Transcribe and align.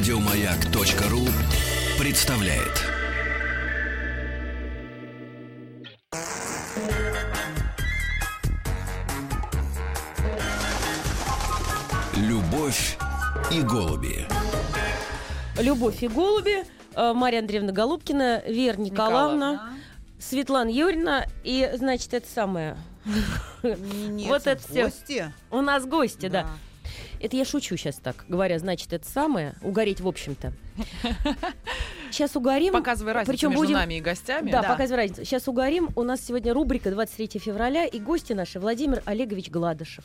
Радиомаяк.ру 0.00 1.20
представляет. 1.98 2.72
Любовь 12.16 12.96
и 13.52 13.62
голуби. 13.62 14.26
Любовь 15.58 16.02
и 16.02 16.08
голуби, 16.08 16.64
э, 16.94 17.12
Марья 17.12 17.40
Андреевна 17.40 17.72
Голубкина, 17.72 18.42
Вера 18.46 18.80
Николаевна, 18.80 19.74
Светлана 20.18 20.68
Юрьевна 20.68 21.26
и, 21.44 21.70
значит, 21.74 22.14
это 22.14 22.26
самое. 22.28 22.76
Нет, 23.62 24.28
Вот 24.28 24.46
это 24.46 24.62
гости. 24.72 25.32
У 25.50 25.60
нас 25.60 25.86
гости, 25.86 26.28
да. 26.28 26.48
Это 27.20 27.36
я 27.36 27.44
шучу 27.44 27.76
сейчас 27.76 27.96
так, 27.96 28.24
говоря, 28.28 28.58
значит, 28.58 28.92
это 28.92 29.06
самое, 29.08 29.54
угореть 29.62 30.00
в 30.00 30.08
общем-то. 30.08 30.52
Сейчас 32.10 32.34
угорим. 32.34 32.72
Показывай 32.72 33.12
разницу 33.12 33.32
Причем 33.32 33.50
между 33.50 33.64
будем- 33.64 33.76
нами 33.76 33.94
и 33.94 34.00
гостями. 34.00 34.50
Да, 34.50 34.62
Да. 34.62 34.68
показывай 34.70 35.02
разницу. 35.02 35.24
Сейчас 35.24 35.46
угорим. 35.46 35.90
У 35.96 36.02
нас 36.02 36.20
сегодня 36.24 36.52
рубрика 36.54 36.90
23 36.90 37.38
февраля, 37.38 37.84
и 37.84 38.00
гости 38.00 38.32
наши 38.32 38.58
Владимир 38.58 39.02
Олегович 39.04 39.50
Гладышев. 39.50 40.04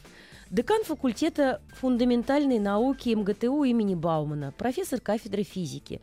Декан 0.52 0.84
факультета 0.84 1.62
фундаментальной 1.80 2.60
науки 2.60 3.10
МГТУ 3.16 3.64
имени 3.64 3.96
Баумана, 3.96 4.52
профессор 4.58 5.00
кафедры 5.00 5.42
физики, 5.44 6.02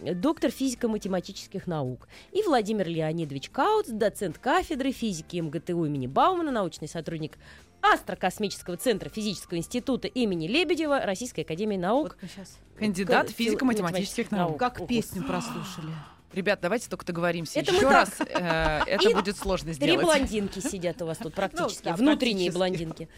доктор 0.00 0.50
физико-математических 0.50 1.66
наук. 1.66 2.08
И 2.32 2.42
Владимир 2.42 2.88
Леонидович 2.88 3.50
Кауц, 3.50 3.86
доцент 3.88 4.38
кафедры 4.38 4.92
физики 4.92 5.38
МГТУ 5.40 5.84
имени 5.84 6.06
Баумана, 6.06 6.50
научный 6.50 6.88
сотрудник 6.88 7.38
Астрокосмического 7.82 8.76
центра 8.76 9.08
физического 9.08 9.56
института 9.58 10.06
имени 10.08 10.46
Лебедева 10.46 11.00
Российской 11.00 11.40
академии 11.40 11.76
наук. 11.76 12.16
Вот 12.20 12.30
сейчас 12.30 12.58
Кандидат 12.78 13.28
К- 13.28 13.30
физико-математических 13.30 14.26
физико-математических 14.26 14.30
наук. 14.30 14.48
наук. 14.50 14.58
как 14.58 14.86
песню 14.86 15.22
прослушали. 15.24 15.92
Ребят, 16.32 16.60
давайте 16.62 16.88
только 16.88 17.04
договоримся 17.06 17.58
Это 17.58 17.72
еще 17.74 17.88
раз. 17.88 18.20
э, 18.20 18.80
Это 18.86 19.10
будет 19.10 19.36
сложно 19.36 19.66
Три 19.74 19.74
сделать. 19.74 20.04
блондинки 20.06 20.60
сидят 20.60 21.02
у 21.02 21.06
вас 21.06 21.18
тут 21.18 21.34
практически, 21.34 21.84
да, 21.84 21.96
внутренние 21.96 22.52
практически. 22.52 22.56
блондинки. 22.56 23.08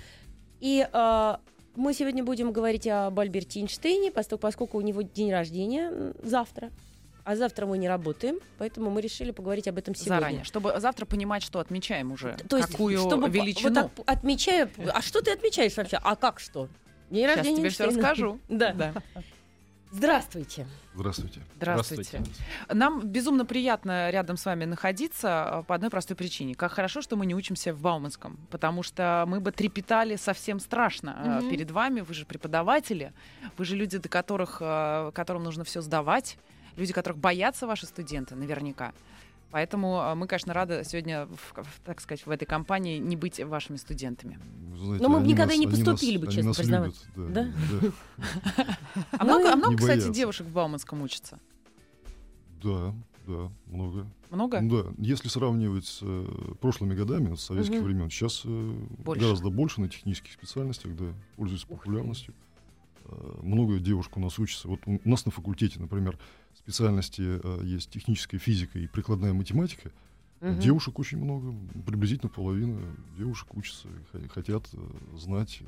И 0.61 0.87
а, 0.93 1.41
мы 1.77 1.95
сегодня 1.95 2.23
будем 2.25 2.53
говорить 2.53 2.87
об 2.87 3.19
Альберте 3.19 3.61
Эйнштейне, 3.61 4.11
поскольку 4.11 4.79
у 4.79 4.81
него 4.81 5.03
день 5.03 5.31
рождения 5.33 6.13
завтра. 6.23 6.71
А 7.25 7.37
завтра 7.37 7.67
мы 7.67 7.79
не 7.79 7.89
работаем, 7.89 8.41
поэтому 8.59 8.91
мы 8.91 9.01
решили 9.01 9.31
поговорить 9.31 9.69
об 9.69 9.79
этом 9.79 9.95
сегодня. 9.95 10.15
Заранее, 10.19 10.45
чтобы 10.45 10.75
завтра 10.79 11.07
понимать, 11.07 11.45
что 11.45 11.61
отмечаем 11.61 12.11
уже. 12.11 12.37
То 12.49 12.57
есть, 12.57 12.71
какую 12.73 12.99
чтобы 12.99 13.29
величину. 13.29 13.83
вот 13.83 13.95
так 13.95 14.05
отмечаю. 14.09 14.69
А 14.93 15.01
что 15.03 15.23
ты 15.23 15.31
отмечаешь 15.31 15.77
вообще? 15.77 16.01
А 16.03 16.17
как 16.17 16.41
что? 16.41 16.69
День 17.11 17.27
Сейчас 17.27 17.37
рождения 17.37 17.57
тебе 17.59 17.69
все 17.71 17.85
Эйнштейна. 17.85 18.09
расскажу. 18.09 18.39
Да. 18.49 18.93
Здравствуйте. 19.93 20.67
Здравствуйте. 20.95 21.41
Здравствуйте. 21.57 22.23
Нам 22.71 23.07
безумно 23.07 23.45
приятно 23.45 24.09
рядом 24.11 24.39
с 24.39 24.47
вами 24.47 24.65
находиться 24.65 25.61
э, 25.61 25.63
по 25.65 25.75
одной 25.75 25.91
простой 25.91 26.17
причине. 26.17 26.55
Как 26.55 26.73
хорошо, 26.73 27.03
что 27.03 27.17
мы 27.17 27.27
не 27.27 27.35
учимся 27.35 27.75
в 27.75 27.81
Бауманском, 27.81 28.39
потому 28.51 28.83
что 28.83 29.25
мы 29.29 29.41
бы 29.41 29.53
трепетали 29.53 30.17
совсем 30.17 30.61
страшно 30.61 31.41
Мгм. 31.43 31.51
перед 31.51 31.71
вами. 31.71 32.01
Вы 32.01 32.15
же 32.15 32.25
преподаватели, 32.25 33.13
вы 33.59 33.67
же 33.67 33.77
люди, 33.77 33.99
до 33.99 34.09
которых, 34.09 34.59
э, 34.61 35.11
которым 35.15 35.43
нужно 35.45 35.63
все 35.65 35.83
сдавать, 35.83 36.39
люди, 36.77 36.95
которых 36.95 37.19
боятся 37.19 37.67
ваши 37.67 37.85
студенты, 37.87 38.35
наверняка. 38.35 38.93
Поэтому 39.53 40.01
э, 40.03 40.15
мы, 40.15 40.27
конечно, 40.27 40.53
рады 40.55 40.83
сегодня, 40.85 41.27
в- 41.27 41.53
в- 41.63 41.81
так 41.85 42.01
сказать, 42.01 42.25
в 42.27 42.31
этой 42.31 42.47
компании 42.47 42.99
не 42.99 43.17
быть 43.17 43.39
вашими 43.45 43.77
студентами. 43.77 44.39
Вы 44.71 44.79
знаете, 44.79 45.03
Но 45.05 45.11
мы 45.11 45.21
бы 45.21 45.27
никогда 45.27 45.53
нас- 45.53 45.59
не 45.59 45.67
поступили 45.69 46.17
нас- 46.17 46.27
бы, 46.27 46.33
честно 46.33 46.77
любят, 46.85 46.95
Да? 47.17 47.53
да. 47.71 48.67
А 49.13 49.25
Ну 49.25 49.35
много, 49.35 49.53
а 49.53 49.57
много 49.57 49.77
кстати, 49.77 50.11
девушек 50.11 50.47
в 50.47 50.53
Бауманском 50.53 51.03
учатся? 51.03 51.39
Да, 52.63 52.95
да, 53.27 53.51
много. 53.67 54.07
Много? 54.31 54.61
Да, 54.63 54.93
если 54.99 55.29
сравнивать 55.29 55.87
с 55.87 55.99
э, 56.01 56.27
прошлыми 56.61 56.95
годами, 56.95 57.35
с 57.35 57.43
советских 57.43 57.77
Мгм. 57.81 57.85
времен, 57.85 58.11
сейчас 58.11 58.43
э, 58.47 58.49
Больше. 59.05 59.23
гораздо 59.23 59.51
больше 59.51 59.83
на 59.83 59.89
технических 59.91 60.33
специальностях, 60.33 60.97
да, 60.97 61.13
пользуются 61.37 61.67
популярностью. 61.67 62.33
Э, 63.05 63.41
много 63.43 63.79
девушек 63.79 64.17
у 64.17 64.21
нас 64.21 64.39
учатся. 64.39 64.69
Вот 64.69 64.81
у 64.87 64.99
у 65.05 65.09
нас 65.09 65.27
на 65.27 65.31
факультете, 65.33 65.79
например, 65.79 66.19
специальности 66.57 67.23
э, 67.43 67.61
есть 67.65 67.91
техническая 67.91 68.39
физика 68.41 68.79
и 68.79 68.87
прикладная 68.87 69.33
математика. 69.33 69.91
Мгм. 70.41 70.59
Девушек 70.59 70.99
очень 70.99 71.19
много, 71.19 71.55
приблизительно 71.87 72.29
половина 72.29 72.81
девушек 73.17 73.55
учатся, 73.55 73.89
хотят 74.31 74.69
э, 74.73 74.79
знать. 75.17 75.61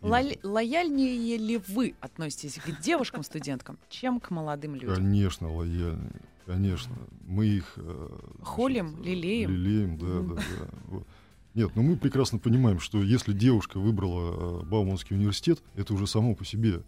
Лоя- 0.00 0.38
Лояльнее 0.42 1.36
ли 1.36 1.60
вы 1.68 1.94
относитесь 2.00 2.54
к 2.60 2.80
девушкам-студенткам, 2.80 3.78
чем 3.88 4.18
к 4.20 4.30
молодым 4.30 4.74
людям? 4.74 4.94
Конечно, 4.96 5.52
лояльные. 5.52 6.20
Конечно. 6.46 6.94
Мы 7.26 7.46
их... 7.46 7.74
э, 7.76 8.18
Холим, 8.42 8.88
значит, 8.90 9.06
лелеем. 9.06 9.50
Лелеем, 9.50 9.98
да, 9.98 10.34
да, 10.34 10.42
да. 10.58 10.68
Вот. 10.86 11.06
Нет, 11.54 11.70
ну 11.76 11.82
мы 11.82 11.96
прекрасно 11.96 12.38
понимаем, 12.38 12.80
что 12.80 13.00
если 13.02 13.32
девушка 13.32 13.78
выбрала 13.78 14.62
Бауманский 14.64 15.14
университет, 15.14 15.62
это 15.76 15.92
уже 15.94 16.06
само 16.06 16.34
по 16.34 16.44
себе 16.44 16.82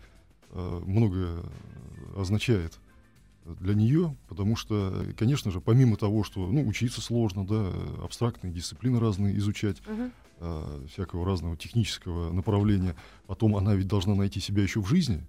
многое 0.52 1.42
означает 2.16 2.78
для 3.44 3.74
нее, 3.74 4.16
потому 4.28 4.56
что, 4.56 5.04
конечно 5.18 5.50
же, 5.50 5.60
помимо 5.60 5.96
того, 5.96 6.24
что 6.24 6.46
ну, 6.46 6.66
учиться 6.66 7.00
сложно, 7.00 7.46
да, 7.46 7.70
абстрактные 8.02 8.52
дисциплины 8.52 8.98
разные 8.98 9.36
изучать, 9.38 9.76
Мгм. 9.86 10.12
э, 10.40 10.86
всякого 10.92 11.26
разного 11.26 11.56
технического 11.56 12.32
направления, 12.32 12.96
потом 13.26 13.56
она 13.56 13.74
ведь 13.74 13.86
должна 13.88 14.14
найти 14.14 14.40
себя 14.40 14.62
еще 14.62 14.80
в 14.80 14.86
жизни, 14.88 15.22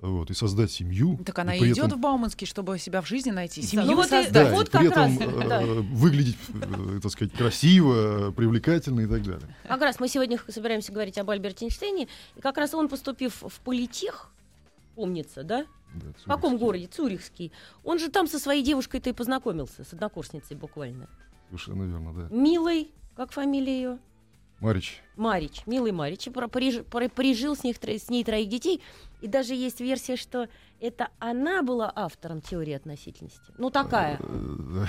вот, 0.00 0.30
и 0.30 0.34
создать 0.34 0.70
семью. 0.72 1.20
Так 1.24 1.38
она 1.38 1.54
и 1.54 1.58
идет 1.72 1.86
этом- 1.86 1.98
в 1.98 2.00
Бауманский, 2.02 2.46
чтобы 2.46 2.78
себя 2.78 3.02
в 3.02 3.06
жизни 3.06 3.30
найти, 3.30 3.62
семью 3.62 3.86
ну 3.86 3.94
вот 3.96 4.08
создать. 4.08 4.32
да, 4.32 4.50
вот 4.52 4.68
и 4.68 4.70
как 4.72 4.80
при 4.80 4.90
этом 4.90 5.18
раз, 5.18 5.44
э, 5.44 5.48
да. 5.48 5.60
выглядеть, 5.94 6.38
э, 6.54 7.00
так 7.02 7.12
сказать, 7.12 7.32
красиво, 7.34 8.32
привлекательно 8.32 9.00
и 9.00 9.06
так 9.06 9.22
далее. 9.22 9.54
Как 9.68 9.80
раз 9.80 10.00
мы 10.00 10.08
сегодня 10.08 10.40
собираемся 10.48 10.90
говорить 10.90 11.18
об 11.18 11.30
Альберте 11.30 11.66
Эйнштейне. 11.66 12.08
И 12.34 12.40
как 12.40 12.56
раз 12.56 12.74
он, 12.74 12.88
поступив 12.88 13.42
в 13.46 13.60
политех, 13.60 14.32
помнится, 14.96 15.44
да? 15.44 15.66
Да, 15.94 16.06
В 16.24 16.28
каком 16.28 16.56
городе? 16.58 16.86
Цюрихский. 16.86 17.52
Он 17.84 17.98
же 17.98 18.08
там 18.10 18.26
со 18.26 18.38
своей 18.38 18.62
девушкой-то 18.62 19.10
и 19.10 19.12
познакомился, 19.12 19.84
с 19.84 19.92
однокурсницей 19.92 20.56
буквально. 20.56 21.08
Совершенно 21.48 21.82
верно, 21.84 22.12
да. 22.14 22.34
Милой, 22.34 22.90
как 23.16 23.32
фамилия 23.32 23.74
ее? 23.76 23.98
Марич, 24.60 25.02
Марич, 25.16 25.62
милый 25.66 25.90
Марич, 25.90 26.26
про- 26.32 26.46
пережил 26.46 27.56
с, 27.56 27.64
них, 27.64 27.76
с 27.82 28.08
ней 28.08 28.22
троих 28.22 28.48
детей. 28.48 28.80
И 29.20 29.26
даже 29.26 29.54
есть 29.54 29.80
версия, 29.80 30.14
что 30.16 30.48
это 30.80 31.08
она 31.18 31.62
была 31.64 31.92
автором 31.92 32.40
теории 32.40 32.72
относительности. 32.72 33.40
Ну, 33.58 33.70
такая. 33.70 34.20
э, 34.22 34.84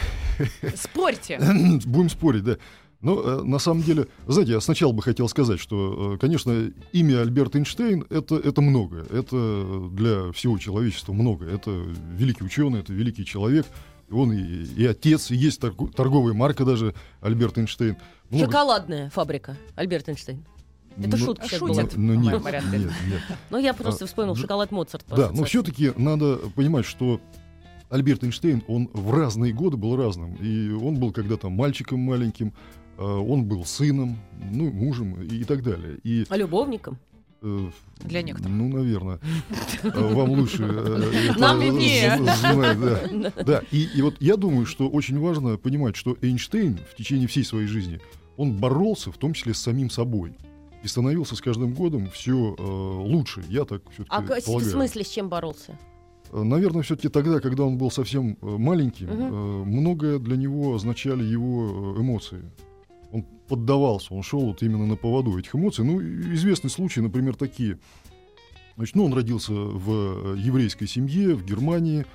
Спорьте. 0.75 1.39
будем 1.85 2.09
спорить, 2.09 2.43
да. 2.43 2.57
Но 3.03 3.21
э, 3.21 3.43
на 3.43 3.59
самом 3.59 3.83
деле, 3.83 4.07
знаете, 4.27 4.53
я 4.53 4.61
сначала 4.61 4.93
бы 4.93 5.01
хотел 5.03 5.27
сказать, 5.27 5.59
что, 5.59 6.13
э, 6.15 6.17
конечно, 6.17 6.71
имя 6.93 7.21
Альберт 7.21 7.55
Эйнштейн 7.55 8.05
это, 8.09 8.35
это 8.37 8.61
много. 8.61 9.05
Это 9.11 9.89
для 9.91 10.31
всего 10.31 10.57
человечества 10.57 11.11
много. 11.13 11.45
Это 11.45 11.69
великий 12.17 12.45
ученый, 12.45 12.79
это 12.79 12.93
великий 12.93 13.25
человек. 13.25 13.65
Он 14.09 14.31
и, 14.31 14.41
и 14.41 14.85
отец, 14.85 15.31
и 15.31 15.35
есть 15.35 15.61
торгу- 15.61 15.91
торговая 15.93 16.33
марка 16.33 16.63
дажеАльберт 16.65 17.57
Эйнштейн. 17.57 17.97
Много- 18.29 18.45
Шоколадная 18.45 19.09
фабрика, 19.09 19.57
Альберт 19.75 20.07
Эйнштейн. 20.09 20.45
Это 20.97 21.09
Ну, 21.09 21.17
шутка 21.17 21.47
сейчас 21.47 21.59
была. 21.59 21.83
Ну, 21.95 22.13
нет, 22.13 22.41
нет, 22.71 22.71
нет. 22.71 22.91
Ну, 23.49 23.57
я 23.57 23.73
просто 23.73 24.05
А, 24.05 24.07
вспомнил 24.07 24.35
шоколад 24.35 24.71
Моцарт. 24.71 25.05
Да, 25.09 25.29
но 25.31 25.43
все-таки 25.43 25.91
надо 25.97 26.37
понимать, 26.55 26.85
что 26.85 27.19
Альберт 27.89 28.23
Эйнштейн, 28.23 28.63
он 28.67 28.89
в 28.93 29.11
разные 29.11 29.53
годы 29.53 29.75
был 29.77 29.95
разным. 29.97 30.35
И 30.35 30.69
он 30.71 30.95
был 30.99 31.11
когда-то 31.11 31.49
мальчиком 31.49 31.99
маленьким, 31.99 32.53
он 33.03 33.45
был 33.45 33.65
сыном, 33.65 34.17
ну, 34.51 34.71
мужем 34.71 35.21
и, 35.21 35.37
и 35.37 35.43
так 35.43 35.63
далее. 35.63 35.97
И, 36.03 36.25
А 36.29 36.37
любовником? 36.37 36.97
э, 37.41 37.69
Для 38.03 38.21
некоторых. 38.21 38.51
Ну, 38.55 38.69
наверное. 38.69 39.19
Э, 39.83 40.13
Вам 40.13 40.31
лучше 40.31 40.63
э, 40.63 41.33
Нам 41.37 41.59
виднее. 41.59 42.19
да. 43.45 43.61
И, 43.71 44.01
вот 44.01 44.15
я 44.19 44.37
думаю, 44.37 44.65
что 44.65 44.87
очень 44.89 45.19
важно 45.19 45.57
понимать, 45.57 45.95
что 45.95 46.17
Эйнштейн 46.21 46.79
в 46.91 46.95
течение 46.95 47.27
всей 47.27 47.43
своей 47.43 47.67
жизни, 47.67 47.99
он 48.37 48.53
боролся 48.53 49.11
в 49.11 49.17
том 49.17 49.33
числе 49.33 49.53
с 49.53 49.59
самим 49.59 49.89
собой. 49.89 50.33
И 50.83 50.87
становился 50.87 51.35
с 51.35 51.41
каждым 51.41 51.73
годом 51.73 52.09
все 52.09 52.33
лучше. 52.35 53.43
Я 53.47 53.63
так 53.63 53.81
все-таки 53.91 54.09
А 54.09 54.21
в 54.21 54.63
смысле 54.63 55.03
с 55.03 55.09
чем 55.09 55.29
боролся? 55.29 55.77
Э, 56.33 56.43
Наверное, 56.43 56.81
все-таки 56.81 57.09
тогда, 57.09 57.39
когда 57.39 57.63
он 57.63 57.77
был 57.77 57.91
совсем 57.91 58.37
э, 58.41 58.45
маленьким, 58.45 59.07
э, 59.09 59.63
многое 59.65 60.19
для 60.19 60.35
него 60.35 60.75
означали 60.75 61.23
его 61.23 61.93
э, 61.95 62.01
эмоции. 62.01 62.41
Поддавался, 63.47 64.13
он 64.13 64.23
шел 64.23 64.41
вот 64.41 64.63
именно 64.63 64.85
на 64.87 64.95
поводу 64.95 65.37
этих 65.37 65.53
эмоций. 65.55 65.83
Ну, 65.85 65.99
и 65.99 66.33
известны 66.33 66.69
случаи, 66.69 67.01
например, 67.01 67.35
такие. 67.35 67.77
Значит, 68.77 68.95
ну, 68.95 69.05
он 69.05 69.13
родился 69.13 69.53
в 69.53 70.35
э, 70.35 70.37
еврейской 70.39 70.87
семье 70.87 71.35
в 71.35 71.45
Германии. 71.45 72.05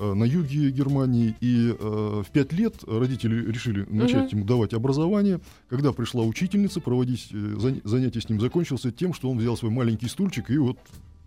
э, 0.00 0.14
на 0.14 0.22
юге 0.24 0.70
Германии, 0.70 1.34
и 1.40 1.74
э, 1.76 2.22
в 2.24 2.30
пять 2.30 2.52
лет 2.52 2.76
родители 2.86 3.50
решили 3.50 3.84
начать 3.90 4.30
ему 4.32 4.44
давать 4.44 4.72
образование. 4.72 5.40
Когда 5.68 5.92
пришла 5.92 6.22
учительница, 6.22 6.80
проводить 6.80 7.28
э, 7.32 7.36
зан- 7.36 7.80
занятия 7.84 8.20
с 8.20 8.28
ним 8.28 8.40
закончился 8.40 8.92
тем, 8.92 9.12
что 9.12 9.28
он 9.28 9.38
взял 9.38 9.56
свой 9.56 9.72
маленький 9.72 10.06
стульчик 10.06 10.50
и 10.50 10.58
вот 10.58 10.78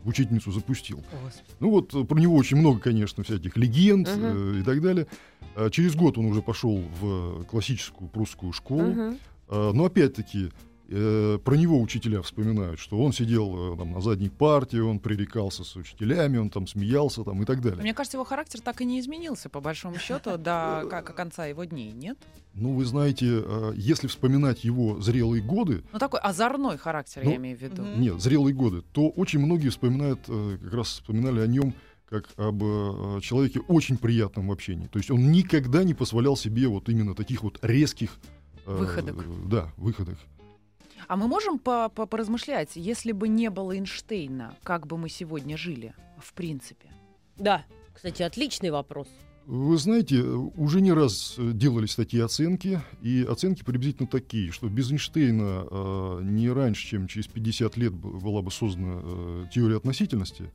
учительницу 0.06 0.52
запустил. 0.54 1.04
Ну 1.60 1.70
вот 1.70 1.90
про 2.08 2.18
него 2.20 2.36
очень 2.38 2.58
много, 2.58 2.80
конечно, 2.80 3.24
всяких 3.26 3.56
легенд 3.58 4.08
Мгм. 4.08 4.26
э, 4.58 4.60
и 4.62 4.64
так 4.64 4.82
далее. 4.82 5.06
А 5.56 5.70
через 5.70 5.94
год 5.96 6.18
он 6.18 6.26
уже 6.26 6.42
пошел 6.42 6.82
в 7.02 7.44
классическую 7.44 8.10
прусскую 8.10 8.54
школу. 8.54 8.84
Мгм. 8.94 9.18
А, 9.52 9.74
Но 9.74 9.86
опять-таки 9.86 10.52
э, 10.90 11.40
про 11.44 11.56
него 11.56 11.80
учителя 11.82 12.22
вспоминают, 12.22 12.80
что 12.80 13.02
он 13.02 13.14
сидел 13.14 13.74
э, 13.74 13.78
там, 13.78 13.92
на 13.92 14.02
задней 14.02 14.30
парте, 14.30 14.82
он 14.82 15.00
пререкался 15.00 15.64
с 15.64 15.76
учителями, 15.76 16.38
он 16.38 16.50
там 16.50 16.68
смеялся 16.68 17.24
там, 17.24 17.42
и 17.42 17.46
так 17.46 17.62
далее. 17.62 17.82
Мне 17.82 17.94
кажется, 17.94 18.18
его 18.18 18.26
характер 18.26 18.62
так 18.62 18.82
и 18.82 18.86
не 18.86 19.00
изменился, 19.00 19.50
по 19.50 19.60
большому 19.62 19.98
счету, 20.00 20.38
до 20.38 20.86
конца 21.16 21.46
его 21.46 21.66
дней, 21.66 21.92
нет? 21.92 22.18
Ну, 22.54 22.74
вы 22.74 22.86
знаете, 22.86 23.26
э, 23.30 23.74
если 23.76 24.08
вспоминать 24.08 24.64
его 24.64 25.00
зрелые 25.02 25.42
годы, 25.44 25.84
Ну, 25.94 26.00
такой 26.00 26.20
озорной 26.20 26.78
характер, 26.78 27.22
Ну, 27.24 27.32
я 27.32 27.36
имею 27.38 27.58
в 27.58 27.62
виду. 27.62 27.84
нет, 27.98 28.22
зрелые 28.22 28.54
годы, 28.54 28.82
то 28.92 29.10
очень 29.10 29.40
многие 29.40 29.70
вспоминают, 29.70 30.22
э, 30.28 30.58
как 30.62 30.74
раз 30.74 30.88
вспоминали 30.88 31.40
о 31.42 31.48
нем 31.48 31.74
как 32.10 32.26
об 32.36 32.62
э, 32.62 33.20
человеке 33.22 33.62
очень 33.70 33.96
приятном 33.98 34.50
в 34.50 34.52
общении. 34.52 34.88
То 34.88 35.00
есть 35.00 35.10
он 35.10 35.32
никогда 35.32 35.86
не 35.86 35.94
позволял 35.94 36.36
себе 36.36 36.68
вот 36.68 36.90
именно 36.90 37.16
таких 37.16 37.42
вот 37.42 37.58
резких 37.62 38.18
э, 38.66 38.76
Выходок. 38.76 39.50
Да, 39.50 39.72
выходок. 39.78 40.18
А 41.08 41.18
мы 41.18 41.28
можем 41.28 41.60
по- 41.60 41.90
по- 41.90 42.06
поразмышлять, 42.06 42.76
если 42.76 43.12
бы 43.12 43.28
не 43.28 43.50
было 43.50 43.76
Эйнштейна, 43.76 44.56
как 44.64 44.88
бы 44.88 44.98
мы 44.98 45.10
сегодня 45.10 45.58
жили, 45.58 45.94
в 46.20 46.34
принципе? 46.34 46.90
Да, 47.38 47.66
кстати, 47.94 48.22
отличный 48.24 48.70
вопрос. 48.70 49.08
Вы 49.48 49.76
знаете, 49.78 50.22
уже 50.22 50.82
не 50.82 50.94
раз 50.94 51.34
э, 51.38 51.52
делались 51.54 51.96
такие 51.96 52.24
оценки, 52.24 52.80
и 53.02 53.24
оценки 53.28 53.64
приблизительно 53.64 54.08
такие, 54.08 54.52
что 54.52 54.70
без 54.70 54.92
Эйнштейна 54.92 55.66
э, 55.70 56.20
не 56.24 56.50
раньше, 56.52 56.88
чем 56.88 57.08
через 57.08 57.28
50 57.28 57.76
лет 57.78 57.92
была 57.94 58.44
бы 58.44 58.52
создана 58.52 59.02
э, 59.04 59.46
теория 59.52 59.78
относительности. 59.78 60.52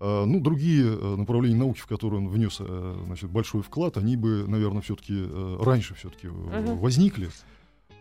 А, 0.00 0.24
ну, 0.24 0.40
другие 0.40 0.84
э, 0.86 1.16
направления 1.16 1.56
науки, 1.56 1.80
в 1.80 1.86
которые 1.86 2.20
он 2.20 2.28
внес 2.28 2.58
э, 2.60 3.02
значит, 3.06 3.30
большой 3.30 3.62
вклад, 3.62 3.96
они 3.96 4.16
бы, 4.16 4.44
наверное, 4.46 4.80
все-таки 4.82 5.14
раньше 5.60 5.94
все-таки 5.94 6.28
Мгм. 6.28 6.78
возникли. 6.78 7.30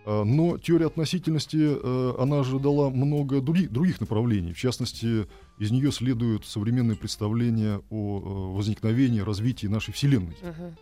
А, 0.06 0.24
Но 0.24 0.58
теория 0.58 0.86
относительности, 0.88 1.58
э, 1.60 2.14
она 2.20 2.44
же 2.44 2.60
дала 2.60 2.90
много 2.90 3.40
други- 3.40 3.68
других 3.68 4.00
направлений. 4.00 4.54
В 4.54 4.58
частности, 4.58 5.28
из 5.60 5.72
нее 5.72 5.92
следуют 5.92 6.46
современные 6.46 6.96
представления 6.98 7.82
о 7.90 8.20
э, 8.20 8.56
возникновении, 8.56 9.20
развитии 9.22 9.68
нашей 9.68 9.94
Вселенной. 9.94 10.38
Мгм. 10.42 10.76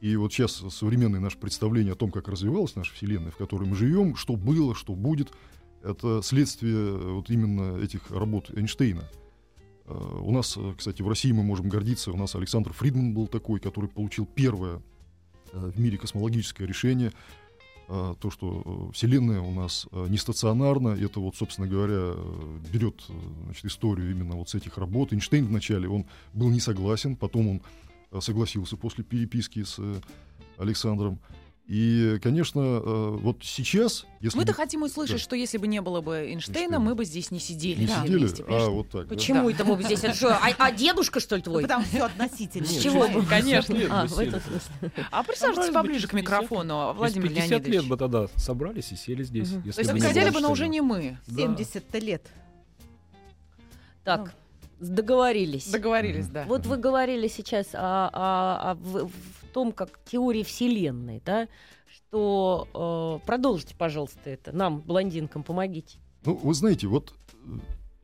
И 0.00 0.16
вот 0.16 0.32
сейчас 0.32 0.64
современные 0.70 1.20
наши 1.20 1.38
представления 1.38 1.92
о 1.92 1.96
том, 1.96 2.10
как 2.10 2.26
развивалась 2.28 2.74
наша 2.74 2.92
Вселенная, 2.94 3.30
в 3.30 3.36
которой 3.36 3.68
мы 3.68 3.76
живем, 3.76 4.16
что 4.16 4.34
было, 4.34 4.74
что 4.74 4.94
будет, 4.96 5.30
это 5.84 6.22
следствие 6.22 6.74
э, 6.74 7.12
вот 7.12 7.30
именно 7.30 7.78
этих 7.78 8.10
работ 8.10 8.50
Эйнштейна. 8.56 9.02
Э, 9.02 9.21
У 10.20 10.32
нас, 10.32 10.58
кстати, 10.76 11.02
в 11.02 11.08
России 11.08 11.32
мы 11.32 11.42
можем 11.42 11.68
гордиться, 11.68 12.12
у 12.12 12.16
нас 12.16 12.34
Александр 12.34 12.72
Фридман 12.72 13.14
был 13.14 13.26
такой, 13.26 13.60
который 13.60 13.88
получил 13.88 14.26
первое 14.26 14.82
э, 15.52 15.70
в 15.74 15.78
мире 15.78 15.98
космологическое 15.98 16.66
решение, 16.66 17.12
э, 17.88 18.14
то, 18.20 18.30
что 18.30 18.88
э, 18.90 18.92
Вселенная 18.92 19.40
у 19.40 19.52
нас 19.52 19.86
не 19.92 20.18
стационарна, 20.18 20.88
это 20.88 21.20
вот, 21.20 21.36
собственно 21.36 21.68
говоря, 21.68 22.14
берет 22.72 23.02
значит, 23.44 23.64
историю 23.66 24.10
именно 24.10 24.36
вот 24.36 24.48
с 24.48 24.54
этих 24.54 24.78
работ. 24.78 25.12
Эйнштейн 25.12 25.46
вначале, 25.46 25.88
он 25.88 26.06
был 26.32 26.50
не 26.50 26.60
согласен, 26.60 27.16
потом 27.16 27.60
он 28.12 28.20
согласился 28.20 28.76
после 28.76 29.04
переписки 29.04 29.62
с 29.62 29.78
Александром. 30.58 31.18
И, 31.66 32.18
конечно, 32.20 32.60
э, 32.60 33.16
вот 33.20 33.38
сейчас, 33.42 34.04
если 34.20 34.36
Мы-то 34.36 34.50
бы 34.52 34.56
хотим 34.56 34.82
услышать, 34.82 35.16
да. 35.16 35.22
что 35.22 35.36
если 35.36 35.58
бы 35.58 35.68
не 35.68 35.80
было 35.80 36.00
бы 36.00 36.16
Эйнштейна, 36.16 36.58
Эйнштейна. 36.58 36.78
мы 36.80 36.94
бы 36.96 37.04
здесь 37.04 37.30
не 37.30 37.38
сидели. 37.38 37.80
не 37.80 37.86
все 37.86 38.02
сидели, 38.02 38.18
вместе, 38.18 38.44
а 38.48 38.68
вот 38.68 38.90
так. 38.90 39.06
да? 39.06 39.14
Почему 39.14 39.48
это 39.48 39.64
мы 39.64 39.76
бы 39.76 39.84
здесь? 39.84 40.02
Это 40.02 40.12
что, 40.14 40.34
а, 40.34 40.50
а 40.58 40.72
дедушка, 40.72 41.20
что 41.20 41.36
ли, 41.36 41.42
Ну, 41.46 41.52
твой? 41.52 41.62
Потому 41.62 41.84
все 41.84 42.04
относительно. 42.04 42.66
С 42.66 42.78
чего 42.78 43.08
бы? 43.08 43.24
Конечно. 43.24 43.76
А, 43.90 44.06
в 44.06 44.18
этом 44.18 44.40
смысле. 44.40 44.92
А 45.10 45.22
присаживайтесь 45.22 45.68
бы 45.68 45.74
поближе 45.74 46.08
к 46.08 46.10
через 46.10 46.24
50 46.24 46.40
микрофону, 46.40 46.92
Владимир 46.94 47.28
Через 47.28 47.36
50 47.36 47.50
Леонидович. 47.50 47.74
лет 47.74 47.88
бы 47.88 47.96
тогда 47.96 48.26
собрались 48.36 48.92
и 48.92 48.96
сели 48.96 49.22
здесь. 49.22 49.48
Если 49.64 49.84
То 49.84 49.94
есть 49.94 50.04
хотели 50.06 50.30
было 50.30 50.34
бы, 50.34 50.40
но 50.40 50.52
уже 50.52 50.66
не 50.66 50.80
мы. 50.80 51.18
Да. 51.28 51.42
70 51.42 52.02
лет. 52.02 52.26
Так, 54.04 54.34
договорились. 54.80 55.68
Договорились, 55.70 56.26
да. 56.26 56.44
Вот 56.48 56.66
вы 56.66 56.76
говорили 56.76 57.28
сейчас 57.28 57.68
о, 57.72 58.76
том, 59.52 59.72
как 59.72 60.00
теории 60.04 60.42
Вселенной, 60.42 61.22
да, 61.24 61.48
что 61.86 62.66
э, 63.22 63.26
продолжите, 63.26 63.74
пожалуйста, 63.76 64.30
это. 64.30 64.52
Нам, 64.52 64.80
блондинкам, 64.80 65.42
помогите. 65.42 65.98
Ну, 66.24 66.36
вы 66.42 66.54
знаете, 66.54 66.86
вот 66.86 67.12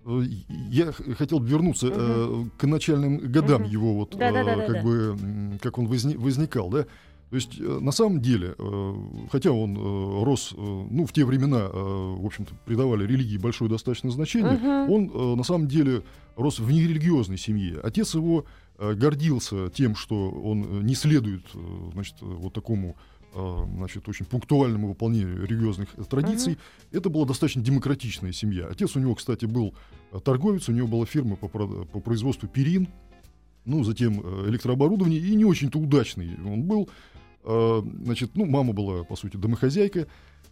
э, 0.04 0.22
я 0.70 0.92
хотел 0.92 1.38
бы 1.40 1.48
вернуться 1.48 1.88
э, 1.92 2.44
к 2.58 2.64
начальным 2.66 3.18
годам 3.18 3.62
Мгм. 3.62 3.70
его, 3.70 3.94
вот, 3.94 4.14
э, 4.14 4.18
как 4.18 4.82
бы, 4.84 5.58
как 5.60 5.78
он 5.78 5.86
возни- 5.86 6.16
возникал, 6.16 6.68
да. 6.70 6.84
То 7.30 7.36
есть, 7.36 7.60
э, 7.60 7.62
на 7.62 7.92
самом 7.92 8.20
деле, 8.22 8.54
э, 8.58 8.94
хотя 9.30 9.52
он 9.52 9.76
э, 9.76 10.24
рос, 10.24 10.54
э, 10.56 10.56
ну, 10.58 11.04
в 11.06 11.12
те 11.12 11.24
времена, 11.26 11.68
в 11.68 12.24
общем-то, 12.24 12.54
придавали 12.64 13.06
религии 13.06 13.36
большое 13.36 13.70
достаточно 13.70 14.10
значение, 14.10 14.52
Мгм. 14.52 14.90
он, 14.90 15.36
на 15.36 15.44
самом 15.44 15.68
деле, 15.68 16.02
рос 16.36 16.58
в 16.58 16.70
нерелигиозной 16.70 17.36
семье. 17.38 17.80
Отец 17.82 18.14
его 18.14 18.44
гордился 18.78 19.70
тем, 19.70 19.96
что 19.96 20.30
он 20.30 20.64
э, 20.64 20.82
не 20.82 20.94
следует, 20.94 21.44
э, 21.54 21.90
значит, 21.92 22.14
э, 22.20 22.24
вот 22.24 22.52
такому 22.52 22.96
э, 23.34 23.66
значит, 23.76 24.08
очень 24.08 24.24
пунктуальному 24.24 24.88
выполнению 24.88 25.44
религиозных 25.44 25.88
э, 25.96 26.04
традиций. 26.04 26.58
Это 26.92 27.10
была 27.10 27.26
достаточно 27.26 27.62
демократичная 27.62 28.32
семья. 28.32 28.68
Отец 28.68 28.94
у 28.96 29.00
него, 29.00 29.14
кстати, 29.14 29.46
был 29.46 29.74
э, 30.12 30.20
торговец, 30.24 30.68
у 30.68 30.72
него 30.72 30.86
была 30.86 31.06
фирма 31.06 31.36
по, 31.36 31.48
по 31.48 32.00
производству 32.00 32.48
перин, 32.48 32.88
ну, 33.64 33.82
затем 33.84 34.20
э, 34.22 34.48
электрооборудование, 34.48 35.20
и 35.20 35.34
не 35.34 35.44
очень-то 35.44 35.78
удачный 35.78 36.36
он 36.44 36.62
был. 36.62 36.88
Э, 37.44 37.82
Значит, 38.04 38.30
ну, 38.36 38.46
мама 38.46 38.72
была, 38.72 39.04
по 39.04 39.16
сути, 39.16 39.36
домохозяйка. 39.36 40.06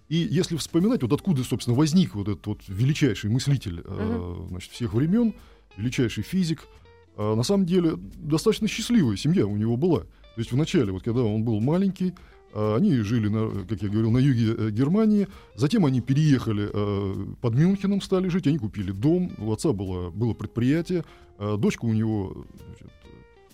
И 0.09 0.17
если 0.17 0.57
вспоминать, 0.57 1.03
вот 1.03 1.13
откуда, 1.13 1.43
собственно, 1.43 1.77
возник 1.77 2.15
вот 2.15 2.29
этот 2.29 2.47
вот 2.47 2.61
величайший 2.69 3.31
мыслитель 3.31 3.83
э, 3.85 4.47
значит, 4.49 4.71
всех 4.73 4.95
времен, 4.95 5.35
величайший 5.77 6.23
физик, 6.23 6.63
э, 6.63 6.86
на 7.17 7.43
самом 7.43 7.67
деле 7.67 7.93
достаточно 7.97 8.69
счастливая 8.69 9.17
семья 9.17 9.47
у 9.47 9.57
него 9.57 9.77
была. 9.77 10.01
То 10.01 10.41
есть 10.41 10.53
вначале, 10.53 10.93
вот 10.93 11.03
когда 11.03 11.23
он 11.23 11.45
был 11.45 11.61
маленький, 11.61 12.13
э, 12.53 12.77
они 12.77 12.93
жили, 12.97 13.29
на, 13.29 13.65
как 13.65 13.81
я 13.81 13.89
говорил, 13.89 14.11
на 14.11 14.19
юге 14.19 14.55
э, 14.57 14.71
Германии, 14.71 15.29
затем 15.55 15.87
они 15.87 16.03
переехали 16.03 16.69
э, 16.71 17.35
под 17.41 17.55
Мюнхеном, 17.55 18.03
стали 18.03 18.29
жить, 18.29 18.47
они 18.47 18.59
купили 18.59 18.93
дом, 18.93 19.33
у 19.39 19.51
отца 19.53 19.73
было, 19.73 20.11
было 20.11 20.35
предприятие, 20.35 21.05
дочка 21.39 21.87
у 21.87 21.93
него 21.93 22.45
значит, 22.67 22.89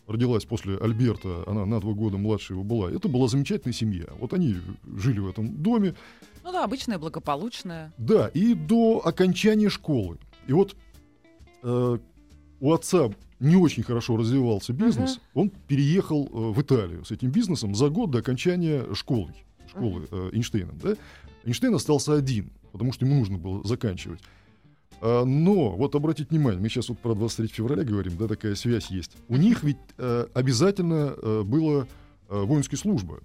родилась 0.09 0.45
после 0.45 0.77
Альберта, 0.77 1.45
она 1.47 1.67
на 1.67 1.81
два 1.81 1.93
года 1.93 2.19
младше 2.19 2.55
его 2.55 2.65
была. 2.65 2.91
Это 2.91 3.09
была 3.09 3.29
замечательная 3.29 3.73
семья. 3.75 4.07
Вот 4.19 4.33
они 4.35 4.57
жили 4.97 5.21
в 5.21 5.29
этом 5.29 5.63
доме, 5.63 5.95
Ну 6.45 6.53
да, 6.53 6.65
обычная, 6.65 6.99
благополучная. 6.99 7.93
да, 7.99 8.27
и 8.29 8.55
до 8.55 9.03
окончания 9.05 9.69
школы. 9.69 10.19
И 10.49 10.53
вот 10.53 10.77
э, 11.63 11.99
у 12.61 12.73
отца 12.73 13.11
не 13.43 13.57
очень 13.57 13.83
хорошо 13.83 14.17
развивался 14.17 14.73
бизнес. 14.73 15.21
Он 15.35 15.51
переехал 15.51 16.27
э, 16.27 16.53
в 16.53 16.63
Италию 16.63 17.05
с 17.05 17.11
этим 17.11 17.31
бизнесом 17.31 17.75
за 17.75 17.89
год 17.89 18.11
до 18.11 18.19
окончания 18.19 18.95
школы, 18.95 19.35
школы 19.69 20.07
э, 20.11 20.31
Эйнштейном. 20.33 20.79
Да? 20.79 20.95
Эйнштейн 21.45 21.75
остался 21.75 22.15
один, 22.15 22.53
потому 22.71 22.93
что 22.93 23.05
ему 23.05 23.19
нужно 23.19 23.39
было 23.39 23.67
заканчивать. 23.67 24.21
А, 25.01 25.25
но, 25.25 25.71
вот 25.71 25.97
обратите 25.97 26.29
внимание, 26.31 26.61
мы 26.61 26.69
сейчас 26.69 26.89
вот 26.89 27.01
про 27.01 27.15
23 27.15 27.49
февраля 27.49 27.83
говорим, 27.83 28.17
да, 28.17 28.29
такая 28.29 28.55
связь 28.55 28.87
есть. 28.87 29.17
У 29.29 29.37
них 29.37 29.65
ведь 29.65 29.79
э, 29.99 30.27
обязательно 30.33 31.15
э, 31.17 31.43
была 31.43 31.89
э, 32.29 32.43
воинская 32.43 32.79
служба. 32.79 33.19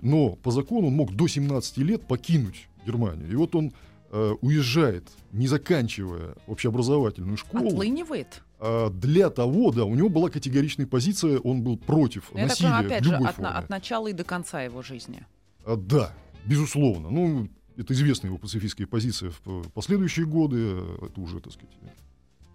Но 0.00 0.36
по 0.36 0.52
закону 0.52 0.86
он 0.86 0.94
мог 0.94 1.12
до 1.12 1.26
17 1.26 1.78
лет 1.78 2.06
покинуть 2.06 2.68
Германию. 2.86 3.28
И 3.28 3.34
вот 3.34 3.56
он 3.56 3.72
э, 4.12 4.34
уезжает, 4.40 5.08
не 5.32 5.48
заканчивая 5.48 6.36
общеобразовательную 6.46 7.36
школу. 7.36 7.66
Отлынивает. 7.66 8.42
А, 8.62 8.90
для 8.90 9.30
того, 9.30 9.72
да, 9.72 9.84
у 9.84 9.94
него 9.94 10.08
была 10.10 10.28
категоричная 10.28 10.86
позиция, 10.86 11.38
он 11.38 11.62
был 11.62 11.78
против 11.78 12.30
Ну, 12.32 12.38
Я 12.40 12.48
так 12.48 12.50
насилия 12.50 12.68
понимаю, 12.70 12.86
опять 12.86 13.04
же, 13.04 13.14
от, 13.16 13.34
форме. 13.34 13.48
от 13.50 13.70
начала 13.70 14.08
и 14.08 14.12
до 14.12 14.24
конца 14.24 14.62
его 14.62 14.82
жизни. 14.82 15.26
А, 15.64 15.76
да, 15.76 16.12
безусловно. 16.44 17.10
Ну, 17.10 17.48
это 17.76 17.94
известная 17.94 18.28
его 18.28 18.38
пацифистская 18.38 18.86
позиция 18.86 19.30
в 19.30 19.40
э, 19.46 19.62
последующие 19.72 20.26
годы. 20.26 20.56
э, 20.60 21.06
Это 21.06 21.20
уже, 21.22 21.40
так 21.40 21.54
сказать, 21.54 21.74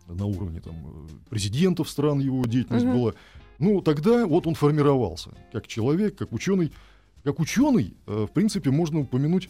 на 0.07 0.25
уровне 0.25 0.61
там, 0.61 0.75
э, 0.75 1.07
президентов 1.31 1.89
стран 1.89 2.19
его 2.19 2.43
деятельность 2.45 2.85
Мгм. 2.85 2.95
была. 2.99 3.13
Ну, 3.57 3.81
тогда 3.81 4.27
вот 4.27 4.45
он 4.45 4.53
формировался 4.53 5.31
как 5.51 5.65
человек, 5.65 6.15
как 6.17 6.31
ученый. 6.33 6.71
Как 7.23 7.39
ученый, 7.39 7.95
в 8.05 8.27
принципе, 8.27 8.69
можно 8.69 8.99
упомянуть, 8.99 9.49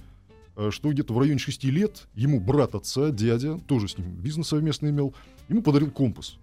что 0.70 0.90
где-то 0.94 1.14
в 1.14 1.20
районе 1.20 1.40
6 1.40 1.66
лет 1.66 2.08
ему 2.14 2.40
брат 2.40 2.74
отца, 2.74 3.10
дядя, 3.10 3.58
тоже 3.68 3.90
с 3.90 3.98
ним 3.98 4.12
бизнес 4.12 4.48
совместно 4.48 4.88
имел, 4.88 5.14
ему 5.50 5.62
подарил 5.62 5.92
компас. 5.92 6.38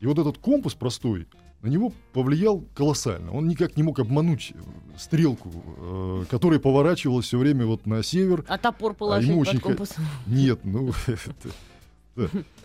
И 0.00 0.06
вот 0.06 0.18
этот 0.18 0.38
компас 0.38 0.74
простой, 0.74 1.26
на 1.62 1.68
него 1.68 1.92
повлиял 2.12 2.60
колоссально. 2.74 3.32
Он 3.32 3.48
никак 3.48 3.76
не 3.76 3.82
мог 3.82 3.98
обмануть 3.98 4.52
э, 4.54 4.58
стрелку, 4.96 5.50
э, 5.76 6.24
которая 6.30 6.60
поворачивалась 6.60 7.26
все 7.26 7.38
время 7.38 7.66
вот 7.66 7.86
на 7.86 8.02
север. 8.02 8.44
А 8.48 8.58
топор 8.58 8.94
положить 8.94 9.28
ему 9.28 9.40
под 9.40 9.48
очень 9.48 9.60
компасом. 9.60 10.04
Нет, 10.26 10.60
ну... 10.64 10.92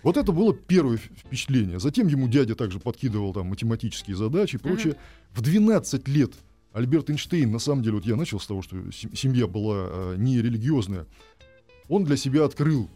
Вот 0.01 0.17
это 0.17 0.31
было 0.31 0.51
первое 0.51 0.97
впечатление. 0.97 1.79
Затем 1.79 2.07
ему 2.07 2.27
дядя 2.27 2.55
также 2.55 2.79
подкидывал 2.79 3.33
там 3.33 3.47
математические 3.47 4.15
задачи 4.15 4.55
и 4.55 4.59
прочее. 4.59 4.95
В 5.31 5.41
12 5.41 6.07
лет 6.07 6.33
Альберт 6.73 7.11
Эйнштейн, 7.11 7.51
на 7.51 7.59
самом 7.59 7.83
деле, 7.83 7.97
вот 7.97 8.05
я 8.05 8.15
начал 8.15 8.39
с 8.39 8.47
того, 8.47 8.63
что 8.63 8.75
сем- 8.91 9.15
семья 9.15 9.45
была 9.45 9.75
э, 9.77 10.15
не 10.17 10.41
религиозная, 10.41 11.05
он 11.87 12.03
для 12.03 12.17
себя 12.17 12.45
открыл 12.45 12.89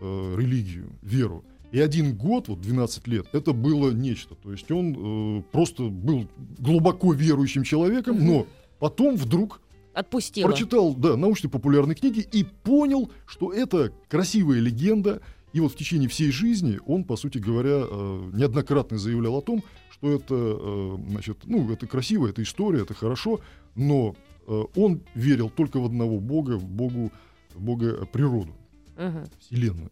э, 0.00 0.34
религию, 0.36 0.90
веру. 1.00 1.44
И 1.72 1.80
один 1.80 2.16
год, 2.16 2.48
вот 2.48 2.60
12 2.60 3.06
лет, 3.06 3.26
это 3.32 3.52
было 3.52 3.90
нечто. 3.92 4.34
То 4.34 4.50
есть 4.52 4.70
он 4.70 5.38
э, 5.38 5.42
просто 5.52 5.84
был 5.84 6.26
глубоко 6.58 7.12
верующим 7.12 7.62
человеком, 7.62 8.24
но 8.26 8.46
потом 8.78 9.16
вдруг 9.16 9.60
Отпустила. 9.94 10.48
прочитал, 10.48 10.94
да, 10.94 11.16
научно-популярные 11.16 11.94
книги 11.94 12.20
и 12.32 12.44
понял, 12.44 13.10
что 13.26 13.52
это 13.52 13.92
красивая 14.08 14.58
легенда. 14.58 15.20
И 15.52 15.60
вот 15.60 15.72
в 15.72 15.76
течение 15.76 16.08
всей 16.08 16.30
жизни 16.30 16.78
он, 16.86 17.04
по 17.04 17.16
сути 17.16 17.38
говоря, 17.38 17.82
э, 17.84 18.30
неоднократно 18.34 18.98
заявлял 18.98 19.36
о 19.36 19.42
том, 19.42 19.62
что 19.92 20.12
это, 20.12 20.34
э, 20.34 20.96
значит, 21.08 21.38
ну, 21.44 21.70
это 21.72 21.86
красиво, 21.86 22.26
это 22.28 22.42
история, 22.42 22.82
это 22.82 22.94
хорошо, 22.94 23.40
но 23.76 24.14
э, 24.46 24.62
он 24.76 25.02
верил 25.14 25.50
только 25.50 25.78
в 25.80 25.84
одного 25.86 26.18
бога, 26.20 26.56
в 26.56 26.64
богу, 26.64 27.12
в 27.54 27.60
бога 27.60 28.06
природу, 28.06 28.54
Мгм. 28.96 29.24
вселенную. 29.40 29.90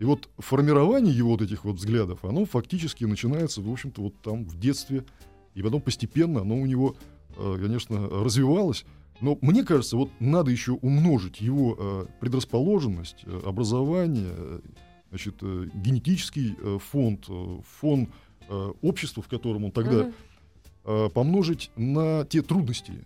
И 0.00 0.04
вот 0.04 0.30
формирование 0.38 1.14
его 1.14 1.32
вот 1.32 1.42
этих 1.42 1.66
вот 1.66 1.76
взглядов, 1.76 2.24
оно 2.24 2.46
фактически 2.46 3.04
начинается, 3.04 3.60
в 3.60 3.70
общем-то, 3.70 4.00
вот 4.00 4.14
там 4.22 4.46
в 4.46 4.58
детстве, 4.58 5.04
и 5.54 5.62
потом 5.62 5.82
постепенно 5.82 6.40
оно 6.40 6.56
у 6.56 6.64
него, 6.64 6.96
э, 7.36 7.58
конечно, 7.60 8.08
развивалось. 8.08 8.86
Но 9.20 9.36
мне 9.42 9.62
кажется, 9.62 9.98
вот 9.98 10.10
надо 10.18 10.50
еще 10.50 10.72
умножить 10.72 11.42
его 11.42 11.76
э, 11.78 12.06
предрасположенность, 12.18 13.24
э, 13.26 13.40
образование, 13.44 14.32
значит, 15.10 15.42
генетический 15.42 16.56
фонд, 16.78 17.28
фон 17.78 18.08
общества, 18.80 19.22
в 19.22 19.28
котором 19.28 19.66
он 19.66 19.70
тогда, 19.70 20.10
э, 20.86 21.10
помножить 21.12 21.70
на 21.76 22.24
те 22.24 22.40
трудности, 22.40 23.04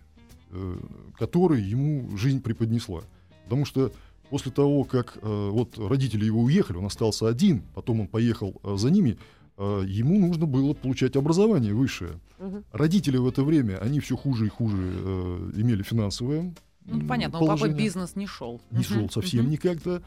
которые 1.19 1.69
ему 1.69 2.15
жизнь 2.15 2.41
преподнесла. 2.41 3.01
Потому 3.43 3.65
что 3.65 3.91
после 4.29 4.51
того, 4.51 4.83
как 4.83 5.17
э, 5.21 5.49
вот 5.51 5.77
родители 5.77 6.25
его 6.25 6.41
уехали, 6.41 6.77
он 6.77 6.85
остался 6.85 7.27
один, 7.27 7.63
потом 7.73 8.01
он 8.01 8.07
поехал 8.07 8.55
э, 8.63 8.75
за 8.77 8.89
ними, 8.91 9.17
э, 9.57 9.83
ему 9.87 10.19
нужно 10.19 10.45
было 10.45 10.73
получать 10.73 11.15
образование 11.15 11.73
высшее. 11.73 12.19
Мгм. 12.39 12.63
Родители 12.71 13.17
в 13.17 13.27
это 13.27 13.43
время, 13.43 13.77
они 13.77 13.99
все 13.99 14.15
хуже 14.17 14.45
и 14.47 14.49
хуже 14.49 14.77
э, 14.77 15.51
имели 15.55 15.83
финансовое 15.83 16.53
Ну, 16.85 17.07
понятно, 17.07 17.39
у 17.39 17.45
папы 17.45 17.59
положение. 17.59 17.77
бизнес 17.85 18.15
не 18.15 18.27
шел. 18.27 18.61
Не 18.71 18.83
шел 18.83 19.09
совсем 19.09 19.49
никак-то. 19.49 20.01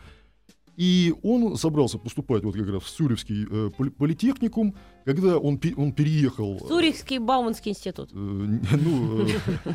И 0.79 1.13
он 1.25 1.57
собрался 1.57 1.99
поступать 1.99 2.45
вот 2.45 2.55
как 2.55 2.69
раз 2.69 2.83
в 2.85 2.89
Цюрихский 2.89 3.47
э, 3.51 3.71
поли- 3.77 3.91
политехникум, 3.91 4.77
когда 5.05 5.37
он, 5.37 5.61
он 5.77 5.93
переехал... 5.93 6.55
э, 6.57 6.69
Цюрихский 6.69 7.19
Бауманский 7.19 7.73
институт. 7.73 8.11
э, 8.13 8.17
ну, 8.17 9.27
э, 9.27 9.29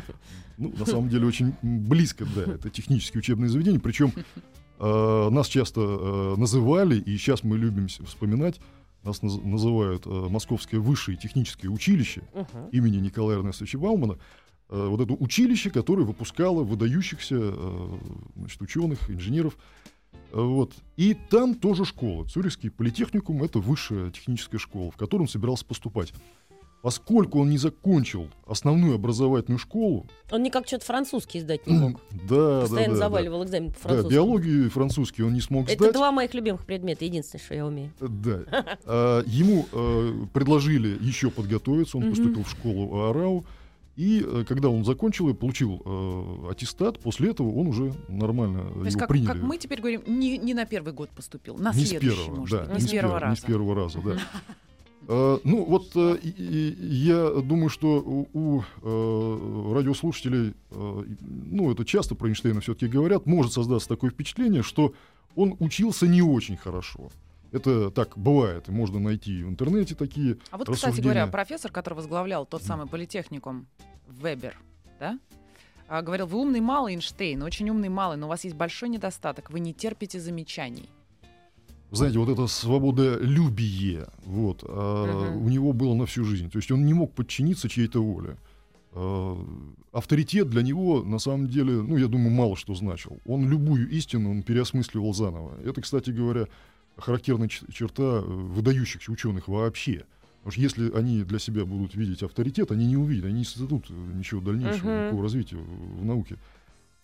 ну, 0.56 0.72
на 0.78 0.86
самом 0.86 1.10
деле, 1.10 1.26
очень 1.26 1.52
близко, 1.62 2.24
да, 2.34 2.54
это 2.54 2.70
технические 2.70 3.18
учебные 3.18 3.50
заведения. 3.50 3.80
Причем 3.80 4.12
э, 4.80 5.28
нас 5.30 5.48
часто 5.48 5.80
э, 5.82 6.34
называли, 6.40 6.96
и 6.98 7.18
сейчас 7.18 7.44
мы 7.44 7.58
любим 7.58 7.88
вспоминать, 7.88 8.58
нас 9.02 9.20
наз- 9.22 9.44
называют 9.46 10.06
э, 10.06 10.10
Московское 10.30 10.80
высшее 10.80 11.18
техническое 11.18 11.68
училище 11.68 12.22
Мгм. 12.34 12.68
имени 12.72 12.96
Николая 12.96 13.36
Эрнестовича 13.38 13.78
Баумана. 13.78 14.16
Э, 14.70 14.86
вот 14.88 15.02
это 15.02 15.12
училище, 15.12 15.68
которое 15.68 16.04
выпускало 16.04 16.62
выдающихся 16.64 17.36
э, 17.38 17.88
значит, 18.36 18.62
ученых, 18.62 19.10
инженеров. 19.10 19.58
Э, 20.34 20.40
Вот. 20.40 20.72
И 20.96 21.14
там 21.14 21.54
тоже 21.54 21.84
школа. 21.84 22.26
Цюрихский 22.26 22.70
политехникум— 22.70 23.42
это 23.44 23.60
высшая 23.60 24.10
техническая 24.10 24.58
школа, 24.58 24.90
в 24.90 24.96
которую 24.96 25.24
он 25.24 25.28
собирался 25.28 25.64
поступать. 25.64 26.12
Поскольку 26.82 27.40
он 27.40 27.48
не 27.48 27.56
закончил 27.56 28.28
основную 28.46 28.96
образовательную 28.96 29.58
школу, 29.58 30.04
Он 30.30 30.42
никак 30.42 30.66
что-то 30.66 30.84
французский 30.84 31.40
сдать 31.40 31.66
не 31.66 31.78
мог. 31.78 32.00
да, 32.28 32.60
Постоянно 32.60 32.94
да, 32.94 33.00
да, 33.00 33.06
заваливал 33.08 33.44
экзамен 33.44 33.70
по 33.70 33.74
да, 33.76 33.80
французскому. 33.80 34.10
биологию 34.12 34.66
и 34.66 34.68
французский 34.68 35.22
он 35.22 35.32
не 35.32 35.40
смог 35.40 35.66
Это 35.66 35.84
сдать. 35.84 35.94
два 35.94 36.12
моих 36.12 36.34
любимых 36.34 36.66
предмета, 36.66 37.06
единственное, 37.06 37.42
что 37.42 37.54
я 37.54 37.66
умею. 37.66 37.90
Да. 38.00 38.40
А, 38.84 39.22
ему 39.24 39.66
э, 39.72 40.26
предложили 40.34 40.98
еще 41.00 41.30
подготовиться, 41.30 41.96
он 41.96 42.10
поступил 42.10 42.42
в 42.42 42.50
школу 42.50 43.04
АРАУ. 43.08 43.46
И 43.96 44.24
э, 44.26 44.44
когда 44.48 44.68
он 44.70 44.84
закончил 44.84 45.28
и 45.28 45.34
получил 45.34 45.80
э, 45.84 46.50
аттестат, 46.50 46.98
после 46.98 47.30
этого 47.30 47.52
он 47.54 47.68
уже 47.68 47.94
нормально 48.08 48.62
То 48.72 48.84
его 48.84 48.98
как, 48.98 49.08
приняли. 49.08 49.26
как 49.28 49.42
мы 49.42 49.56
теперь 49.58 49.78
говорим, 49.78 50.02
не, 50.06 50.36
не 50.38 50.52
на 50.54 50.64
первый 50.64 50.92
год 50.92 51.10
поступил, 51.10 51.56
на 51.58 51.72
не 51.72 51.84
с 51.84 51.88
следующий, 51.90 52.16
первого, 52.16 52.40
может 52.40 52.58
да, 52.58 52.64
быть, 52.74 52.82
не 52.82 52.88
с 52.88 52.90
первого 52.90 53.14
Не 53.16 53.20
раза. 53.20 53.40
с 53.40 53.44
первого 53.44 53.74
раза, 53.74 53.98
да. 54.04 54.16
Э, 55.06 55.38
ну, 55.44 55.64
вот 55.66 55.90
э, 55.96 56.16
и- 56.22 56.30
и 56.30 56.94
я 57.06 57.28
думаю, 57.28 57.68
что 57.68 58.00
у, 58.00 58.26
у, 58.32 58.62
радиослушателей, 59.74 60.54
ну, 60.70 61.70
это 61.70 61.84
часто 61.84 62.14
про 62.14 62.28
Эйнштейна 62.28 62.60
все-таки 62.62 62.86
говорят, 62.86 63.26
может 63.26 63.52
создаться 63.52 63.86
такое 63.86 64.10
впечатление, 64.10 64.62
что 64.62 64.94
он 65.36 65.56
учился 65.60 66.06
не 66.06 66.22
очень 66.22 66.56
хорошо. 66.56 67.10
Это 67.54 67.92
так 67.92 68.18
бывает, 68.18 68.66
можно 68.66 68.98
найти 68.98 69.44
в 69.44 69.48
интернете 69.48 69.94
такие 69.94 70.38
А 70.50 70.58
вот, 70.58 70.68
кстати 70.68 71.00
говоря, 71.00 71.28
профессор, 71.28 71.70
который 71.70 71.94
возглавлял 71.94 72.44
тот 72.46 72.64
самый 72.64 72.88
политехникум, 72.88 73.66
Вебер, 74.08 74.56
да? 74.98 75.20
а, 75.86 76.02
говорил, 76.02 76.26
вы 76.26 76.40
умный 76.40 76.60
малый, 76.60 76.94
Эйнштейн, 76.94 77.40
очень 77.44 77.70
умный 77.70 77.88
малый, 77.88 78.16
но 78.16 78.26
у 78.26 78.28
вас 78.28 78.42
есть 78.42 78.56
большой 78.56 78.88
недостаток, 78.88 79.50
вы 79.50 79.60
не 79.60 79.72
терпите 79.72 80.18
замечаний. 80.18 80.88
знаете, 81.92 82.18
вот 82.18 82.28
это 82.28 82.48
свободолюбие, 82.48 84.08
вот, 84.24 84.64
а, 84.66 85.30
Мгм. 85.30 85.46
у 85.46 85.48
него 85.48 85.72
было 85.72 85.94
на 85.94 86.06
всю 86.06 86.24
жизнь. 86.24 86.50
То 86.50 86.58
есть 86.58 86.72
он 86.72 86.84
не 86.84 86.92
мог 86.92 87.12
подчиниться 87.12 87.68
чьей-то 87.68 88.02
воле. 88.02 88.36
А, 88.94 89.38
авторитет 89.92 90.50
для 90.50 90.62
него, 90.62 91.04
на 91.04 91.20
самом 91.20 91.46
деле, 91.46 91.82
ну, 91.82 91.96
я 91.96 92.08
думаю, 92.08 92.30
мало 92.30 92.56
что 92.56 92.74
значил. 92.74 93.20
Он 93.24 93.48
любую 93.48 93.88
истину 93.90 94.32
он 94.32 94.42
переосмысливал 94.42 95.14
заново. 95.14 95.56
Это, 95.64 95.82
кстати 95.82 96.10
говоря, 96.10 96.48
характерная 96.96 97.48
черта 97.48 98.02
э, 98.02 98.20
выдающихся 98.20 99.10
ученых 99.12 99.48
вообще. 99.48 100.04
Потому 100.38 100.52
что 100.52 100.60
если 100.60 100.92
они 100.92 101.22
для 101.24 101.38
себя 101.38 101.64
будут 101.64 101.94
видеть 101.94 102.22
авторитет, 102.22 102.70
они 102.70 102.86
не 102.86 102.96
увидят, 102.96 103.24
они 103.26 103.38
не 103.40 103.44
создадут 103.44 103.86
э, 103.90 103.94
ничего 103.94 104.40
дальнейшего, 104.40 104.88
Мгм. 104.90 104.98
никакого 105.00 105.22
развития 105.22 105.56
в, 105.56 106.00
в 106.00 106.04
науке. 106.04 106.36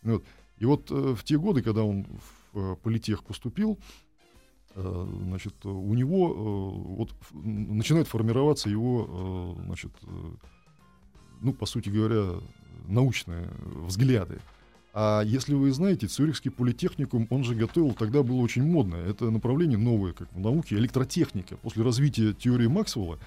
Вот. 0.02 0.25
И 0.59 0.64
вот 0.66 0.90
э, 0.90 1.14
в 1.16 1.25
те 1.25 1.38
годы, 1.38 1.62
когда 1.62 1.82
он 1.85 2.06
в 2.52 2.59
э, 2.59 2.76
политех 2.82 3.25
поступил, 3.25 3.78
э, 4.75 5.06
значит, 5.25 5.54
э, 5.64 5.68
у 5.68 5.94
него 5.94 6.28
э, 6.30 6.94
вот 6.97 7.11
ф- 7.12 7.32
начинает 7.32 8.09
формироваться 8.09 8.68
его, 8.68 9.56
э, 9.59 9.64
значит, 9.64 9.92
э, 10.02 10.30
ну, 11.40 11.54
по 11.54 11.64
сути 11.66 11.88
говоря, 11.88 12.40
научные 12.87 13.49
взгляды. 13.87 14.38
А 14.92 15.23
если 15.23 15.54
вы 15.54 15.70
знаете, 15.73 16.09
Цюрихский 16.09 16.50
политехникум, 16.50 17.26
он 17.30 17.44
же 17.44 17.54
готовил, 17.54 17.94
тогда 17.94 18.23
было 18.23 18.40
очень 18.40 18.64
модно. 18.64 18.97
Это 18.97 19.30
направление 19.30 19.78
новое, 19.78 20.12
как 20.12 20.32
в 20.32 20.40
науке, 20.40 20.76
электротехника. 20.76 21.56
После 21.59 21.85
развития 21.85 22.32
теории 22.32 22.66
Максвелла, 22.66 23.18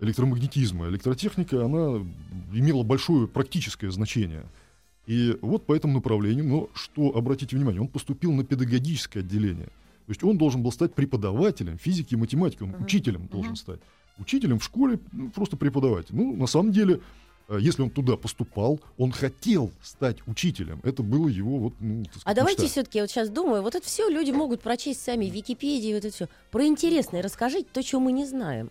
электромагнетизма, 0.00 0.88
электротехника, 0.88 1.64
она 1.64 2.04
имела 2.52 2.82
большое 2.82 3.28
практическое 3.28 3.90
значение. 3.90 4.44
И 5.06 5.38
вот 5.40 5.66
по 5.66 5.74
этому 5.74 5.94
направлению, 5.94 6.44
но 6.46 6.68
что, 6.74 7.16
обратите 7.16 7.56
внимание, 7.56 7.80
он 7.80 7.88
поступил 7.88 8.32
на 8.32 8.44
педагогическое 8.44 9.22
отделение. 9.22 9.66
То 10.06 10.10
есть 10.12 10.24
он 10.24 10.36
должен 10.36 10.62
был 10.62 10.72
стать 10.72 10.94
преподавателем 10.94 11.78
физики 11.78 12.14
и 12.14 12.16
математики, 12.16 12.62
он 12.62 12.70
Мгм. 12.70 12.84
учителем 12.84 13.26
должен 13.28 13.50
Мгм. 13.52 13.56
стать. 13.56 13.80
Учителем 14.18 14.58
в 14.58 14.64
школе, 14.64 14.98
ну, 15.12 15.30
просто 15.30 15.56
преподаватель. 15.56 16.14
Ну, 16.14 16.34
на 16.36 16.46
самом 16.46 16.72
деле, 16.72 17.00
если 17.56 17.82
он 17.82 17.90
туда 17.90 18.16
поступал, 18.16 18.80
он 18.98 19.10
хотел 19.12 19.70
стать 19.82 20.18
учителем. 20.26 20.80
Это 20.84 21.02
было 21.02 21.28
его 21.28 21.58
вот, 21.58 21.74
ну, 21.80 22.04
так 22.04 22.12
А 22.16 22.18
сказать, 22.20 22.36
давайте 22.36 22.62
мечта. 22.62 22.72
все-таки, 22.72 23.00
вот 23.00 23.10
сейчас 23.10 23.30
думаю, 23.30 23.62
вот 23.62 23.74
это 23.74 23.86
все 23.86 24.08
люди 24.08 24.30
могут 24.32 24.60
прочесть 24.60 25.02
сами 25.02 25.30
в 25.30 25.32
Википедии, 25.32 25.94
вот 25.94 26.04
это 26.04 26.14
все. 26.14 26.28
Про 26.50 26.66
интересное 26.66 27.22
расскажите 27.22 27.66
то, 27.72 27.82
чего 27.82 28.00
мы 28.00 28.12
не 28.12 28.26
знаем. 28.26 28.70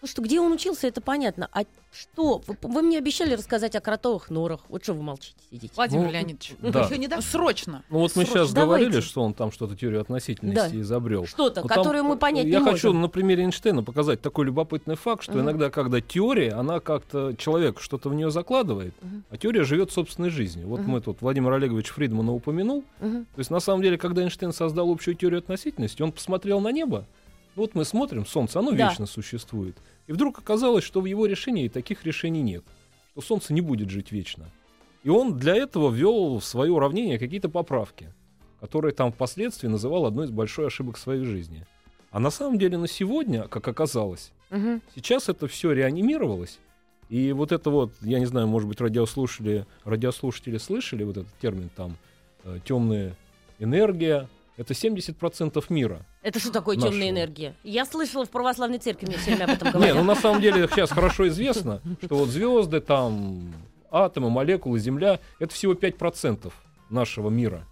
Потому 0.00 0.12
что 0.12 0.22
где 0.22 0.40
он 0.40 0.50
учился, 0.52 0.86
это 0.86 1.02
понятно. 1.02 1.48
А 1.52 1.64
что? 1.92 2.40
Вы, 2.46 2.56
вы 2.62 2.80
мне 2.82 2.96
обещали 2.96 3.34
рассказать 3.34 3.76
о 3.76 3.80
кротовых 3.80 4.30
норах. 4.30 4.60
Вот 4.70 4.82
что 4.82 4.94
вы 4.94 5.02
молчите, 5.02 5.36
сидите? 5.50 5.72
Владимир 5.76 6.04
Ну, 6.06 6.10
Леонидович, 6.12 6.54
да. 6.62 6.80
еще 6.86 6.96
не 6.96 7.06
до- 7.06 7.20
срочно. 7.20 7.82
Ну 7.90 7.98
вот 7.98 8.16
мы 8.16 8.24
Срочно. 8.24 8.44
сейчас 8.46 8.52
Давайте. 8.54 8.84
говорили, 8.86 9.00
что 9.06 9.22
он 9.22 9.34
там 9.34 9.52
что-то 9.52 9.76
теорию 9.76 10.00
относительности 10.00 10.72
Да. 10.74 10.80
изобрел. 10.80 11.26
Что-то, 11.26 11.60
Ну, 11.62 11.68
которое 11.68 12.02
мы 12.02 12.16
понять 12.16 12.46
Я 12.46 12.60
не 12.60 12.64
хочу 12.64 12.88
можем. 12.88 13.02
на 13.02 13.08
примере 13.08 13.42
Эйнштейна 13.42 13.82
показать 13.82 14.22
такой 14.22 14.46
любопытный 14.46 14.94
факт, 14.94 15.22
что 15.22 15.32
Мгм. 15.32 15.40
иногда, 15.42 15.68
когда 15.68 16.00
теория, 16.00 16.52
она 16.52 16.80
как-то 16.80 17.34
человек 17.36 17.78
что-то 17.80 18.08
в 18.08 18.14
нее 18.14 18.30
закладывает, 18.30 18.94
Мгм. 19.02 19.24
а 19.28 19.36
теория 19.36 19.64
живет 19.64 19.92
собственной 19.92 20.30
жизнью. 20.30 20.66
Вот 20.68 20.80
Мгм. 20.80 20.90
мы 20.92 21.00
тут 21.02 21.20
Владимир 21.20 21.52
Олегович 21.52 21.88
Фридмана 21.88 22.32
упомянул. 22.32 22.84
Мгм. 23.00 23.26
То 23.34 23.38
есть 23.38 23.50
на 23.50 23.60
самом 23.60 23.82
деле, 23.82 23.98
когда 23.98 24.22
Эйнштейн 24.22 24.54
создал 24.54 24.90
общую 24.90 25.14
теорию 25.14 25.40
относительности, 25.40 26.00
он 26.00 26.12
посмотрел 26.12 26.60
на 26.60 26.72
небо 26.72 27.04
Вот 27.56 27.74
мы 27.74 27.84
смотрим, 27.84 28.24
Солнце, 28.26 28.58
оно 28.60 28.70
Да. 28.72 28.88
вечно 28.88 29.06
существует. 29.06 29.76
И 30.06 30.12
вдруг 30.12 30.38
оказалось, 30.38 30.84
что 30.84 31.00
в 31.00 31.06
его 31.06 31.26
решении 31.26 31.68
таких 31.68 32.04
решений 32.04 32.42
нет. 32.42 32.64
Что 33.12 33.20
Солнце 33.22 33.52
не 33.54 33.60
будет 33.60 33.90
жить 33.90 34.12
вечно. 34.12 34.50
И 35.02 35.08
он 35.08 35.36
для 35.38 35.56
этого 35.56 35.90
ввел 35.90 36.38
в 36.38 36.44
свое 36.44 36.70
уравнение 36.72 37.18
какие-то 37.18 37.48
поправки, 37.48 38.12
которые 38.60 38.92
там 38.94 39.12
впоследствии 39.12 39.68
называл 39.68 40.06
одной 40.06 40.26
из 40.26 40.30
большой 40.30 40.66
ошибок 40.66 40.98
своей 40.98 41.24
жизни. 41.24 41.66
А 42.10 42.18
на 42.20 42.30
самом 42.30 42.58
деле 42.58 42.76
на 42.78 42.88
сегодня, 42.88 43.48
как 43.48 43.66
оказалось, 43.68 44.32
Мгм. 44.50 44.82
Сейчас 44.96 45.28
это 45.28 45.46
все 45.46 45.70
реанимировалось. 45.70 46.58
И 47.08 47.30
вот 47.30 47.52
это 47.52 47.70
вот, 47.70 47.92
я 48.00 48.18
не 48.18 48.26
знаю, 48.26 48.48
может 48.48 48.68
быть, 48.68 48.80
радиослушатели, 48.80 49.64
радиослушатели 49.84 50.58
слышали 50.58 51.04
вот 51.04 51.18
этот 51.18 51.32
термин 51.40 51.70
там 51.76 51.96
темная 52.64 53.14
энергия. 53.60 54.28
Это 54.60 54.74
70% 54.74 55.64
мира. 55.70 56.04
Это 56.20 56.38
что 56.38 56.52
такое 56.52 56.76
Нашего. 56.76 56.92
темная 56.92 57.08
энергия? 57.08 57.54
Я 57.64 57.86
слышала 57.86 58.26
в 58.26 58.28
православной 58.30 58.76
церкви, 58.78 59.06
мне 59.06 59.16
все 59.16 59.30
время 59.34 59.44
об 59.44 59.50
этом 59.52 59.68
Не, 59.68 59.72
говорят. 59.72 59.96
ну 59.96 60.04
на 60.04 60.14
самом 60.14 60.42
деле 60.42 60.68
сейчас 60.68 60.90
хорошо 60.90 61.28
известно, 61.28 61.80
что 62.04 62.14
вот 62.16 62.28
звезды, 62.28 62.82
там, 62.82 63.54
атомы, 63.90 64.28
молекулы, 64.28 64.78
Земля, 64.78 65.18
это 65.38 65.54
всего 65.54 65.72
5% 65.72 66.52
нашего 66.90 67.30
мира. 67.30 67.66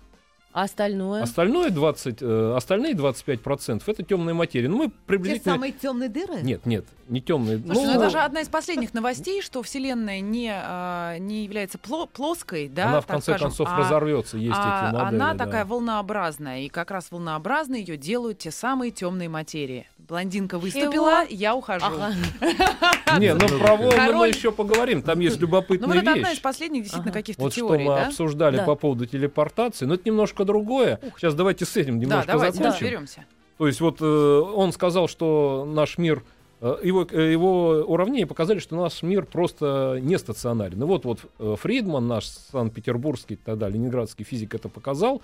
А 0.52 0.62
остальное? 0.62 1.22
Остальное 1.22 1.70
20, 1.70 2.18
э, 2.22 2.54
остальные 2.56 2.94
25% 2.94 3.82
это 3.86 4.02
темная 4.02 4.34
материя. 4.34 4.68
Ну, 4.68 4.78
мы 4.78 4.86
Те 4.86 4.92
приблизительно... 5.06 5.54
самые 5.54 5.72
темные 5.72 6.08
дыры? 6.08 6.40
Нет, 6.42 6.64
нет, 6.66 6.84
не 7.08 7.20
темные. 7.20 7.58
Слушайте, 7.58 7.86
ну, 7.94 8.00
это 8.00 8.10
же 8.10 8.18
одна 8.18 8.40
из 8.40 8.48
последних 8.48 8.94
новостей, 8.94 9.42
что 9.42 9.62
Вселенная 9.62 10.20
не, 10.20 10.50
а, 10.52 11.18
не 11.18 11.44
является 11.44 11.78
пло- 11.78 12.08
плоской, 12.08 12.68
да, 12.68 12.88
она 12.88 13.00
в 13.02 13.06
конце 13.06 13.32
скажем, 13.32 13.48
концов 13.48 13.68
а- 13.70 13.76
разорвется, 13.78 14.38
есть 14.38 14.56
а 14.56 14.86
эти 14.88 14.94
модели. 14.94 15.14
она 15.16 15.34
да. 15.34 15.44
такая 15.44 15.64
волнообразная, 15.64 16.60
и 16.62 16.68
как 16.68 16.90
раз 16.90 17.10
волнообразной 17.10 17.80
ее 17.80 17.96
делают 17.96 18.38
те 18.38 18.50
самые 18.50 18.90
темные 18.90 19.28
материи. 19.28 19.86
Блондинка 19.98 20.58
выступила, 20.58 21.26
я 21.28 21.54
ухожу. 21.54 21.84
Ага. 21.84 22.14
Не, 23.18 23.34
ну 23.34 23.46
про 23.58 23.76
волны 23.76 24.12
мы 24.14 24.28
еще 24.28 24.50
поговорим. 24.52 25.02
Там 25.02 25.20
есть 25.20 25.36
Ну 25.36 25.42
любопытная 25.42 25.86
вот 25.86 25.96
это 25.96 26.12
одна 26.12 26.28
из 26.28 26.34
вещь. 26.34 26.40
последних 26.42 26.82
действительно 26.84 27.12
каких-то 27.12 27.42
Вот 27.42 27.52
что 27.52 27.60
теорий, 27.68 27.84
мы 27.84 27.94
да? 27.94 28.06
обсуждали 28.06 28.56
Да. 28.56 28.64
по 28.64 28.74
поводу 28.74 29.04
телепортации, 29.04 29.84
но 29.84 29.94
это 29.94 30.04
немножко 30.06 30.37
другое. 30.44 31.00
Сейчас 31.16 31.34
давайте 31.34 31.64
с 31.64 31.76
этим 31.76 31.98
Да, 31.98 32.04
немножко 32.06 32.32
давайте 32.32 32.58
закончим. 32.58 32.80
разберемся. 32.86 33.24
То 33.58 33.66
есть 33.66 33.80
вот 33.80 34.00
э, 34.00 34.04
он 34.04 34.72
сказал, 34.72 35.08
что 35.08 35.64
наш 35.68 35.98
мир, 35.98 36.22
э, 36.60 36.76
его, 36.84 37.06
э, 37.10 37.32
его 37.32 37.70
уравнения 37.86 38.26
показали, 38.26 38.58
что 38.60 38.76
наш 38.76 39.02
мир 39.02 39.24
просто 39.26 39.98
не 40.00 40.16
стационарен. 40.18 40.80
И 40.82 40.86
вот, 40.86 41.04
вот 41.04 41.20
э, 41.38 41.56
Фридман, 41.58 42.06
наш 42.06 42.26
санкт-петербургский, 42.26 43.36
тогда 43.36 43.68
ленинградский 43.68 44.24
физик 44.24 44.54
это 44.54 44.68
показал. 44.68 45.22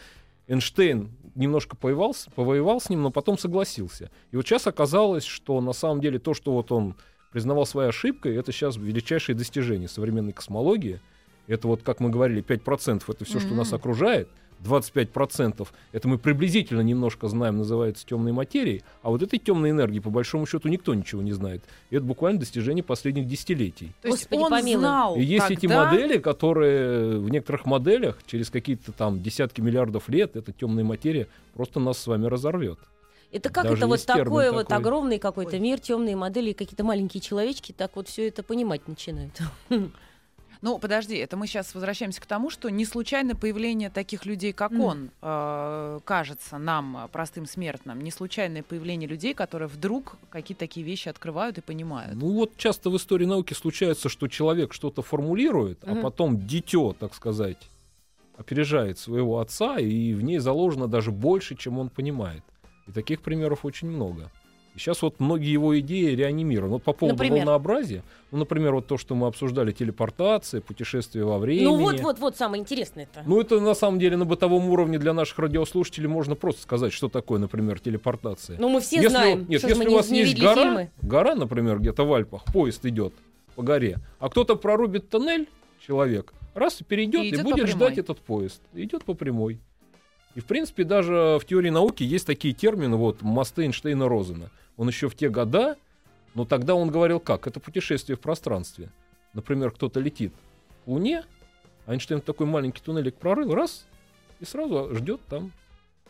Эйнштейн 0.49 1.11
немножко 1.35 1.77
повоевал, 1.77 2.13
с- 2.15 2.27
повоевал 2.35 2.81
с 2.81 2.91
ним, 2.91 3.03
но 3.03 3.11
потом 3.11 3.39
согласился. 3.39 4.11
И 4.31 4.37
вот 4.37 4.47
сейчас 4.47 4.67
оказалось, 4.67 5.25
что 5.25 5.61
на 5.61 5.73
самом 5.73 6.01
деле 6.01 6.19
то, 6.19 6.35
что 6.35 6.53
вот 6.53 6.71
он 6.73 6.95
признавал 7.33 7.67
своей 7.67 7.89
ошибкой, 7.89 8.37
это 8.37 8.53
сейчас 8.53 8.77
величайшее 8.77 9.35
достижение 9.37 9.89
современной 9.89 10.33
космологии. 10.33 11.01
Это 11.47 11.67
вот, 11.69 11.83
как 11.83 12.01
мы 12.01 12.11
говорили, 12.11 12.43
5% 12.43 13.03
это 13.09 13.25
все, 13.25 13.39
что 13.41 13.55
нас 13.55 13.73
окружает. 13.73 14.29
25% 14.65 15.69
это 15.93 16.09
мы 16.09 16.19
приблизительно 16.19 16.81
немножко 16.81 17.29
знаем, 17.29 17.59
называется 17.59 18.07
темной 18.07 18.33
материей, 18.33 18.83
а 19.03 19.11
вот 19.11 19.23
этой 19.23 19.39
темной 19.39 19.71
энергии, 19.71 19.99
по 20.01 20.11
большому 20.11 20.47
счету, 20.47 20.69
никто 20.69 20.95
ничего 20.95 21.23
не 21.23 21.33
знает. 21.33 21.63
И 21.91 21.97
это 21.97 22.05
буквально 22.05 22.41
достижение 22.41 22.83
последних 22.83 23.27
десятилетий. 23.27 23.93
То 24.03 24.09
есть 24.09 24.25
Господи, 24.31 24.41
он 24.41 24.51
помилуй. 24.51 24.81
знал 24.81 25.17
И 25.17 25.23
есть 25.23 25.51
эти 25.51 25.67
тогда- 25.67 25.87
модели, 25.91 26.19
которые 26.19 27.19
в 27.19 27.29
некоторых 27.31 27.67
моделях 27.67 28.19
через 28.27 28.51
какие-то 28.51 28.93
там 28.93 29.23
десятки 29.23 29.61
миллиардов 29.61 30.09
лет 30.09 30.37
эта 30.37 30.53
темная 30.53 30.85
материя 30.85 31.29
просто 31.55 31.81
нас 31.81 31.99
с 31.99 32.07
вами 32.07 32.27
разорвет. 32.27 32.79
Это 33.33 33.51
как 33.51 33.65
Даже 33.65 33.79
это 33.79 33.87
вот 33.89 34.07
такое 34.07 34.53
вот 34.53 34.69
такой. 34.69 34.77
огромный 34.77 35.19
какой-то 35.19 35.57
Ой. 35.57 35.59
мир, 35.61 35.81
темные 35.81 36.15
модели, 36.15 36.51
и 36.51 36.55
какие-то 36.55 36.85
маленькие 36.85 37.21
человечки, 37.21 37.73
так 37.77 37.97
вот 37.97 38.07
все 38.07 38.29
это 38.29 38.45
понимать 38.45 38.87
начинают. 38.87 39.33
Ну, 40.63 40.79
подожди, 40.79 41.17
это 41.17 41.37
мы 41.37 41.47
сейчас 41.47 41.75
возвращаемся 41.75 42.21
к 42.21 42.27
тому, 42.27 42.51
что 42.51 42.69
не 42.71 42.85
случайно 42.85 43.35
появление 43.35 43.91
таких 43.91 44.27
людей, 44.27 44.53
как 44.53 44.73
Мгм. 44.73 44.81
он, 44.81 45.11
э, 45.23 46.01
кажется 46.05 46.59
нам, 46.59 46.97
э, 46.97 47.09
простым 47.09 47.47
смертным, 47.47 48.01
не 48.01 48.11
случайное 48.11 48.63
появление 48.63 49.09
людей, 49.09 49.35
которые 49.35 49.69
вдруг 49.69 50.17
какие-то 50.31 50.61
такие 50.61 50.85
вещи 50.87 51.09
открывают 51.09 51.59
и 51.59 51.61
понимают. 51.61 52.15
Ну 52.15 52.33
вот 52.33 52.57
часто 52.57 52.91
в 52.91 52.97
истории 52.97 53.27
науки 53.27 53.55
случается, 53.55 54.09
что 54.09 54.29
человек 54.29 54.73
что-то 54.73 55.03
формулирует, 55.03 55.79
а 55.85 55.93
Мгм. 55.95 56.03
потом 56.03 56.47
дитё, 56.47 56.95
так 56.99 57.15
сказать, 57.15 57.69
опережает 58.37 58.99
своего 58.99 59.39
отца, 59.39 59.79
и 59.79 60.15
в 60.15 60.23
ней 60.23 60.39
заложено 60.39 60.89
даже 60.89 61.11
больше, 61.11 61.55
чем 61.57 61.79
он 61.79 61.89
понимает. 61.89 62.43
И 62.89 62.93
таких 62.93 63.21
примеров 63.23 63.65
очень 63.65 63.89
много. 63.89 64.31
И 64.75 64.79
сейчас 64.79 65.03
вот 65.03 65.21
многие 65.21 65.53
его 65.53 65.79
идеи 65.79 66.15
реанимированы. 66.15 66.75
Вот 66.75 66.83
по 66.83 66.93
поводу 66.93 67.15
Например? 67.17 67.45
волнообразия, 67.45 68.03
ну, 68.33 68.39
например, 68.39 68.75
вот 68.75 68.89
то, 68.89 68.99
что 68.99 69.15
мы 69.15 69.29
обсуждали, 69.29 69.71
телепортация, 69.71 70.61
путешествие 70.61 71.25
во 71.25 71.39
времени. 71.39 71.65
Ну 71.65 71.77
вот, 71.77 72.01
вот, 72.01 72.19
вот 72.19 72.37
самое 72.37 72.61
интересное-то. 72.61 73.23
Ну, 73.25 73.41
это 73.41 73.61
на 73.61 73.75
самом 73.75 74.01
деле 74.01 74.17
на 74.17 74.25
бытовом 74.25 74.69
уровне 74.69 74.99
для 74.99 75.13
наших 75.15 75.39
радиослушателей 75.39 76.09
можно 76.09 76.35
просто 76.35 76.63
сказать, 76.63 76.93
что 76.93 77.09
такое, 77.09 77.39
например, 77.39 77.79
телепортация. 77.79 78.59
Ну 78.59 78.69
мы 78.69 78.81
все 78.81 78.97
Если- 78.97 79.09
знаем, 79.09 79.47
нет, 79.49 79.61
что 79.61 79.69
если 79.69 79.83
мы 79.85 79.87
у 79.87 79.91
не, 79.91 79.97
вас 79.97 80.11
не 80.11 80.19
есть 80.21 80.41
гора, 80.41 80.63
фильмы. 80.63 80.91
гора, 81.03 81.35
например, 81.37 81.79
где-то 81.79 82.05
в 82.05 82.13
Альпах, 82.13 82.45
поезд 82.53 82.85
идет 82.85 83.15
по 83.55 83.63
горе, 83.63 83.99
а 84.19 84.29
кто-то 84.29 84.57
прорубит 84.57 85.09
тоннель, 85.09 85.49
человек, 85.87 86.33
раз 86.55 86.81
и 86.81 86.85
перейдет 86.85 87.23
И 87.23 87.29
и, 87.29 87.43
будет 87.43 87.69
ждать 87.69 87.99
этот 87.99 88.19
поезд. 88.19 88.61
Идет 88.75 89.05
по 89.05 89.15
прямой. 89.15 89.61
И, 90.35 90.41
в 90.41 90.47
принципе, 90.47 90.83
даже 90.83 91.39
в 91.41 91.45
теории 91.47 91.71
науки 91.71 92.03
есть 92.03 92.27
такие 92.27 92.55
термины, 92.55 92.97
вот, 92.97 93.23
мосты 93.23 93.67
Эйнштейна-Розена. 93.67 94.49
Он 94.77 94.89
еще 94.89 95.09
в 95.09 95.15
те 95.15 95.29
года, 95.29 95.77
но 96.35 96.45
тогда 96.45 96.75
он 96.75 96.91
говорил 96.91 97.21
как? 97.21 97.47
Это 97.47 97.61
путешествие 97.61 98.17
в 98.17 98.21
пространстве. 98.21 98.91
Например, 99.33 99.71
кто-то 99.71 100.01
летит 100.01 100.33
к 100.85 100.89
Луне, 100.89 101.25
а 101.87 101.93
Эйнштейн 101.93 102.21
такой 102.21 102.47
маленький 102.47 102.83
туннелик 102.83 103.17
прорыл, 103.17 103.55
раз, 103.55 103.87
и 104.41 104.45
сразу 104.45 104.95
ждет 104.95 105.21
там. 105.29 105.53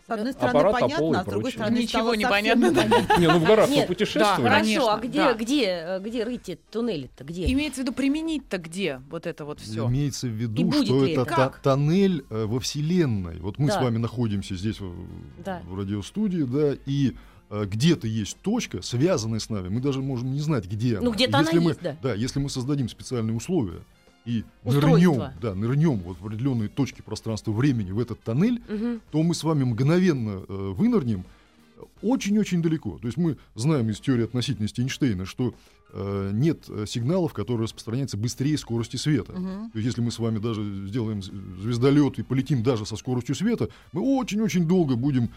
С 0.06 0.10
одной 0.10 0.32
стороны 0.34 0.58
Аппарат, 0.58 0.80
понятно, 0.80 1.20
а 1.20 1.22
с 1.22 1.24
другой 1.24 1.42
прочее. 1.42 1.58
стороны 1.58 1.78
Ничего 1.78 2.14
не 2.14 2.28
понятно. 2.28 3.18
Не, 3.18 3.26
ну 3.26 3.38
в 3.38 3.44
горах 3.44 3.70
Нет, 3.70 3.88
мы 3.88 3.94
путешествовали. 3.94 4.42
да, 4.42 4.58
Хорошо, 4.58 4.64
конечно, 4.64 4.92
а 4.92 4.98
где, 4.98 5.44
где, 5.44 5.64
э, 5.66 6.00
где 6.00 6.24
рыть 6.24 6.48
эти 6.50 6.60
туннели-то? 6.70 7.24
Где? 7.24 7.50
Имеется 7.50 7.80
в 7.80 7.84
виду 7.84 7.92
применить-то 7.94 8.58
где 8.58 9.00
вот 9.08 9.26
это 9.26 9.46
вот 9.46 9.60
все? 9.60 9.86
Имеется 9.86 10.26
в 10.26 10.32
виду, 10.32 10.70
что 10.72 11.06
это 11.06 11.54
тоннель 11.62 12.26
э, 12.28 12.44
во 12.44 12.60
Вселенной. 12.60 13.38
Вот 13.38 13.58
мы 13.58 13.70
с 13.70 13.76
вами 13.76 13.96
находимся 13.96 14.56
здесь 14.56 14.78
в, 14.78 14.94
радиостудии, 15.74 16.42
да, 16.42 16.76
и 16.84 17.14
где-то 17.64 18.06
есть 18.06 18.36
точка, 18.42 18.82
связанная 18.82 19.38
с 19.38 19.48
нами. 19.50 19.68
Мы 19.68 19.80
даже 19.80 20.02
можем 20.02 20.32
не 20.32 20.40
знать, 20.40 20.66
где 20.66 20.96
она. 20.96 21.04
Ну, 21.06 21.12
где-то 21.12 21.38
она 21.38 21.46
Если 21.48 21.58
мы- 21.60 21.70
есть, 21.70 21.82
да. 21.82 21.96
Да, 22.02 22.14
если 22.14 22.40
мы 22.40 22.50
создадим 22.50 22.88
специальные 22.88 23.36
условия 23.36 23.80
и 24.24 24.42
Устройство. 24.64 24.90
нырнем, 24.90 25.32
да, 25.40 25.54
нырнем 25.54 25.98
вот 26.00 26.18
в 26.20 26.26
определенные 26.26 26.68
точки 26.68 27.02
пространства-времени 27.02 27.90
в 27.92 27.98
этот 28.00 28.20
тоннель, 28.22 28.60
Мгм. 28.68 29.00
то 29.10 29.22
мы 29.22 29.34
с 29.34 29.44
вами 29.44 29.64
мгновенно 29.64 30.42
э, 30.48 30.72
вынырнем 30.76 31.24
очень-очень 32.02 32.62
далеко. 32.62 32.98
То 32.98 33.06
есть 33.06 33.16
мы 33.18 33.36
знаем 33.54 33.88
из 33.90 34.00
теории 34.00 34.24
относительности 34.24 34.80
Эйнштейна, 34.80 35.26
что 35.26 35.54
э, 35.96 36.30
нет 36.32 36.64
э, 36.68 36.86
сигналов, 36.88 37.32
которые 37.32 37.64
распространяются 37.64 38.16
быстрее 38.16 38.58
скорости 38.58 38.96
света. 38.96 39.32
Мгм. 39.32 39.70
То 39.70 39.78
есть 39.78 39.86
если 39.86 40.00
мы 40.00 40.10
с 40.10 40.18
вами 40.18 40.38
даже 40.38 40.62
сделаем 40.88 41.22
звездолет 41.22 42.18
и 42.18 42.22
полетим 42.22 42.62
даже 42.62 42.84
со 42.84 42.96
скоростью 42.96 43.34
света, 43.36 43.68
мы 43.92 44.00
очень-очень 44.00 44.66
долго 44.66 44.96
будем 44.96 45.24
э, 45.24 45.28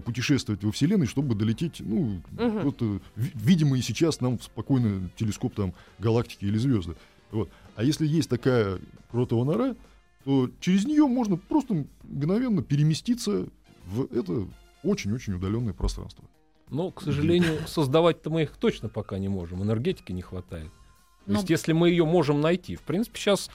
путешествовать 0.00 0.62
во 0.64 0.70
Вселенной, 0.72 1.06
чтобы 1.06 1.34
долететь, 1.34 1.76
ну, 1.80 2.20
Мгм. 2.32 2.60
вот, 2.60 2.76
э, 2.82 2.98
ви- 3.16 3.32
видимые 3.34 3.82
сейчас 3.82 4.20
нам 4.20 4.40
спокойно 4.40 5.10
телескоп 5.16 5.54
там 5.54 5.74
галактики 5.98 6.44
или 6.44 6.56
звезды. 6.58 6.94
Вот. 7.30 7.50
А 7.76 7.82
если 7.82 8.06
есть 8.06 8.28
такая 8.28 8.78
кротова 9.10 9.44
нора, 9.44 9.74
то 10.24 10.50
через 10.60 10.84
нее 10.84 11.06
можно 11.06 11.36
просто 11.36 11.84
мгновенно 12.04 12.62
переместиться 12.62 13.46
в 13.86 14.04
это 14.14 14.46
очень-очень 14.84 15.34
удаленное 15.34 15.72
пространство. 15.72 16.24
Но, 16.70 16.90
к 16.90 17.02
сожалению, 17.02 17.58
создавать-то 17.66 18.30
мы 18.30 18.42
их 18.42 18.56
точно 18.56 18.88
пока 18.88 19.18
не 19.18 19.28
можем. 19.28 19.62
Энергетики 19.62 20.12
не 20.12 20.22
хватает. 20.22 20.70
То 21.26 21.32
Ну- 21.32 21.34
есть, 21.38 21.50
если 21.50 21.72
мы 21.72 21.90
ее 21.90 22.04
можем 22.04 22.40
найти, 22.40 22.76
в 22.76 22.82
принципе, 22.82 23.18
сейчас 23.18 23.50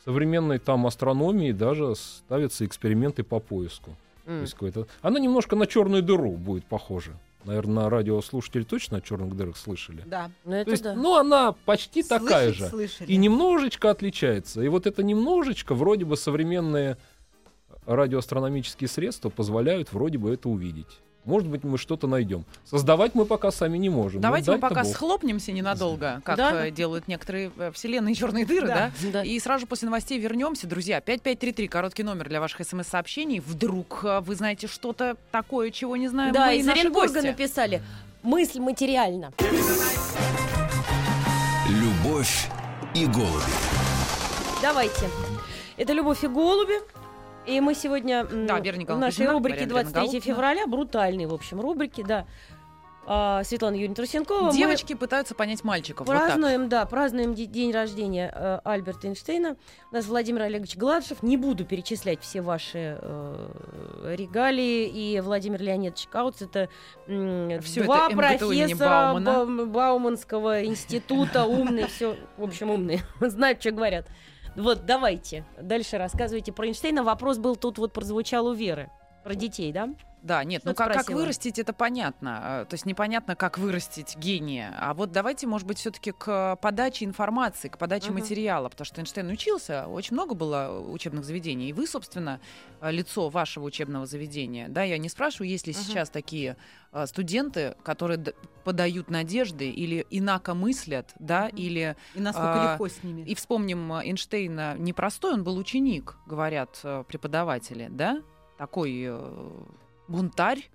в 0.00 0.04
современной 0.04 0.58
там 0.58 0.86
астрономии 0.86 1.52
даже 1.52 1.94
ставятся 1.96 2.64
эксперименты 2.66 3.22
по 3.24 3.40
поиску. 3.40 3.96
То 4.24 4.30
М. 4.30 4.40
есть 4.42 4.54
какой-то... 4.54 4.86
Она 5.00 5.18
немножко 5.18 5.56
на 5.56 5.66
черную 5.66 6.02
дыру 6.02 6.32
будет 6.32 6.64
похожа. 6.64 7.12
Наверное, 7.44 7.88
радиослушатели 7.88 8.62
точно 8.62 8.98
о 8.98 9.00
черных 9.00 9.36
дырах 9.36 9.56
слышали. 9.56 10.02
Да. 10.06 10.30
Ну 10.44 10.52
То 10.52 10.56
это 10.58 10.70
есть, 10.70 10.82
да. 10.84 10.94
ну, 10.94 11.16
она 11.16 11.52
почти 11.64 12.04
такая 12.04 12.46
Слышать 12.52 12.58
же. 12.64 12.68
слышали. 12.68 13.08
И 13.10 13.16
немножечко 13.16 13.90
отличается. 13.90 14.62
И 14.62 14.68
вот 14.68 14.86
это 14.86 15.02
немножечко 15.02 15.74
вроде 15.74 16.04
бы 16.04 16.16
современные 16.16 16.98
радиоастрономические 17.86 18.88
средства 18.88 19.28
позволяют 19.28 19.92
вроде 19.92 20.18
бы 20.18 20.32
это 20.32 20.48
увидеть. 20.48 21.00
Может 21.24 21.48
быть, 21.48 21.62
мы 21.62 21.78
что-то 21.78 22.08
найдем. 22.08 22.44
Создавать 22.64 23.14
мы 23.14 23.24
пока 23.26 23.52
сами 23.52 23.78
не 23.78 23.88
можем. 23.88 24.20
Давайте 24.20 24.50
мы 24.50 24.58
пока 24.58 24.82
Бог. 24.82 24.92
схлопнемся 24.92 25.52
ненадолго, 25.52 26.20
как 26.24 26.36
Да. 26.36 26.66
э, 26.66 26.70
делают 26.72 27.06
некоторые 27.06 27.52
э, 27.56 27.70
вселенные 27.72 28.14
черные 28.16 28.44
дыры, 28.44 28.66
да? 28.66 28.90
Да. 29.02 29.10
Да. 29.12 29.22
И 29.22 29.38
сразу 29.38 29.60
же 29.60 29.66
после 29.66 29.86
новостей 29.86 30.18
вернемся. 30.18 30.66
Друзья, 30.66 31.00
5533, 31.00 31.68
короткий 31.68 32.02
номер 32.02 32.28
для 32.28 32.40
ваших 32.40 32.66
смс-сообщений. 32.66 33.38
Вдруг 33.38 34.00
э, 34.02 34.20
вы 34.20 34.34
знаете 34.34 34.66
что-то 34.66 35.16
такое, 35.30 35.70
чего 35.70 35.96
не 35.96 36.08
знаем 36.08 36.32
Да, 36.34 36.46
мы 36.46 36.56
и 36.56 36.58
из 36.58 36.68
Оренбурга 36.68 37.22
написали. 37.22 37.82
мысль 38.24 38.58
материальна. 38.58 39.32
Любовь 41.68 42.48
и 42.94 43.06
голуби. 43.06 43.52
Давайте. 44.60 45.08
Это 45.76 45.92
«Любовь 45.92 46.22
и 46.24 46.26
голуби». 46.28 46.74
И 47.46 47.60
мы 47.60 47.74
сегодня 47.74 48.24
Да, 48.24 48.56
в 48.60 48.98
нашей 48.98 49.26
рубрике 49.28 49.60
Мария 49.66 49.80
Андреевна 49.80 49.82
23 49.90 49.92
Голубкина. 49.92 50.20
февраля, 50.20 50.66
брутальной, 50.66 51.26
в 51.26 51.34
общем, 51.34 51.60
рубрике, 51.60 52.04
да, 52.04 52.26
а, 53.04 53.42
Светлана 53.42 53.74
Юрьевна 53.74 53.96
Трусенкова. 53.96 54.46
мы 54.46 54.52
Девочки 54.52 54.94
пытаются 54.94 55.34
понять 55.34 55.64
мальчиков. 55.64 56.06
Вот 56.06 56.12
так. 56.16 56.26
Празднуем, 56.26 56.68
да, 56.68 56.86
празднуем 56.86 57.34
де- 57.34 57.46
день 57.46 57.72
рождения 57.72 58.32
э, 58.32 58.60
Альберта 58.62 59.08
Эйнштейна. 59.08 59.56
У 59.90 59.94
нас 59.96 60.06
Владимир 60.06 60.42
Олегович 60.42 60.76
Гладышев. 60.76 61.20
Не 61.24 61.36
буду 61.36 61.64
перечислять 61.64 62.20
все 62.20 62.42
ваши 62.42 62.96
э, 63.02 64.14
регалии. 64.16 64.86
И 64.86 65.20
Владимир 65.20 65.60
Леонидович 65.60 66.06
Кауц. 66.12 66.42
Это 66.42 66.68
м, 67.08 67.60
Всё 67.62 67.82
два 67.82 68.06
это 68.06 68.16
профессора 68.16 68.88
Баумана. 68.88 69.30
Баум- 69.32 69.68
Бауманского 69.72 70.64
института. 70.64 71.44
Умные, 71.44 71.88
все, 71.88 72.16
в 72.36 72.44
общем, 72.44 72.70
умные. 72.70 73.00
Знают, 73.20 73.60
что 73.60 73.72
говорят. 73.72 74.06
Вот, 74.56 74.84
давайте. 74.84 75.44
Дальше 75.60 75.98
рассказывайте 75.98 76.52
про 76.52 76.66
Эйнштейна. 76.66 77.02
Вопрос 77.02 77.38
был 77.38 77.56
тут 77.56 77.78
вот 77.78 77.92
прозвучал 77.92 78.46
у 78.46 78.52
Веры. 78.52 78.90
Про 79.24 79.34
детей, 79.34 79.72
да? 79.72 79.88
Да, 80.22 80.44
нет, 80.44 80.64
ну 80.64 80.70
Что-то 80.72 80.90
как, 80.94 81.06
как 81.06 81.14
вырастить, 81.16 81.58
это 81.58 81.72
понятно. 81.72 82.62
Э, 82.62 82.64
То 82.68 82.74
есть 82.74 82.86
непонятно, 82.86 83.34
как 83.34 83.58
вырастить 83.58 84.16
гения. 84.16 84.72
А 84.78 84.94
вот 84.94 85.10
давайте, 85.10 85.48
может 85.48 85.66
быть, 85.66 85.78
все-таки 85.78 86.12
к 86.12 86.56
подаче 86.62 87.04
информации, 87.04 87.66
к 87.68 87.76
подаче 87.76 88.12
Мгм. 88.12 88.20
материала. 88.20 88.68
Потому 88.68 88.84
что 88.84 89.00
Эйнштейн 89.00 89.28
учился, 89.28 89.88
очень 89.88 90.14
много 90.14 90.34
было 90.36 90.78
учебных 90.80 91.24
заведений. 91.24 91.70
И 91.70 91.72
вы, 91.72 91.88
собственно, 91.88 92.40
э, 92.80 92.92
лицо 92.92 93.30
вашего 93.30 93.64
учебного 93.64 94.06
заведения. 94.06 94.68
Да, 94.68 94.84
я 94.84 94.96
не 94.98 95.08
спрашиваю, 95.08 95.48
есть 95.48 95.66
ли 95.66 95.72
Мгм. 95.72 95.82
сейчас 95.82 96.08
такие 96.08 96.56
э, 96.92 97.06
студенты, 97.06 97.74
которые 97.82 98.22
подают 98.64 99.10
надежды 99.10 99.70
или 99.70 100.06
инако 100.10 100.54
мыслят, 100.54 101.10
да, 101.18 101.46
Мгм. 101.48 101.56
или 101.56 101.96
И 102.14 102.20
насколько 102.20 102.52
А, 102.60 102.62
легко 102.72 102.86
с 102.88 103.02
ними. 103.02 103.22
и 103.22 103.34
вспомним 103.34 103.92
э, 103.94 104.04
Эйнштейна 104.04 104.76
непростой, 104.78 105.32
он 105.32 105.42
был 105.42 105.56
ученик, 105.56 106.16
говорят 106.26 106.80
преподаватели, 107.08 107.88
да? 107.90 108.22
Такой 108.58 109.10
бунтарь. 110.12 110.70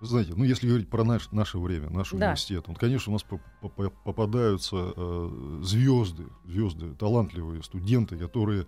Вы 0.00 0.08
знаете, 0.08 0.34
ну 0.36 0.44
если 0.44 0.68
говорить 0.68 0.90
про 0.90 1.02
наш, 1.02 1.30
наше 1.32 1.58
время, 1.58 1.88
наш 1.88 2.10
Да. 2.10 2.16
университет, 2.16 2.64
вот, 2.66 2.78
конечно, 2.78 3.10
у 3.10 3.14
нас 3.14 3.22
по- 3.22 3.40
по- 3.62 3.68
по- 3.70 3.88
попадаются 3.90 4.92
э, 4.94 5.60
звезды, 5.62 6.24
звезды, 6.44 6.94
талантливые 6.94 7.62
студенты, 7.62 8.18
которые 8.18 8.66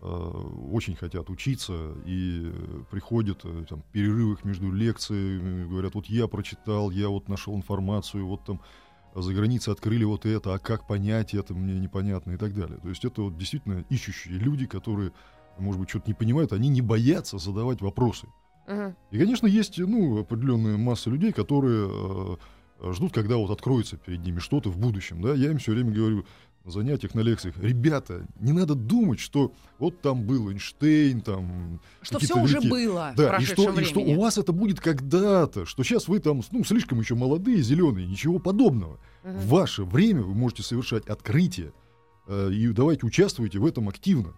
э, 0.00 0.06
очень 0.06 0.96
хотят 0.96 1.28
учиться 1.28 1.92
и 2.06 2.50
приходят 2.90 3.40
э, 3.44 3.64
там, 3.68 3.82
в 3.82 3.92
перерывах 3.92 4.42
между 4.44 4.72
лекциями, 4.72 5.68
говорят, 5.68 5.94
вот 5.94 6.06
я 6.06 6.26
прочитал, 6.28 6.90
я 6.90 7.08
вот 7.08 7.28
нашел 7.28 7.54
информацию, 7.56 8.26
вот 8.26 8.44
там 8.46 8.62
за 9.14 9.34
границей 9.34 9.74
открыли 9.74 10.04
вот 10.04 10.24
это, 10.24 10.54
а 10.54 10.58
как 10.58 10.86
понять 10.86 11.34
это, 11.34 11.52
мне 11.52 11.78
непонятно 11.78 12.32
и 12.32 12.36
так 12.38 12.54
далее. 12.54 12.78
То 12.78 12.88
есть 12.88 13.04
это 13.04 13.22
вот 13.22 13.36
действительно 13.36 13.84
ищущие 13.90 14.38
люди, 14.38 14.66
которые, 14.66 15.12
может 15.58 15.78
быть, 15.78 15.90
что-то 15.90 16.08
не 16.08 16.14
понимают, 16.14 16.54
они 16.54 16.68
не 16.70 16.80
боятся 16.80 17.36
задавать 17.36 17.82
вопросы. 17.82 18.28
И, 19.10 19.18
конечно, 19.18 19.46
есть 19.46 19.78
ну, 19.78 20.20
определенная 20.20 20.76
масса 20.76 21.10
людей, 21.10 21.32
которые 21.32 21.88
э, 22.80 22.92
ждут, 22.92 23.12
когда 23.12 23.36
вот 23.36 23.50
откроется 23.50 23.96
перед 23.96 24.24
ними 24.24 24.38
что-то 24.38 24.70
в 24.70 24.78
будущем. 24.78 25.20
Да? 25.20 25.34
Я 25.34 25.50
им 25.50 25.58
все 25.58 25.72
время 25.72 25.92
говорю 25.92 26.24
на 26.64 26.70
занятиях, 26.70 27.14
на 27.14 27.20
лекциях, 27.20 27.56
ребята, 27.58 28.26
не 28.38 28.52
надо 28.52 28.74
думать, 28.74 29.18
что 29.18 29.52
вот 29.78 30.00
там 30.02 30.24
был 30.24 30.50
Эйнштейн, 30.50 31.22
там... 31.22 31.80
Что 32.02 32.18
все 32.18 32.38
уже 32.40 32.60
было 32.60 33.12
Да, 33.16 33.36
и 33.36 33.44
что, 33.44 33.72
и 33.72 33.84
что 33.84 34.00
у 34.00 34.20
вас 34.20 34.36
это 34.36 34.52
будет 34.52 34.80
когда-то, 34.80 35.64
что 35.64 35.82
сейчас 35.82 36.06
вы 36.08 36.18
там, 36.18 36.42
ну, 36.50 36.64
слишком 36.64 37.00
еще 37.00 37.14
молодые, 37.14 37.62
зеленые, 37.62 38.06
ничего 38.06 38.38
подобного. 38.38 38.98
Мгм. 39.24 39.38
В 39.38 39.46
ваше 39.48 39.84
время 39.84 40.22
вы 40.22 40.34
можете 40.34 40.62
совершать 40.62 41.06
открытия, 41.06 41.72
э, 42.26 42.50
и 42.52 42.68
давайте 42.68 43.06
участвуйте 43.06 43.58
в 43.58 43.64
этом 43.64 43.88
активно. 43.88 44.34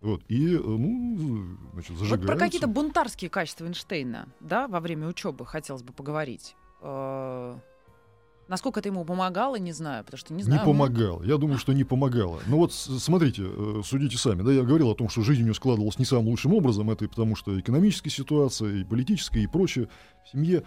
Вот, 0.00 0.22
и, 0.28 0.54
э, 0.54 0.58
ну, 0.58 1.56
значит, 1.72 1.90
Вот 1.90 1.98
зажигаются. 2.00 2.26
про 2.26 2.36
какие-то 2.38 2.66
бунтарские 2.66 3.30
качества 3.30 3.64
Эйнштейна, 3.64 4.28
да, 4.40 4.68
во 4.68 4.80
время 4.80 5.08
учебы 5.08 5.46
хотелось 5.46 5.82
бы 5.82 5.92
поговорить. 5.92 6.54
Э, 6.82 7.56
Насколько 8.48 8.78
это 8.78 8.88
ему 8.90 9.04
помогало, 9.04 9.56
не 9.56 9.72
знаю, 9.72 10.04
потому 10.04 10.18
что 10.18 10.32
не 10.32 10.36
Не 10.38 10.42
знаю. 10.44 10.64
помогало. 10.64 11.20
Я 11.24 11.36
думаю, 11.36 11.58
что 11.58 11.72
не 11.72 11.82
помогало. 11.82 12.38
Ну 12.46 12.58
вот 12.58 12.72
смотрите, 12.72 13.42
э, 13.44 13.80
судите 13.84 14.16
сами. 14.18 14.42
Да, 14.42 14.52
я 14.52 14.62
говорил 14.62 14.88
о 14.90 14.94
том, 14.94 15.08
что 15.08 15.22
жизнь 15.22 15.40
у 15.42 15.44
него 15.46 15.54
складывалась 15.54 15.98
не 15.98 16.04
самым 16.04 16.28
лучшим 16.28 16.54
образом. 16.54 16.88
Это 16.92 17.06
и 17.06 17.08
потому, 17.08 17.34
что 17.34 17.58
экономическая 17.58 18.10
ситуация, 18.10 18.72
и 18.76 18.84
политическая, 18.84 19.40
и 19.40 19.46
прочее 19.48 19.88
в 20.24 20.28
семье. 20.30 20.62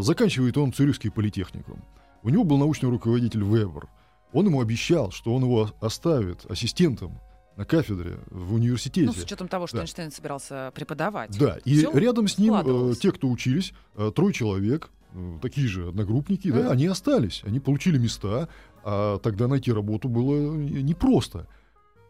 Заканчивает 0.00 0.56
он 0.58 0.72
Цюрихский 0.72 1.10
политехникум. 1.10 1.82
У 2.22 2.28
него 2.28 2.44
был 2.44 2.56
научный 2.58 2.88
руководитель 2.88 3.42
Вебер. 3.42 3.88
Он 4.32 4.46
ему 4.46 4.60
обещал, 4.60 5.10
что 5.10 5.34
он 5.34 5.42
его 5.42 5.70
оставит 5.80 6.48
ассистентом 6.48 7.18
на 7.56 7.64
кафедре 7.64 8.18
в 8.30 8.54
университете. 8.54 9.06
Ну, 9.06 9.12
с 9.12 9.22
учетом 9.24 9.48
того, 9.48 9.66
что 9.66 9.76
Да. 9.76 9.82
Эйнштейн 9.82 10.10
собирался 10.10 10.72
преподавать. 10.74 11.36
Да, 11.38 11.58
и 11.64 11.76
Всё 11.76 11.92
рядом 11.98 12.26
с 12.28 12.38
ним 12.38 12.54
э, 12.54 12.94
те, 13.00 13.12
кто 13.12 13.28
учились, 13.28 13.72
э, 13.96 14.10
трое 14.14 14.32
человек, 14.32 14.90
э, 15.14 15.38
такие 15.42 15.68
же 15.68 15.88
одногруппники, 15.88 16.50
да, 16.50 16.60
Мгм. 16.62 16.70
они 16.72 16.86
остались, 16.86 17.42
они 17.44 17.60
получили 17.60 17.98
места, 17.98 18.48
а 18.84 19.18
тогда 19.18 19.48
найти 19.48 19.70
работу 19.72 20.08
было 20.08 20.54
не- 20.56 20.82
непросто. 20.82 21.46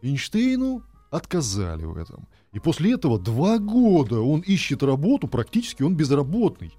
Эйнштейну 0.01 0.83
отказали 1.11 1.85
в 1.85 1.97
этом. 1.97 2.27
И 2.51 2.59
после 2.59 2.93
этого 2.93 3.19
два 3.19 3.57
года 3.59 4.19
он 4.21 4.41
ищет 4.41 4.83
работу, 4.83 5.27
практически 5.27 5.83
он 5.83 5.95
безработный. 5.95 6.73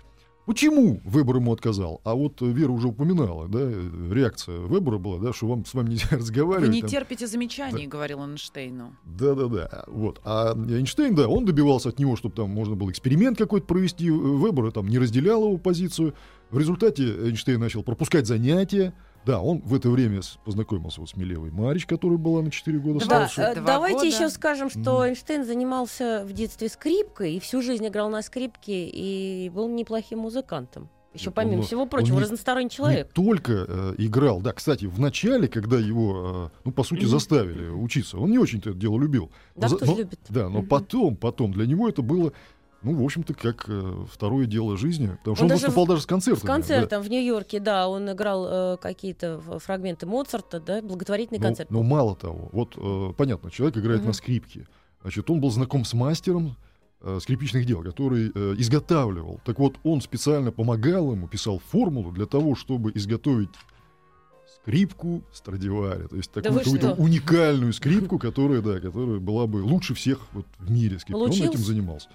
Почему 0.46 1.00
Вебер 1.04 1.36
ему 1.36 1.52
отказал? 1.52 2.02
А 2.04 2.14
вот 2.14 2.42
э, 2.42 2.46
Вера 2.46 2.70
уже 2.70 2.88
упоминала, 2.88 3.48
да, 3.48 3.60
э, 3.62 4.12
реакция 4.12 4.58
Вебера 4.60 4.98
была, 4.98 5.18
да, 5.18 5.32
что 5.32 5.46
вам 5.46 5.64
с 5.64 5.72
вами 5.72 5.90
нельзя 5.90 6.08
Вы 6.10 6.18
разговаривать. 6.18 6.70
не 6.70 6.82
там. 6.82 6.90
терпите 6.90 7.26
замечаний, 7.26 7.86
говорил 7.86 8.20
он 8.20 8.32
Эйнштейну. 8.32 8.94
Да-да-да. 9.04 9.84
Вот. 9.86 10.20
А 10.24 10.54
Эйнштейн, 10.54 11.14
да, 11.14 11.28
он 11.28 11.46
добивался 11.46 11.88
от 11.88 11.98
него, 11.98 12.16
чтобы 12.16 12.34
там 12.34 12.50
можно 12.50 12.74
было 12.74 12.90
эксперимент 12.90 13.38
какой-то 13.38 13.66
провести. 13.66 14.10
Вебер 14.10 14.70
там 14.70 14.86
не 14.88 14.98
разделял 14.98 15.44
его 15.44 15.56
позицию. 15.56 16.14
В 16.50 16.58
результате 16.58 17.04
Эйнштейн 17.04 17.58
начал 17.58 17.82
пропускать 17.82 18.26
занятия. 18.26 18.94
Да, 19.24 19.40
он 19.40 19.60
в 19.64 19.74
это 19.74 19.88
время 19.90 20.20
познакомился 20.44 21.00
вот 21.00 21.10
с 21.10 21.16
Милевой 21.16 21.50
Марич, 21.50 21.86
которая 21.86 22.18
была 22.18 22.42
на 22.42 22.50
4 22.50 22.78
года 22.78 22.98
Да, 23.00 23.04
старше. 23.28 23.40
э, 23.40 23.54
Два 23.54 23.64
давайте 23.64 23.96
года. 23.96 24.06
еще 24.08 24.28
скажем, 24.28 24.68
что 24.70 24.78
Мгм. 24.98 25.02
Эйнштейн 25.04 25.44
занимался 25.44 26.24
в 26.26 26.32
детстве 26.32 26.68
скрипкой 26.68 27.34
и 27.34 27.40
всю 27.40 27.62
жизнь 27.62 27.86
играл 27.86 28.10
на 28.10 28.22
скрипке 28.22 28.86
и 28.88 29.48
был 29.50 29.68
неплохим 29.68 30.20
музыкантом. 30.20 30.88
Еще 31.14 31.30
помимо 31.30 31.58
он- 31.60 31.62
всего 31.64 31.82
он 31.82 31.88
прочего, 31.88 32.16
не- 32.16 32.22
разносторонний 32.22 32.64
Не 32.64 32.70
человек. 32.70 33.12
только 33.12 33.64
э, 33.68 33.94
играл. 33.98 34.40
Да, 34.40 34.52
кстати, 34.52 34.86
в 34.86 34.98
начале, 34.98 35.46
когда 35.46 35.78
его, 35.78 36.50
э, 36.52 36.58
ну, 36.64 36.72
по 36.72 36.82
сути, 36.82 37.02
Мгм. 37.02 37.08
заставили 37.10 37.68
учиться, 37.68 38.18
он 38.18 38.32
не 38.32 38.38
очень-то 38.38 38.70
это 38.70 38.78
дело 38.80 38.98
любил. 39.00 39.30
Да, 39.54 39.68
За- 39.68 39.76
кто 39.76 39.86
но- 39.86 39.96
любит? 39.96 40.18
Да, 40.28 40.48
но 40.48 40.58
Мгм. 40.58 40.68
потом, 40.68 41.16
потом 41.16 41.52
для 41.52 41.66
него 41.66 41.88
это 41.88 42.02
было, 42.02 42.32
ну, 42.84 42.94
в 42.94 43.04
общем-то, 43.04 43.34
как 43.34 43.64
э, 43.68 44.04
второе 44.12 44.46
дело 44.46 44.76
жизни. 44.76 45.08
Потому 45.18 45.36
что 45.36 45.44
Он 45.44 45.50
он, 45.50 45.56
даже 45.56 45.62
выступал 45.66 45.86
даже 45.86 46.00
с 46.02 46.04
С 46.04 46.06
концертами. 46.06 46.46
да. 46.46 46.52
концертом 46.54 47.02
в 47.02 47.08
Нью-Йорке, 47.10 47.60
да, 47.60 47.88
он 47.88 48.10
играл 48.12 48.46
э, 48.48 48.76
какие-то 48.76 49.40
фрагменты 49.60 50.06
Моцарта, 50.06 50.60
да, 50.60 50.82
благотворительный 50.82 51.40
Но, 51.40 51.46
концерт. 51.46 51.70
но 51.70 51.82
мало 51.82 52.14
того, 52.14 52.50
вот 52.52 52.74
э, 52.76 53.12
понятно, 53.16 53.50
человек 53.50 53.76
играет 53.78 54.00
Мгм. 54.00 54.08
на 54.08 54.12
скрипке. 54.12 54.68
Значит, 55.02 55.28
он 55.30 55.40
был 55.40 55.50
знаком 55.50 55.84
с 55.84 55.92
мастером 55.94 56.56
э, 57.02 57.18
скрипичных 57.20 57.66
дел, 57.66 57.82
который 57.82 58.30
э, 58.34 58.54
изготавливал. 58.58 59.40
Так 59.44 59.58
вот, 59.58 59.76
он 59.82 60.00
специально 60.00 60.50
помогал 60.52 61.12
ему, 61.12 61.28
писал 61.28 61.60
формулу 61.70 62.12
для 62.12 62.26
того, 62.26 62.54
чтобы 62.54 62.90
изготовить 62.94 63.50
скрипку 64.62 65.22
Страдивари. 65.32 66.06
То 66.06 66.16
есть 66.16 66.30
Да 66.34 66.40
такую 66.42 66.58
вы 66.58 66.64
какую-то 66.78 67.02
уникальную 67.02 67.72
скрипку, 67.72 68.18
которая, 68.18 68.60
да, 68.62 68.80
которая 68.80 69.18
была 69.18 69.46
бы 69.46 69.58
лучше 69.58 69.94
всех 69.94 70.20
вот 70.32 70.46
в 70.58 70.70
мире 70.70 70.98
скрипки. 70.98 71.20
Он 71.20 71.30
этим 71.30 71.58
занимался. 71.60 72.08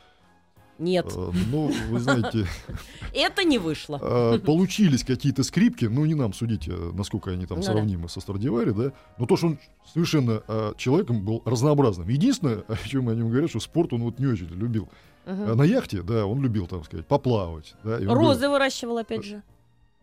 Нет, 0.80 1.14
Э, 1.16 1.32
Ну, 1.52 1.72
вы 1.90 2.00
знаете, 2.00 2.48
это 3.14 3.44
не 3.44 3.58
вышло. 3.58 4.00
а, 4.02 4.40
получились 4.40 5.04
какие-то 5.04 5.44
скрипки, 5.44 5.86
ну 5.86 6.06
не 6.06 6.16
нам 6.16 6.34
судить, 6.34 6.68
э, 6.68 6.92
насколько 6.94 7.32
они 7.32 7.46
там 7.46 7.58
Ну 7.58 7.64
сравнимы 7.64 8.10
со 8.10 8.22
Страдивари, 8.22 8.72
да, 8.72 8.94
но 9.18 9.26
то, 9.26 9.36
что 9.38 9.48
он 9.48 9.60
совершенно 9.94 10.42
человеком 10.78 11.24
был 11.24 11.42
разнообразным. 11.46 12.08
Единственное, 12.08 12.60
о 12.68 12.76
чем 12.88 13.10
о 13.10 13.14
нем 13.14 13.30
говорят, 13.30 13.50
что 13.50 13.60
спорт 13.60 13.94
он 13.94 14.04
вот 14.04 14.20
не 14.20 14.26
очень 14.28 14.48
любил. 14.48 14.88
На 15.26 15.64
яхте, 15.64 16.02
да, 16.02 16.26
он 16.26 16.42
любил, 16.42 16.66
там 16.66 16.84
сказать, 16.84 17.06
поплавать. 17.06 17.76
Да, 17.84 18.00
Розы 18.00 18.50
выращивал, 18.50 18.98
опять 18.98 19.24
же. 19.24 19.44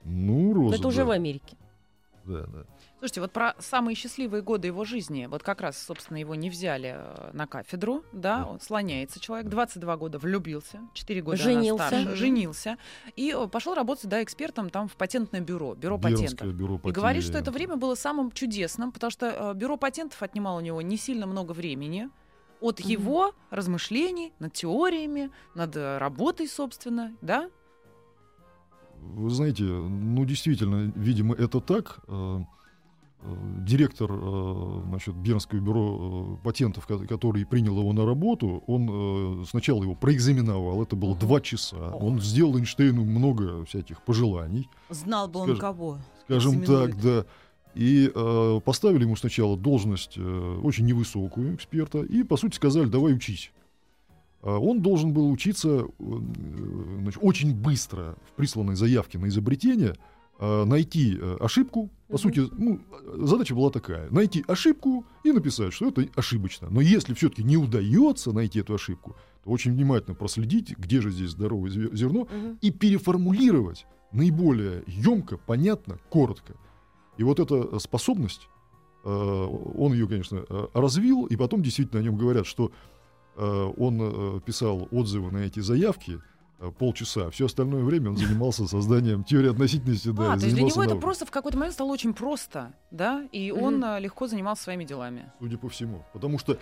ну, 0.05 0.55
розы, 0.55 0.77
это 0.77 0.87
уже 0.87 1.05
в 1.05 1.11
Америке. 1.11 1.57
Да, 2.27 2.45
да. 2.47 2.65
Слушайте, 2.99 3.21
вот 3.21 3.33
про 3.33 3.55
самые 3.59 3.95
счастливые 3.95 4.43
годы 4.43 4.69
его 4.69 4.85
жизни, 4.85 5.27
вот 5.27 5.43
как 5.43 5.61
раз, 5.61 5.79
собственно, 5.83 6.17
его 6.19 6.35
не 6.35 6.51
взяли 6.51 6.95
э, 6.97 7.31
на 7.33 7.47
кафедру, 7.47 8.05
да, 8.13 8.39
Да. 8.41 8.47
он 8.47 8.61
слоняется 8.61 9.21
человек, 9.21 9.49
22 9.49 9.97
года 9.97 10.19
влюбился, 10.19 10.81
4 10.95 11.23
года 11.23 11.37
Женился. 11.37 11.75
она 11.89 11.89
старше, 12.03 12.17
женился, 12.17 12.79
и 13.17 13.35
э, 13.37 13.47
пошел 13.49 13.75
работать, 13.75 14.09
да, 14.09 14.23
экспертом 14.23 14.71
там 14.71 14.89
в 14.89 14.97
патентное 14.97 15.41
бюро, 15.41 15.75
бюро 15.75 15.99
патентов. 15.99 16.53
бюро 16.55 16.81
И 16.85 16.91
говорит, 16.91 17.23
что 17.23 17.33
это 17.33 17.51
патентов. 17.51 17.55
время 17.55 17.77
было 17.77 17.95
самым 17.95 18.33
чудесным, 18.33 18.93
потому 18.93 19.11
что 19.11 19.27
э, 19.27 19.55
бюро 19.55 19.77
патентов 19.77 20.23
отнимало 20.23 20.59
у 20.59 20.63
него 20.63 20.81
не 20.83 20.97
сильно 20.97 21.27
много 21.27 21.53
времени 21.53 22.09
от 22.61 22.81
Мгм. 22.81 22.89
его 22.89 23.35
размышлений 23.51 24.33
над 24.39 24.53
теориями, 24.55 25.31
над 25.55 25.77
работой, 25.77 26.49
собственно, 26.49 27.15
да? 27.21 27.51
Вы 29.15 29.31
знаете, 29.31 29.65
ну 29.65 30.25
действительно, 30.25 30.93
видимо, 30.97 31.35
это 31.35 31.61
так. 31.61 32.01
Э, 32.09 32.41
э, 33.23 33.27
Директор 33.67 34.11
э, 34.13 34.83
значит, 34.89 35.15
Бернского 35.17 35.59
бюро 35.61 36.39
патентов, 36.45 36.87
ко- 36.87 36.99
который 37.07 37.45
принял 37.47 37.79
его 37.79 37.93
на 37.93 38.05
работу, 38.07 38.63
он 38.67 39.45
сначала 39.47 39.83
его 39.83 39.95
проэкзаменовал, 39.95 40.83
это 40.83 40.97
было 40.97 41.17
два 41.17 41.41
часа. 41.41 41.77
Он 41.95 42.21
сделал 42.21 42.57
Эйнштейну 42.59 43.05
много 43.05 43.65
всяких 43.65 44.03
пожеланий, 44.03 44.69
Знал 44.91 45.29
бы 45.29 45.41
он 45.41 45.57
кого. 45.59 45.99
скажем 46.25 46.63
так, 46.65 47.01
да. 47.01 47.25
И 47.75 48.11
э, 48.15 48.61
поставили 48.65 49.03
ему 49.05 49.17
сначала 49.17 49.55
должность 49.57 50.15
э, 50.17 50.61
очень 50.63 50.87
невысокую 50.87 51.55
эксперта, 51.57 52.03
и, 52.03 52.23
по 52.23 52.37
сути, 52.39 52.57
сказали, 52.57 52.87
давай 52.89 53.13
учись. 53.13 53.53
А 54.47 54.61
Он 54.61 54.81
должен 54.81 55.13
был 55.13 55.29
учиться 55.29 55.69
э, 55.69 56.05
значит, 57.01 57.19
очень 57.21 57.53
быстро 57.53 58.17
в 58.31 58.33
присланной 58.37 58.77
заявке 58.77 59.19
на 59.19 59.27
изобретение 59.27 59.97
э, 60.39 60.65
найти 60.65 61.19
э, 61.21 61.37
ошибку. 61.41 61.91
По 62.07 62.17
сути, 62.17 62.45
ну, 62.57 62.81
э, 62.93 63.27
задача 63.27 63.57
была 63.57 63.71
такая: 63.71 64.09
найти 64.11 64.45
ошибку 64.47 65.05
и 65.25 65.33
написать, 65.33 65.73
что 65.73 65.89
это 65.89 66.07
ошибочно. 66.15 66.69
Но 66.71 66.81
если 66.81 67.13
все-таки 67.15 67.43
не 67.43 67.57
удается 67.57 68.31
найти 68.31 68.61
эту 68.61 68.75
ошибку, 68.75 69.17
то 69.43 69.51
очень 69.51 69.73
внимательно 69.73 70.15
проследить, 70.15 70.79
где 70.79 71.01
же 71.01 71.11
здесь 71.11 71.31
здоровое 71.31 71.71
зерно, 71.71 72.29
и 72.61 72.71
переформулировать 72.71 73.85
наиболее 74.13 74.85
емко, 74.87 75.39
понятно, 75.39 75.99
коротко. 76.09 76.55
И 77.17 77.25
вот 77.25 77.41
эта 77.41 77.81
способность, 77.81 78.49
э, 79.05 79.09
он 79.09 79.93
ее, 79.93 80.07
конечно, 80.07 80.45
э, 80.49 80.67
развил, 80.73 81.27
и 81.27 81.35
потом 81.35 81.65
действительно 81.65 81.99
о 81.99 82.05
нем 82.05 82.17
говорят, 82.17 82.47
что 82.47 82.67
э, 82.67 82.96
он 83.41 83.99
э, 84.01 84.41
писал 84.45 84.89
отзывы 84.91 85.31
на 85.31 85.39
эти 85.39 85.61
заявки 85.61 86.19
э, 86.59 86.71
полчаса, 86.79 87.31
все 87.31 87.47
остальное 87.47 87.83
время 87.85 88.11
он 88.11 88.17
занимался 88.17 88.67
созданием 88.67 89.25
теории 89.25 89.51
относительности. 89.51 90.09
Да, 90.09 90.33
а, 90.35 90.39
то 90.39 90.45
есть 90.45 90.55
для 90.57 90.65
него 90.65 90.71
это 90.83 90.91
наукой, 90.91 91.01
просто 91.01 91.27
в 91.27 91.31
какой-то 91.31 91.59
момент 91.59 91.75
стало 91.75 91.89
очень 91.93 92.15
просто, 92.15 92.73
да? 92.91 93.27
И 93.33 93.53
Мгм. 93.53 93.63
он 93.63 93.85
легко 94.03 94.27
занимался 94.27 94.63
своими 94.65 94.85
делами. 94.85 95.31
Судя 95.41 95.59
по 95.59 95.69
всему. 95.69 96.05
Потому 96.13 96.39
что 96.39 96.59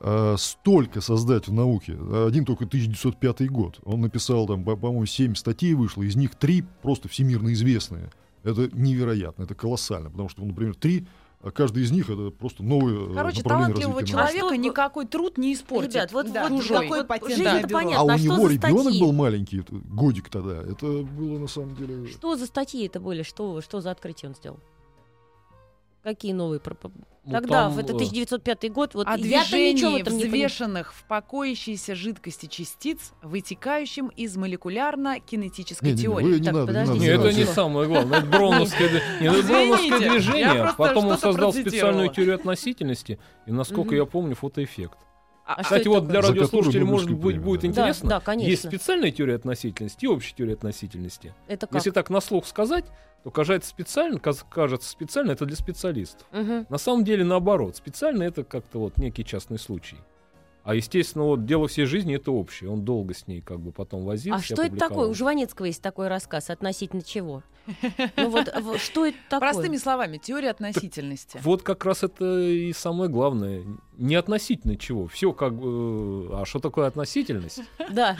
э, 0.00 0.34
столько 0.38 1.00
создать 1.00 1.48
в 1.48 1.52
науке, 1.52 1.96
один 2.26 2.44
только 2.44 2.64
1905 2.66 3.48
год, 3.50 3.80
он 3.84 4.00
написал 4.00 4.46
там, 4.46 4.64
по- 4.64 4.76
по-моему, 4.76 5.06
7 5.06 5.34
статей 5.34 5.74
вышло, 5.74 6.02
из 6.02 6.16
них 6.16 6.34
3 6.34 6.64
просто 6.82 7.08
всемирно 7.08 7.52
известные. 7.52 8.10
Это 8.44 8.68
невероятно, 8.76 9.44
это 9.44 9.54
колоссально, 9.54 10.10
потому 10.10 10.28
что, 10.28 10.40
ну, 10.40 10.48
например, 10.48 10.74
три, 10.74 11.00
а 11.00 11.06
каждый 11.50 11.82
из 11.82 11.90
них 11.90 12.08
это 12.08 12.30
просто 12.30 12.62
новое 12.62 13.10
э, 13.10 13.14
Короче, 13.14 13.42
направление 13.42 13.42
талантливого 13.42 14.00
развития 14.00 14.12
человека 14.12 14.54
А 14.54 14.56
никакой 14.56 15.06
труд 15.06 15.38
не 15.38 15.54
испортит. 15.54 15.90
Ребят, 15.94 16.12
вот, 16.12 16.32
Да. 16.32 16.48
вот 16.48 16.62
Чужой. 16.62 16.88
какой 16.88 17.04
вот 17.06 17.28
жизнь-то 17.28 17.58
бюро? 17.66 17.68
понятно, 17.78 18.00
А 18.00 18.04
у 18.04 18.08
а 18.10 18.18
что 18.18 18.24
него 18.26 18.46
за 18.48 18.52
ребенок 18.54 18.80
статьи? 18.82 19.00
был 19.00 19.12
маленький, 19.12 19.64
годик 19.70 20.28
тогда. 20.28 20.62
Это 20.62 20.86
было 20.86 21.38
на 21.38 21.48
самом 21.48 21.74
деле. 21.74 22.06
Что 22.06 22.36
за 22.36 22.46
статьи 22.46 22.86
это 22.86 23.00
были? 23.00 23.22
Что, 23.22 23.60
что 23.60 23.80
за 23.80 23.90
открытие 23.90 24.28
он 24.28 24.36
сделал? 24.36 24.60
Какие 26.02 26.32
новые? 26.32 26.60
Ну, 27.24 27.32
Тогда, 27.32 27.64
там, 27.64 27.72
в 27.74 27.78
это 27.78 27.92
э, 27.92 27.94
1905 27.94 28.72
год, 28.72 28.94
вот 28.94 29.06
О 29.06 29.16
ничего 29.16 29.22
в 29.22 29.22
движении 29.48 29.98
не 29.98 30.02
понимаю. 30.04 30.26
взвешенных 30.28 30.92
в 30.92 31.04
покоящейся 31.04 31.94
жидкости 31.94 32.46
частиц, 32.46 33.12
вытекающим 33.22 34.08
из 34.08 34.36
молекулярно-кинетической 34.36 35.84
Не, 35.86 35.92
не, 35.92 35.96
не, 35.96 36.02
теории. 36.02 36.24
вы 36.26 36.40
не 36.40 36.44
Так, 36.44 36.54
надо, 36.54 36.60
не 36.60 36.66
подождите. 36.66 37.12
надо. 37.16 37.22
Не, 37.22 37.30
это 37.30 37.38
не 37.38 37.44
самое 37.44 37.88
главное. 37.88 38.18
Это 38.18 38.28
не, 39.20 39.26
это 39.28 40.02
я 40.02 40.10
движение. 40.10 40.74
Потом 40.76 41.06
он 41.06 41.18
создал 41.18 41.52
специальную 41.52 42.08
теорию 42.08 42.34
относительности. 42.34 43.20
И, 43.46 43.52
насколько 43.52 43.94
я 43.94 44.04
помню, 44.04 44.34
фотоэффект. 44.34 44.98
А- 45.44 45.54
а 45.54 45.62
Кстати, 45.64 45.82
что 45.82 45.90
вот 45.90 46.08
для 46.08 46.20
радиослушателей, 46.20 46.84
может 46.84 47.10
быть, 47.10 47.38
будет 47.38 47.60
премию, 47.60 47.74
да. 47.74 47.82
интересно. 47.82 48.08
Да, 48.08 48.18
да, 48.18 48.24
конечно. 48.24 48.48
Есть 48.50 48.66
специальная 48.68 49.10
теория 49.10 49.34
относительности 49.34 50.04
и 50.04 50.08
общая 50.08 50.34
теория 50.36 50.52
относительности. 50.54 51.34
Это 51.48 51.66
как? 51.66 51.74
Если 51.74 51.90
так 51.90 52.10
на 52.10 52.20
слух 52.20 52.46
сказать, 52.46 52.84
то 53.24 53.30
кажется 53.30 53.70
специально, 53.70 54.18
кажется 54.18 54.88
специально, 54.88 55.32
это 55.32 55.46
для 55.46 55.56
специалистов. 55.56 56.26
Мгм. 56.32 56.66
На 56.68 56.78
самом 56.78 57.04
деле 57.04 57.24
наоборот. 57.24 57.76
Специально 57.76 58.22
это 58.24 58.42
как-то 58.44 58.78
вот 58.78 58.96
некий 58.98 59.24
частный 59.24 59.58
случай. 59.58 59.96
А 60.64 60.76
естественно, 60.76 61.24
вот 61.24 61.44
дело 61.44 61.66
всей 61.66 61.86
жизни 61.86 62.14
это 62.14 62.30
общее. 62.30 62.70
Он 62.70 62.84
долго 62.84 63.14
с 63.14 63.26
ней 63.26 63.40
как 63.40 63.58
бы 63.58 63.72
потом 63.72 64.04
возился. 64.04 64.38
А 64.38 64.54
что 64.54 64.62
это 64.62 64.76
такое? 64.76 65.08
У 65.08 65.14
Жванецкого 65.14 65.66
есть 65.66 65.82
такой 65.82 66.06
рассказ 66.06 66.50
относительно 66.50 67.02
чего? 67.02 67.42
Ну 68.16 68.30
вот, 68.30 68.48
что 68.80 69.06
это 69.06 69.18
такое? 69.28 69.52
Простыми 69.52 69.76
словами, 69.76 70.18
теория 70.18 70.50
относительности. 70.50 71.40
Вот 71.42 71.62
как 71.62 71.84
раз 71.84 72.04
это 72.04 72.40
и 72.40 72.72
самое 72.72 73.10
главное. 73.10 73.64
Не 73.98 74.14
относительно 74.14 74.76
чего. 74.76 75.06
Все 75.06 75.32
как 75.32 75.54
бы... 75.54 76.28
А 76.32 76.44
что 76.46 76.60
такое 76.60 76.86
относительность? 76.86 77.60
Да. 77.90 78.16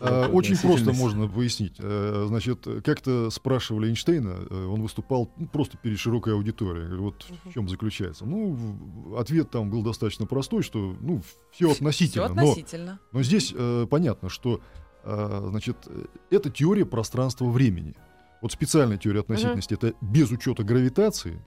Вот, 0.00 0.30
Очень 0.32 0.58
просто 0.58 0.92
можно 0.92 1.28
пояснить. 1.28 1.76
Э, 1.78 2.24
Значит, 2.28 2.66
как-то 2.84 3.30
спрашивали 3.30 3.88
Эйнштейна, 3.88 4.46
э, 4.50 4.66
он 4.66 4.82
выступал 4.82 5.30
ну, 5.36 5.46
просто 5.46 5.78
перед 5.78 5.98
широкой 5.98 6.34
аудиторией. 6.34 6.96
Вот 6.96 7.26
в 7.44 7.52
чем 7.52 7.68
заключается. 7.68 8.26
Ну, 8.26 9.16
ответ 9.16 9.50
там 9.50 9.70
был 9.70 9.82
достаточно 9.82 10.26
простой, 10.26 10.62
что 10.62 10.96
ну 11.00 11.22
все 11.52 11.68
Все 11.68 11.72
относительно. 11.72 12.28
Но 12.28 12.34
относительно. 12.34 13.00
Но 13.12 13.22
здесь 13.22 13.54
э, 13.56 13.86
понятно, 13.88 14.28
что 14.28 14.60
э, 15.04 15.46
значит, 15.50 15.76
э, 15.86 16.06
это 16.30 16.50
теория 16.50 16.84
пространства-времени. 16.84 17.94
Вот 18.42 18.52
специальная 18.52 18.98
теория 18.98 19.20
относительности 19.20 19.74
это 19.74 19.94
без 20.00 20.30
учета 20.30 20.64
гравитации, 20.64 21.42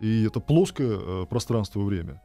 и 0.00 0.24
это 0.24 0.40
плоское 0.40 0.98
э, 0.98 1.26
пространство-время. 1.28 2.22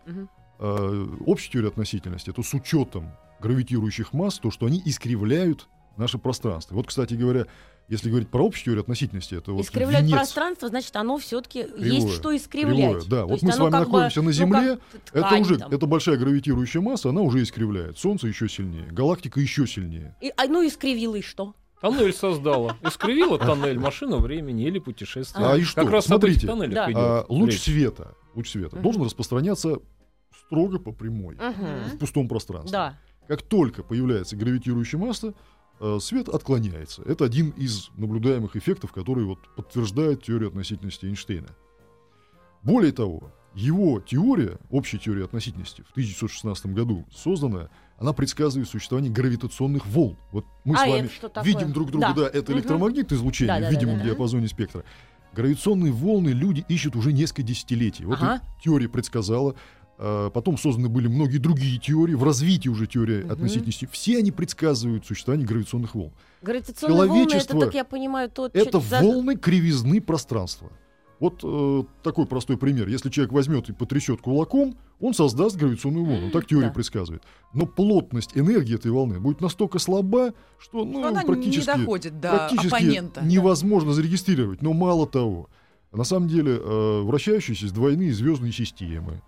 Э, 0.60 1.08
общая 1.26 1.52
теория 1.52 1.68
относительности 1.70 2.30
это 2.30 2.42
с 2.42 2.54
учетом 2.54 3.12
гравитирующих 3.40 4.14
масс, 4.14 4.40
то, 4.40 4.50
что 4.52 4.66
они 4.66 4.82
искривляют 4.86 5.68
наше 5.98 6.18
пространство. 6.18 6.76
Вот, 6.76 6.88
кстати 6.88 7.14
говоря, 7.14 7.46
если 7.88 8.10
говорить 8.10 8.30
про 8.30 8.46
общую 8.46 8.66
теорию 8.66 8.82
относительности, 8.82 9.36
это 9.36 9.52
вот 9.54 9.64
Искривляет 9.64 10.06
венец 10.06 10.18
пространство, 10.18 10.68
значит, 10.68 10.96
оно 10.96 11.18
все-таки 11.18 11.66
есть 11.78 12.12
что 12.14 12.36
искривлять. 12.36 12.76
кривое, 12.78 13.02
да. 13.08 13.22
То 13.22 13.28
Вот 13.28 13.42
мы 13.42 13.52
с 13.52 13.58
вами 13.58 13.72
как 13.72 13.80
бы, 13.82 13.86
находимся 13.86 14.20
на 14.22 14.26
ну, 14.26 14.32
Земле, 14.32 14.80
как 15.12 15.32
Это 15.32 15.42
уже 15.42 15.58
там. 15.58 15.72
это 15.72 15.86
большая 15.86 16.18
гравитирующая 16.18 16.82
масса, 16.82 17.10
она 17.10 17.22
уже 17.22 17.42
искривляет. 17.42 17.98
Солнце 17.98 18.28
еще 18.28 18.50
сильнее, 18.50 18.88
галактика 18.88 19.40
еще 19.40 19.66
сильнее. 19.68 20.16
И, 20.22 20.34
а, 20.36 20.48
ну, 20.48 20.68
искривила 20.68 21.16
и 21.16 21.22
что? 21.22 21.54
Тоннель 21.80 22.14
создала. 22.14 22.76
Искривила 22.82 23.38
тоннель, 23.38 23.80
машина 23.80 24.18
времени 24.18 24.66
или 24.68 24.80
путешествие. 24.80 25.46
А, 25.46 25.56
и 25.58 25.62
что? 25.62 25.82
Как 25.84 25.92
раз 25.92 26.06
Смотрите, 26.06 26.48
Да. 26.48 26.56
идет 26.58 26.96
А, 26.96 27.26
луч 27.30 27.58
света, 27.60 28.16
луч 28.34 28.50
света 28.50 28.76
должен 28.78 29.04
распространяться 29.04 29.78
строго 30.48 30.80
по 30.80 30.92
прямой 30.92 31.36
Мгм. 31.36 31.90
в 31.96 31.98
пустом 32.00 32.28
пространстве. 32.28 32.72
Да. 32.72 32.98
Как 33.28 33.42
только 33.42 33.84
появляется 33.84 34.36
гравитирующая 34.38 35.00
масса, 35.00 35.34
э, 35.80 35.98
свет 36.02 36.30
отклоняется. 36.30 37.04
Это 37.04 37.26
один 37.26 37.50
из 37.52 37.90
наблюдаемых 37.98 38.56
эффектов, 38.56 38.94
которые 38.94 39.28
вот 39.28 39.40
подтверждают 39.56 40.24
теорию 40.24 40.48
относительности 40.50 41.06
Эйнштейна. 41.06 41.50
Более 42.64 42.92
того, 42.94 43.32
его 43.54 44.00
теория, 44.00 44.58
общая 44.70 44.98
теория 44.98 45.26
относительности, 45.26 45.82
в 45.84 45.92
1916 45.92 46.74
году 46.74 47.06
созданная, 47.14 47.70
она 47.98 48.14
предсказывает 48.14 48.70
существование 48.70 49.12
гравитационных 49.12 49.86
волн. 49.88 50.18
Вот 50.32 50.46
мы 50.64 50.76
А 50.76 50.78
с 50.78 50.88
вами 50.88 51.10
видим 51.44 51.74
друг 51.74 51.92
друга, 51.92 52.08
да, 52.16 52.22
Да. 52.24 52.28
это 52.30 52.52
Мгм. 52.52 52.60
электромагнитное 52.60 53.18
излучение 53.18 53.54
Да, 53.56 53.60
да, 53.62 53.68
в 53.68 53.70
да, 53.74 53.76
видимом 53.80 53.98
да, 53.98 54.04
да. 54.04 54.10
диапазоне 54.10 54.48
спектра. 54.48 54.84
Гравитационные 55.34 55.92
волны 55.92 56.30
люди 56.30 56.66
ищут 56.70 56.96
уже 56.96 57.12
несколько 57.14 57.44
десятилетий. 57.44 58.06
Вот 58.06 58.18
Ага. 58.22 58.42
теория 58.64 58.88
предсказала. 58.90 59.56
А, 59.98 60.30
Потом 60.30 60.58
созданы 60.58 60.90
были 60.90 61.08
многие 61.08 61.38
другие 61.40 61.80
теории. 61.80 62.14
В 62.16 62.24
развитии 62.24 62.70
уже 62.70 62.88
теории 62.88 63.24
Мгм. 63.24 63.32
относительности. 63.32 63.88
Все 63.92 64.18
они 64.20 64.32
предсказывают 64.32 65.06
существование 65.06 65.48
гравитационных 65.48 65.96
волн. 65.96 66.12
Гравитационные 66.42 66.98
волны, 67.08 67.22
это, 67.22 67.30
Человечество- 67.32 67.60
так 67.62 67.74
я 67.74 67.84
понимаю, 67.84 68.30
то... 68.30 68.50
Это 68.54 68.80
за- 68.80 69.02
волны 69.02 69.36
кривизны 69.36 70.02
пространства. 70.02 70.70
Вот 71.20 71.40
э, 71.44 71.84
такой 72.04 72.28
простой 72.28 72.58
пример. 72.58 72.88
Если 72.88 73.10
человек 73.10 73.34
возьмет 73.34 73.70
и 73.70 73.74
потрясет 73.74 74.22
кулаком, 74.22 74.78
он 75.00 75.16
создаст 75.16 75.56
гравитационную 75.56 76.06
волну. 76.06 76.30
Так 76.30 76.46
теория 76.46 76.68
Да. 76.68 76.74
предсказывает. 76.74 77.24
Но 77.56 77.66
плотность 77.66 78.38
энергии 78.38 78.76
этой 78.76 78.92
волны 78.92 79.20
будет 79.20 79.42
настолько 79.42 79.80
слаба, 79.80 80.36
что 80.60 80.86
ну, 80.86 81.00
Но 81.02 81.08
она 81.08 81.24
практически, 81.24 81.72
не 81.72 81.78
доходит 81.86 82.20
до 82.20 82.30
практически 82.30 82.68
оппонента. 82.68 83.26
невозможно 83.26 83.94
зарегистрировать. 83.94 84.62
Но 84.62 84.74
мало 84.74 85.08
того, 85.08 85.50
на 85.92 86.04
самом 86.04 86.28
деле 86.30 86.60
э, 86.64 87.02
вращающиеся 87.02 87.74
двойные 87.74 88.14
звездные 88.14 88.52
системы, 88.52 89.24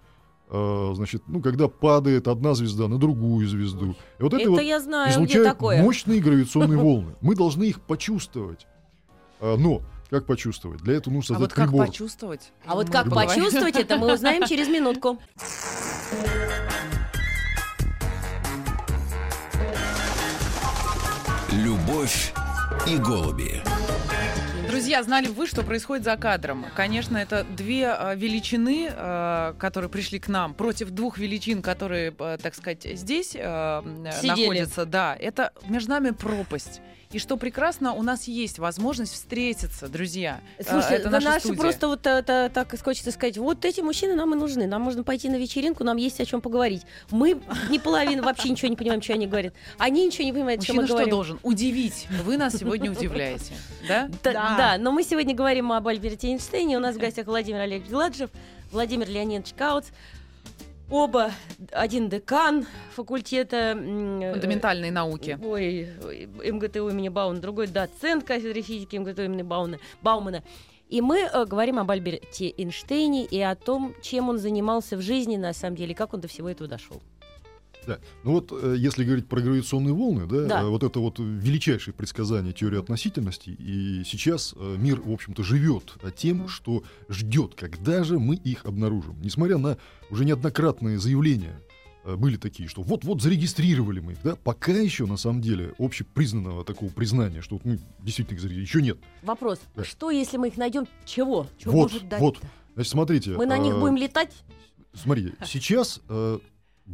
э, 0.50 0.92
значит, 0.96 1.24
ну, 1.28 1.42
когда 1.42 1.68
падает 1.68 2.28
одна 2.28 2.54
звезда 2.54 2.88
на 2.88 2.98
другую 2.98 3.48
звезду, 3.48 3.96
и 4.20 4.24
вот 4.24 4.34
это, 4.34 4.42
Это 4.44 4.52
вот 4.52 4.62
я 4.62 4.80
знаю, 4.80 5.08
где 5.08 5.16
излучают 5.16 5.48
такое. 5.48 5.82
мощные 5.82 6.20
гравитационные 6.20 6.78
волны. 6.82 7.16
Мы 7.22 7.36
должны 7.36 7.64
их 7.66 7.82
почувствовать. 7.82 8.68
А, 9.42 9.56
но 9.58 9.82
как 10.10 10.26
почувствовать? 10.26 10.82
Для 10.82 10.96
этого 10.96 11.14
нужно 11.14 11.36
А 11.36 11.40
создать 11.40 11.58
вот 11.58 11.68
как 11.68 11.88
почувствовать? 11.88 12.52
А 12.66 12.76
вот 12.76 12.88
Мы 12.88 12.92
как 12.94 13.14
почувствовать 13.14 13.76
это, 13.76 13.98
мы 13.98 14.14
узнаем 14.14 14.46
через 14.48 14.68
минутку. 14.68 15.20
Любовь 21.52 22.34
и 22.88 22.98
голуби. 22.98 23.62
Друзья, 24.70 25.02
знали 25.02 25.28
вы, 25.28 25.48
что 25.48 25.64
происходит 25.64 26.06
за 26.06 26.16
кадром? 26.16 26.64
Конечно, 26.76 27.18
это 27.18 27.44
две 27.44 27.86
э, 27.86 28.16
величины, 28.16 28.90
э, 28.92 29.54
которые 29.58 29.90
пришли 29.90 30.20
к 30.20 30.28
нам, 30.28 30.54
против 30.54 30.92
двух 30.92 31.18
величин, 31.18 31.64
которые, 31.64 32.14
э, 32.20 32.38
так 32.40 32.54
сказать, 32.54 32.84
здесь 32.84 33.30
Сидели. 33.30 34.28
находятся. 34.28 34.86
Да, 34.86 35.16
это 35.16 35.54
между 35.68 35.90
нами 35.90 36.12
пропасть. 36.12 36.82
И 37.12 37.18
что 37.18 37.38
прекрасно, 37.38 37.94
у 37.96 38.04
нас 38.04 38.26
есть 38.28 38.60
возможность 38.60 39.14
встретиться, 39.14 39.88
друзья. 39.88 40.42
Э, 40.60 40.64
Слушай, 40.64 40.98
это 40.98 41.10
наша 41.10 41.26
наши 41.28 41.40
студия. 41.48 41.60
просто 41.60 41.88
вот 41.88 42.06
это, 42.06 42.52
так 42.54 42.80
хочется 42.84 43.12
сказать, 43.12 43.36
вот 43.40 43.66
эти 43.66 43.82
мужчины 43.82 44.14
нам 44.14 44.36
и 44.36 44.38
нужны. 44.38 44.68
Нам 44.68 44.84
можно 44.84 45.04
пойти 45.04 45.28
на 45.28 45.38
вечеринку, 45.38 45.84
нам 45.84 45.98
есть 45.98 46.22
о 46.22 46.26
чем 46.26 46.40
поговорить. 46.40 46.84
Мы 47.10 47.42
не 47.72 47.80
половина 47.80 48.22
вообще 48.22 48.50
ничего 48.50 48.68
не 48.70 48.76
понимаем, 48.76 49.02
что 49.02 49.14
они 49.14 49.26
говорят. 49.26 49.56
Они 49.80 50.06
ничего 50.06 50.24
не 50.26 50.34
понимают, 50.34 50.62
что 50.62 50.74
Мужчина 50.74 50.82
мы 50.84 50.88
что 50.88 50.94
говорим. 50.98 51.10
должен? 51.10 51.40
Удивить. 51.42 52.06
Вы 52.26 52.38
нас 52.38 52.54
сегодня 52.56 52.92
удивляете. 52.96 53.54
Да? 53.88 54.08
Да, 54.22 54.32
Да. 54.32 54.76
но 54.80 54.92
мы 54.92 55.02
сегодня 55.02 55.34
говорим 55.34 55.72
об 55.72 55.88
Альберте 55.88 56.28
Эйнштейне. 56.28 56.78
У 56.78 56.80
нас 56.80 56.96
в 56.96 57.00
гостях 57.00 57.26
Владимир 57.26 57.62
Олегович 57.62 57.90
Гладжев, 57.90 58.30
Владимир 58.72 59.10
Леонидович 59.10 59.56
Кауц. 59.58 59.86
Оба 60.92 61.32
один 61.72 62.10
декан 62.10 62.66
факультета... 62.96 63.78
э, 63.78 64.32
Фундаментальные 64.34 64.92
науки. 64.92 65.38
Ой, 65.44 65.88
МГТУ 66.52 66.90
имени 66.90 67.10
Бауна, 67.10 67.40
другой 67.40 67.68
доцент 67.68 68.24
кафедры 68.24 68.62
физики 68.64 68.96
МГТУ 68.96 69.24
имени 69.24 69.44
Бауна, 69.44 69.78
Баумана. 70.02 70.44
И 70.88 71.02
мы 71.02 71.20
э, 71.20 71.46
говорим 71.46 71.78
об 71.78 71.92
Альберте 71.92 72.52
Эйнштейне 72.58 73.26
и 73.26 73.40
о 73.40 73.54
том, 73.56 73.94
чем 74.02 74.30
он 74.30 74.40
занимался 74.40 74.98
в 74.98 75.02
жизни, 75.02 75.38
на 75.38 75.54
самом 75.54 75.76
деле, 75.76 75.94
как 75.94 76.16
он 76.16 76.22
до 76.22 76.28
всего 76.28 76.50
этого 76.50 76.68
дошел. 76.68 77.00
Да. 77.90 78.00
Ну 78.24 78.34
вот, 78.34 78.52
э, 78.52 78.76
если 78.78 79.04
говорить 79.04 79.28
про 79.28 79.42
гравитационные 79.42 79.96
волны, 79.96 80.28
да, 80.28 80.46
Да. 80.46 80.62
э, 80.62 80.66
вот 80.66 80.84
это 80.84 81.00
вот 81.00 81.18
величайшее 81.18 81.92
предсказание 81.92 82.54
теории 82.54 82.78
относительности, 82.78 83.50
и 83.50 84.04
сейчас 84.06 84.54
э, 84.56 84.76
мир, 84.78 85.02
в 85.02 85.12
общем-то, 85.12 85.42
живет 85.42 85.96
тем, 86.16 86.48
что 86.48 86.84
ждет, 87.10 87.56
когда 87.56 88.04
же 88.04 88.20
мы 88.20 88.36
их 88.36 88.66
обнаружим. 88.66 89.20
Несмотря 89.24 89.58
на 89.58 89.80
уже 90.12 90.24
неоднократные 90.24 91.00
заявления, 91.00 91.60
были 92.06 92.38
такие, 92.38 92.70
что 92.70 92.84
вот-вот 92.84 93.24
зарегистрировали 93.24 94.00
мы 94.02 94.12
их, 94.14 94.20
да, 94.24 94.36
пока 94.36 94.72
еще, 94.74 95.08
на 95.08 95.18
самом 95.18 95.42
деле, 95.42 95.74
общепризнанного 95.80 96.64
такого 96.64 96.90
признания, 96.92 97.42
что 97.42 97.60
мы 97.64 97.80
действительно 98.02 98.36
их 98.36 98.42
зарегистрировали, 98.42 98.62
еще 98.68 98.82
нет. 98.84 98.98
Вопрос, 99.24 99.60
Да. 99.76 99.84
что 99.84 100.12
если 100.12 100.38
мы 100.38 100.50
их 100.50 100.58
найдем, 100.58 100.88
чего? 101.06 101.48
Чё 101.58 101.72
вот, 101.72 101.92
может 101.92 102.04
вот. 102.20 102.38
Значит, 102.76 102.92
смотрите. 102.92 103.32
Мы 103.32 103.48
на 103.48 103.58
них 103.58 103.74
э, 103.74 103.80
будем 103.80 103.98
летать? 103.98 104.32
Смотри, 104.94 105.34
сейчас 105.46 106.02
э, 106.08 106.40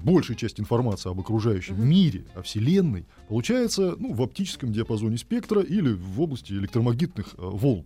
большая 0.03 0.37
часть 0.37 0.59
информации 0.59 1.09
об 1.09 1.19
окружающем 1.19 1.75
Мгм. 1.75 1.89
мире, 1.89 2.25
о 2.35 2.41
Вселенной, 2.41 3.05
получается 3.27 3.95
ну, 3.97 4.13
в 4.13 4.21
оптическом 4.21 4.71
диапазоне 4.71 5.17
спектра 5.17 5.61
или 5.61 5.93
в 5.93 6.21
области 6.21 6.51
электромагнитных 6.53 7.35
э, 7.37 7.37
волн. 7.37 7.85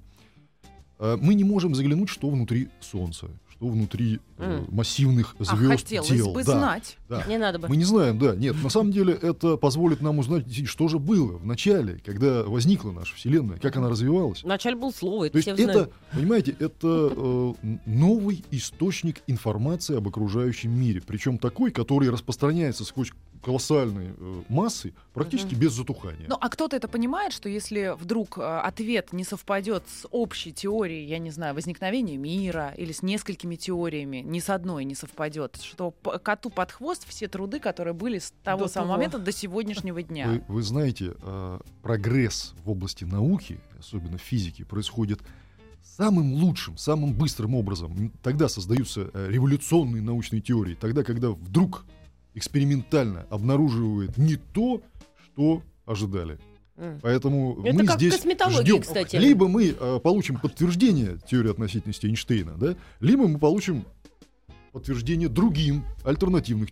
Э, 1.00 1.18
мы 1.20 1.34
не 1.36 1.44
можем 1.44 1.76
заглянуть, 1.76 2.10
что 2.10 2.30
внутри 2.30 2.70
Солнца, 2.80 3.28
что 3.60 3.68
внутри 3.68 4.20
э, 4.38 4.64
массивных 4.70 5.36
А 5.38 5.44
звезд, 5.44 5.84
хотелось 5.84 6.08
тел. 6.08 6.32
бы 6.34 6.44
Да, 6.46 6.58
знать. 6.58 6.98
да. 7.10 7.26
Не 7.28 7.38
надо 7.38 7.60
бы. 7.60 7.68
Мы 7.68 7.76
не 7.76 7.84
знаем, 7.84 8.18
да. 8.18 8.34
Нет, 8.34 8.56
на 8.64 8.70
самом 8.70 8.92
деле 8.94 9.14
это 9.14 9.58
позволит 9.58 10.00
нам 10.02 10.20
узнать, 10.20 10.46
что 10.68 10.88
же 10.88 10.98
было 10.98 11.38
в 11.38 11.46
начале, 11.46 12.00
когда 12.06 12.44
возникла 12.44 12.92
наша 12.92 13.14
Вселенная, 13.16 13.58
как 13.58 13.76
она 13.76 13.90
развивалась. 13.90 14.44
Вначале 14.44 14.78
был 14.78 14.94
слово, 14.94 15.26
это 15.26 15.34
То 15.34 15.38
есть 15.40 15.50
все 15.52 15.62
это, 15.64 15.74
знают. 15.74 15.94
понимаете, 16.14 16.56
это 16.58 17.12
э, 17.14 17.54
новый 17.86 18.46
источник 18.52 19.22
информации 19.28 19.98
об 19.98 20.08
окружающем 20.08 20.72
мире. 20.72 21.02
Причем 21.06 21.38
такой, 21.38 21.72
который 21.72 22.10
распространяется 22.10 22.86
сквозь 22.86 23.12
колоссальные 23.42 24.16
э, 24.18 24.42
массы 24.50 24.94
практически 25.14 25.56
без 25.56 25.72
затухания. 25.74 26.26
Ну, 26.28 26.36
а 26.40 26.50
кто-то 26.50 26.76
это 26.76 26.88
понимает, 26.90 27.32
что 27.34 27.48
если 27.48 27.96
вдруг 27.98 28.38
э, 28.38 28.42
ответ 28.42 29.14
не 29.14 29.24
совпадет 29.24 29.84
с 29.88 30.06
общей 30.12 30.52
теорией, 30.52 31.06
я 31.08 31.20
не 31.20 31.32
знаю, 31.32 31.56
возникновения 31.56 32.18
мира 32.18 32.74
или 32.78 32.92
с 32.92 33.02
несколькими 33.02 33.49
теориями, 33.56 34.18
ни 34.18 34.40
с 34.40 34.50
одной 34.50 34.86
не 34.86 34.96
совпадет, 34.96 35.60
что 35.62 35.92
коту 35.92 36.50
под 36.50 36.72
хвост 36.72 37.08
все 37.08 37.28
труды, 37.28 37.60
которые 37.60 37.94
были 37.94 38.20
с 38.20 38.34
того 38.44 38.64
До 38.64 38.68
самого 38.68 38.90
того. 38.90 38.98
момента 38.98 39.20
до 39.20 39.32
сегодняшнего 39.32 40.02
дня. 40.02 40.28
Вы, 40.28 40.44
вы 40.48 40.62
знаете, 40.62 41.14
э, 41.22 41.60
прогресс 41.82 42.54
в 42.64 42.70
области 42.70 43.04
науки, 43.04 43.60
особенно 43.78 44.18
физики, 44.18 44.64
происходит 44.64 45.22
самым 45.82 46.34
лучшим, 46.34 46.78
самым 46.78 47.14
быстрым 47.14 47.56
образом. 47.56 48.12
Тогда 48.24 48.50
создаются 48.50 49.10
э, 49.14 49.28
революционные 49.30 50.02
научные 50.02 50.42
теории, 50.42 50.76
тогда, 50.76 51.04
когда 51.04 51.32
вдруг 51.32 51.86
экспериментально 52.36 53.26
обнаруживают 53.30 54.18
не 54.18 54.36
то, 54.36 54.82
что 55.24 55.62
ожидали. 55.86 56.40
Поэтому 57.02 57.62
Это 57.66 57.78
мы 57.78 57.86
как 57.86 57.98
здесь 57.98 58.16
косметологии, 58.16 58.62
ждем. 58.62 58.82
кстати. 58.82 59.16
Либо 59.18 59.48
мы 59.48 59.76
э, 59.78 60.00
получим 60.02 60.40
подтверждение 60.40 61.18
теории 61.30 61.52
относительности 61.52 62.06
Эйнштейна, 62.06 62.56
да, 62.58 62.76
либо 63.00 63.28
мы 63.28 63.38
получим 63.38 63.86
подтверждение 64.72 65.30
другим 65.30 65.84
альтернативных 66.04 66.70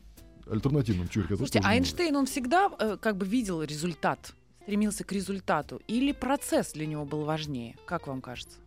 альтернативным 0.49 1.07
теориям. 1.09 1.37
Слушайте, 1.37 1.61
а 1.63 1.75
Эйнштейн, 1.75 2.15
он 2.15 2.25
всегда 2.25 2.71
э, 2.79 2.97
как 3.01 3.17
бы 3.17 3.25
видел 3.25 3.61
результат, 3.63 4.33
стремился 4.63 5.03
к 5.03 5.11
результату, 5.11 5.81
или 5.87 6.13
процесс 6.13 6.71
для 6.71 6.85
него 6.85 7.05
был 7.05 7.25
важнее? 7.25 7.75
Как 7.85 8.07
вам 8.07 8.21
кажется? 8.21 8.57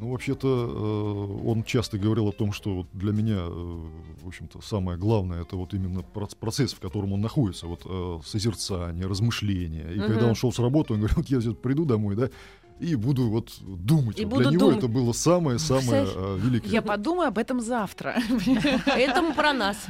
Ну, 0.00 0.12
вообще-то, 0.12 0.48
э, 0.48 1.48
он 1.48 1.64
часто 1.64 1.98
говорил 1.98 2.28
о 2.28 2.32
том, 2.32 2.52
что 2.52 2.72
вот 2.74 2.86
для 2.92 3.12
меня, 3.12 3.38
э, 3.40 3.86
в 4.22 4.28
общем-то, 4.28 4.60
самое 4.62 4.96
главное 4.96 5.42
это 5.42 5.56
вот 5.56 5.74
именно 5.74 6.00
проц- 6.14 6.36
процесс, 6.38 6.72
в 6.72 6.78
котором 6.78 7.12
он 7.12 7.20
находится, 7.20 7.66
вот 7.66 7.82
э, 7.84 8.18
созерцание, 8.24 9.06
размышление. 9.06 9.92
И 9.94 9.98
Мгм. 9.98 10.06
когда 10.06 10.26
он 10.28 10.34
шел 10.36 10.52
с 10.52 10.58
работы, 10.60 10.92
он 10.94 11.00
говорил, 11.00 11.16
вот 11.18 11.28
я 11.28 11.40
сейчас 11.40 11.54
приду 11.54 11.84
домой, 11.84 12.14
да, 12.14 12.30
и 12.78 12.94
буду 12.94 13.28
вот 13.28 13.50
думать. 13.60 14.20
И 14.20 14.24
Вот 14.24 14.30
буду 14.34 14.42
для 14.44 14.50
него 14.52 14.60
думать. 14.66 14.78
это 14.78 14.86
было 14.88 15.12
самое-самое 15.12 16.06
э, 16.14 16.38
великое. 16.42 16.68
Я 16.70 16.80
подумаю 16.82 17.28
об 17.28 17.38
этом 17.38 17.60
завтра. 17.60 18.14
Это 18.86 19.32
про 19.34 19.52
нас. 19.52 19.84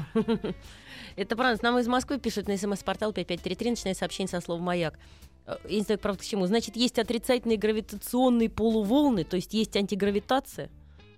Это 1.17 1.37
про 1.37 1.45
нас. 1.51 1.61
Нам 1.63 1.79
из 1.79 1.87
Москвы 1.87 2.19
пишут 2.19 2.49
на 2.49 2.57
смс-портал 2.57 3.13
5533, 3.13 3.71
начиная 3.71 3.95
сообщение 3.95 4.29
со 4.31 4.41
слова 4.41 4.63
«Маяк». 4.63 4.99
Э, 5.49 5.57
Я 5.69 5.77
не 5.79 5.83
знаю, 5.83 5.99
правда, 5.99 6.23
к 6.23 6.27
чему. 6.27 6.47
Значит, 6.47 6.77
есть 6.77 6.99
отрицательные 6.99 7.57
гравитационные 7.59 8.51
полуволны, 8.51 9.25
то 9.25 9.37
есть 9.37 9.55
есть 9.55 9.77
антигравитация. 9.77 10.71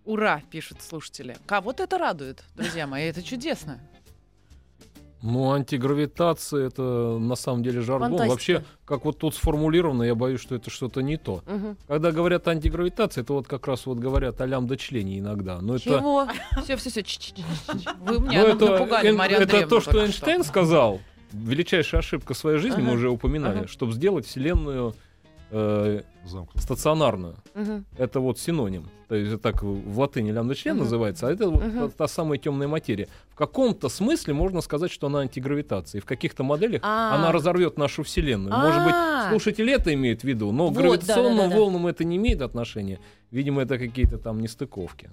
Ура, 0.04 0.42
пишут 0.50 0.78
слушатели. 0.82 1.36
Кого-то 1.46 1.82
это 1.82 1.98
радует, 1.98 2.44
друзья 2.54 2.86
мои, 2.86 3.04
это 3.04 3.22
чудесно. 3.22 3.80
Ну, 5.22 5.52
антигравитация 5.52 6.68
это 6.68 7.18
на 7.18 7.34
самом 7.34 7.62
деле 7.62 7.82
жаргон. 7.82 8.08
Фантастика. 8.12 8.30
Вообще, 8.30 8.64
как 8.86 9.04
вот 9.04 9.18
тут 9.18 9.34
сформулировано, 9.34 10.02
я 10.02 10.14
боюсь, 10.14 10.40
что 10.40 10.54
это 10.54 10.70
что-то 10.70 11.02
не 11.02 11.18
то. 11.18 11.42
Мгм. 11.46 11.76
Когда 11.86 12.10
говорят 12.10 12.48
антигравитация, 12.48 13.22
это 13.22 13.34
вот 13.34 13.46
как 13.46 13.66
раз 13.66 13.84
вот 13.84 13.98
говорят 13.98 14.40
о 14.40 14.46
лямбда-члене 14.46 15.18
иногда. 15.18 15.60
Но 15.60 15.74
это, 15.74 15.84
Чего? 15.84 16.26
Все, 16.62 16.76
все, 16.76 16.88
все. 17.02 17.34
Вы 18.00 18.20
меня 18.20 18.54
напугали, 18.54 19.10
Мария 19.10 19.40
это 19.40 19.66
то, 19.66 19.80
что 19.82 20.02
Эйнштейн 20.02 20.42
сказал. 20.42 21.00
Величайшая 21.32 22.00
ошибка 22.00 22.34
своей 22.34 22.58
жизни, 22.58 22.80
мы 22.82 22.88
Ага. 22.88 22.96
уже 22.96 23.08
упоминали, 23.10 23.58
Ага. 23.60 23.68
чтобы 23.68 23.92
сделать 23.92 24.26
Вселенную 24.26 24.94
э, 25.52 26.02
стационарную. 26.54 27.34
Мгм. 27.56 27.84
Это 27.98 28.20
вот 28.20 28.38
синоним. 28.38 28.88
То 29.08 29.16
есть 29.16 29.42
так 29.42 29.64
в 29.64 29.98
латыни 29.98 30.30
лямбда-член 30.30 30.74
Мгм. 30.76 30.84
называется, 30.84 31.26
а 31.26 31.32
это 31.32 31.50
вот 31.50 31.64
Мгм. 31.64 31.78
та, 31.78 31.88
та 31.88 32.06
самая 32.08 32.38
темная 32.38 32.68
материя. 32.68 33.08
В 33.30 33.34
каком-то 33.34 33.88
смысле 33.88 34.32
можно 34.34 34.60
сказать, 34.60 34.92
что 34.92 35.08
она 35.08 35.20
антигравитация. 35.20 35.98
И 35.98 36.02
в 36.02 36.04
каких-то 36.04 36.44
моделях 36.44 36.82
А. 36.84 37.16
она 37.16 37.32
разорвет 37.32 37.78
нашу 37.78 38.04
Вселенную. 38.04 38.56
Может 38.56 38.84
быть, 38.84 38.94
А. 38.94 39.28
слушатели 39.30 39.72
это 39.72 39.92
имеют 39.92 40.20
в 40.20 40.24
виду, 40.24 40.52
но 40.52 40.68
Вот, 40.68 40.74
к 40.74 40.78
гравитационным 40.78 41.36
да-да-да-да. 41.36 41.60
волнам 41.60 41.86
это 41.88 42.04
не 42.04 42.16
имеет 42.16 42.42
отношения. 42.42 43.00
Видимо, 43.32 43.62
это 43.62 43.76
какие-то 43.76 44.18
там 44.18 44.38
нестыковки. 44.40 45.10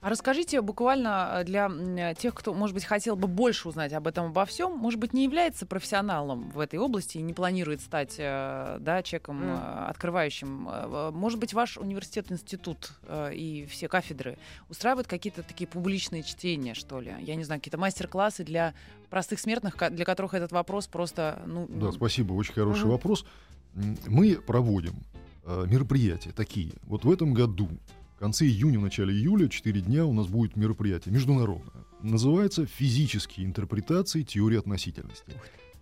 А 0.00 0.08
расскажите 0.08 0.62
буквально 0.62 1.40
э, 1.40 1.44
для 1.44 1.68
э, 1.68 2.14
тех, 2.14 2.34
кто, 2.34 2.54
может 2.54 2.72
быть, 2.72 2.86
хотел 2.86 3.16
бы 3.16 3.28
больше 3.28 3.68
узнать 3.68 3.92
об 3.92 4.06
этом 4.06 4.26
обо 4.26 4.46
всем, 4.46 4.72
может 4.72 4.98
быть, 4.98 5.12
не 5.12 5.24
является 5.24 5.66
профессионалом 5.66 6.50
в 6.50 6.58
этой 6.58 6.78
области 6.78 7.18
и 7.18 7.22
не 7.22 7.34
планирует 7.34 7.82
стать 7.82 8.14
э, 8.16 8.78
да, 8.80 9.02
человеком, 9.02 9.42
э, 9.42 9.86
открывающим. 9.88 10.68
Может 11.12 11.38
быть, 11.38 11.52
ваш 11.52 11.76
университет, 11.76 12.32
институт 12.32 12.92
и 13.32 13.66
все 13.70 13.88
кафедры 13.88 14.38
устраивают 14.68 15.06
какие-то 15.06 15.42
такие 15.42 15.66
публичные 15.66 16.22
чтения, 16.22 16.74
что 16.74 17.00
ли? 17.00 17.12
Я 17.20 17.34
не 17.34 17.44
знаю, 17.44 17.60
какие-то 17.60 17.78
мастер-классы 17.78 18.44
для 18.44 18.74
простых 19.10 19.38
смертных, 19.38 19.76
для 19.90 20.04
которых 20.04 20.34
этот 20.34 20.52
вопрос 20.52 20.86
просто... 20.86 21.42
Ну, 21.46 21.66
Да, 21.68 21.92
спасибо, 21.92 22.32
очень 22.32 22.54
хороший 22.54 22.82
Мгм. 22.82 22.90
вопрос. 22.90 23.26
Мы 24.06 24.36
проводим 24.36 24.94
мероприятия 25.44 26.32
такие. 26.32 26.72
Вот 26.84 27.04
в 27.04 27.10
этом 27.10 27.34
году, 27.34 27.68
конце 28.20 28.44
июня, 28.44 28.78
в 28.78 28.82
начале 28.82 29.12
июля, 29.14 29.48
4 29.48 29.80
дня 29.80 30.04
у 30.06 30.12
нас 30.12 30.26
будет 30.28 30.54
мероприятие 30.54 31.12
международное. 31.12 31.84
Называется 32.02 32.66
«Физические 32.66 33.46
интерпретации 33.46 34.22
теории 34.22 34.58
относительности». 34.58 35.32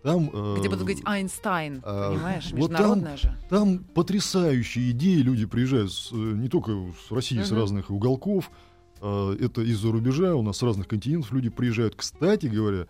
Там, 0.05 0.31
э, 0.33 0.57
где 0.61 0.69
будут 0.69 0.85
говорить 0.85 1.03
Айнстайн, 1.05 1.83
а, 1.85 2.13
понимаешь? 2.15 2.45
вот 2.53 2.71
там- 2.71 2.71
Международная 2.71 3.17
же. 3.17 3.37
Там 3.51 3.79
потрясающие 3.81 4.93
идеи, 4.93 5.17
люди 5.17 5.45
приезжают 5.45 5.93
с, 5.93 6.13
э, 6.13 6.15
не 6.15 6.49
только 6.49 6.71
с 7.09 7.11
России, 7.11 7.43
с 7.43 7.51
Мгм. 7.51 7.59
разных 7.61 7.91
уголков, 7.91 8.53
э, 9.01 9.37
это 9.41 9.61
из-за 9.63 9.91
рубежа, 9.91 10.37
у 10.37 10.43
нас 10.43 10.59
с 10.59 10.63
разных 10.63 10.87
континентов 10.87 11.33
люди 11.33 11.49
приезжают. 11.49 11.97
Кстати 11.97 12.47
говоря, 12.47 12.87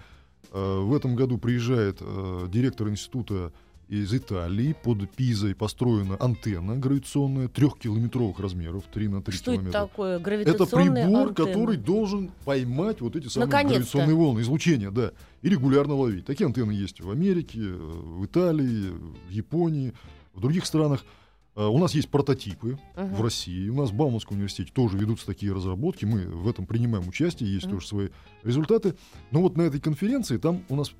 э, 0.52 0.78
в 0.80 0.94
этом 0.94 1.16
году 1.16 1.38
приезжает 1.38 1.98
э, 2.02 2.46
директор 2.50 2.88
института 2.88 3.52
из 3.88 4.12
Италии, 4.12 4.74
под 4.84 5.10
Пизой 5.10 5.54
построена 5.54 6.16
антенна 6.20 6.76
гравитационная 6.76 7.48
трехкилометровых 7.48 8.38
размеров, 8.38 8.84
3 8.92 9.08
на 9.08 9.22
3 9.22 9.34
Что 9.34 9.52
это 9.52 9.60
километра. 9.62 9.80
такое? 9.80 10.14
Это 10.16 10.24
Гравитационные 10.24 11.04
прибор, 11.06 11.28
антенны. 11.28 11.46
который 11.46 11.76
должен 11.78 12.30
поймать 12.44 13.00
вот 13.00 13.16
эти 13.16 13.28
самые 13.28 13.48
гравитационные 13.48 14.14
волны, 14.14 14.40
излучения, 14.40 14.90
да, 14.90 15.12
и 15.42 15.48
регулярно 15.48 15.94
ловить. 15.94 16.26
Такие 16.26 16.46
антенны 16.46 16.72
есть 16.72 17.00
в 17.00 17.10
Америке, 17.10 17.60
в 17.60 18.24
Италии, 18.26 18.90
в 19.28 19.30
Японии, 19.30 19.92
в 20.34 20.40
других 20.40 20.66
странах 20.66 21.04
э, 21.56 21.64
у 21.66 21.78
нас 21.78 21.92
есть 21.94 22.08
прототипы 22.08 22.78
Мгм. 22.96 23.14
в 23.16 23.22
России. 23.22 23.68
У 23.68 23.74
нас 23.74 23.90
в 23.90 23.94
Бауманском 23.94 24.36
университете 24.36 24.70
тоже 24.72 24.96
ведутся 24.96 25.26
такие 25.26 25.52
разработки. 25.52 26.04
Мы 26.04 26.20
в 26.20 26.46
этом 26.48 26.66
принимаем 26.66 27.08
участие, 27.08 27.52
есть 27.52 27.66
Мгм. 27.66 27.74
тоже 27.76 27.86
свои 27.88 28.08
результаты. 28.44 28.94
Но 29.32 29.40
вот 29.42 29.56
на 29.56 29.62
этой 29.62 29.80
конференции 29.80 30.36
там 30.36 30.62
у 30.68 30.76
нас 30.76 30.92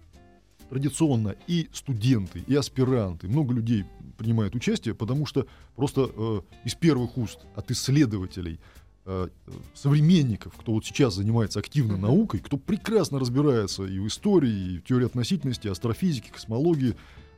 традиционно 0.69 1.35
и 1.47 1.69
студенты, 1.73 2.45
и 2.47 2.55
аспиранты, 2.55 3.29
много 3.29 3.55
людей 3.55 3.85
принимают 4.17 4.55
участие, 4.55 4.95
потому 4.95 5.27
что 5.27 5.47
просто 5.77 6.11
э, 6.15 6.41
из 6.65 6.75
первых 6.75 7.17
уст 7.17 7.41
от 7.55 7.71
исследователей, 7.71 8.59
э, 9.07 9.29
современников, 9.75 10.55
кто 10.57 10.73
вот 10.73 10.85
сейчас 10.85 11.15
занимается 11.15 11.61
активно 11.61 11.97
наукой, 11.97 12.41
кто 12.41 12.57
прекрасно 12.57 13.19
разбирается 13.19 13.85
и 13.85 13.99
в 13.99 14.07
истории, 14.07 14.75
и 14.75 14.79
в 14.79 14.85
теории 14.85 15.07
относительности, 15.07 15.69
астрофизике, 15.69 16.33
космологии, 16.33 16.95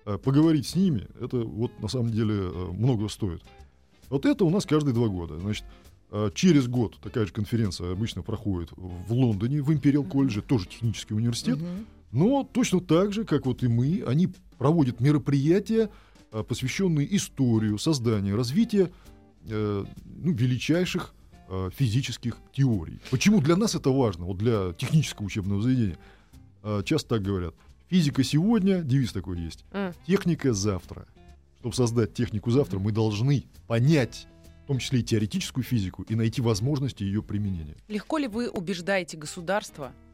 э, 0.07 0.19
поговорить 0.19 0.67
с 0.67 0.75
ними, 0.75 1.07
это 1.21 1.39
вот 1.39 1.79
на 1.81 1.89
самом 1.89 2.11
деле 2.11 2.35
э, 2.35 2.71
много 2.73 3.09
стоит. 3.09 3.43
Вот 4.09 4.27
это 4.27 4.45
у 4.45 4.51
нас 4.51 4.67
каждые 4.67 4.95
два 4.95 5.09
года. 5.09 5.39
Значит, 5.39 5.65
э, 6.11 6.31
через 6.35 6.67
год 6.67 6.99
такая 7.03 7.27
же 7.27 7.33
конференция 7.33 7.93
обычно 7.93 8.23
проходит 8.23 8.71
в 8.73 9.13
Лондоне, 9.13 9.63
в 9.63 9.73
Империал 9.73 10.05
колледже, 10.05 10.43
тоже 10.43 10.67
технический 10.67 11.15
университет. 11.15 11.59
Мгм. 11.59 11.87
Но 12.13 12.43
точно 12.45 12.81
так 12.81 13.13
же, 13.13 13.25
как 13.25 13.47
вот 13.47 13.63
и 13.63 13.69
мы, 13.69 14.03
они 14.07 14.29
проводят 14.59 15.01
мероприятия, 15.01 15.91
а, 16.33 16.43
посвященные 16.43 17.17
историю, 17.17 17.79
созданию, 17.79 18.37
развитию 18.37 18.91
э, 19.47 19.85
ну, 20.05 20.33
величайших 20.33 21.15
а, 21.49 21.71
физических 21.71 22.37
теорий. 22.53 23.01
Почему 23.11 23.41
для 23.41 23.57
нас 23.57 23.75
это 23.75 23.91
важно, 23.91 24.27
вот 24.27 24.39
для 24.39 24.73
технического 24.75 25.27
учебного 25.27 25.63
заведения? 25.63 25.99
А, 26.63 26.83
Часто 26.83 27.17
так 27.17 27.23
говорят. 27.23 27.55
Физика 27.89 28.23
сегодня, 28.23 28.83
девиз 28.83 29.13
такой 29.13 29.41
есть, 29.41 29.65
техника 30.07 30.53
завтра. 30.53 31.07
Чтобы 31.59 31.75
создать 31.75 32.15
технику 32.15 32.53
завтра, 32.53 32.79
мы 32.79 32.93
должны 32.93 33.45
понять, 33.67 34.29
в 34.65 34.67
том 34.69 34.79
числе 34.79 35.01
и 35.01 35.03
теоретическую 35.03 35.65
физику, 35.65 36.05
и 36.05 36.15
найти 36.15 36.41
возможности 36.41 37.03
ее 37.03 37.21
применения. 37.21 37.75
Легко 37.89 38.19
ли 38.19 38.29
вы 38.29 38.49
убеждаете 38.49 39.17
государство 39.17 39.91
э, 39.91 40.10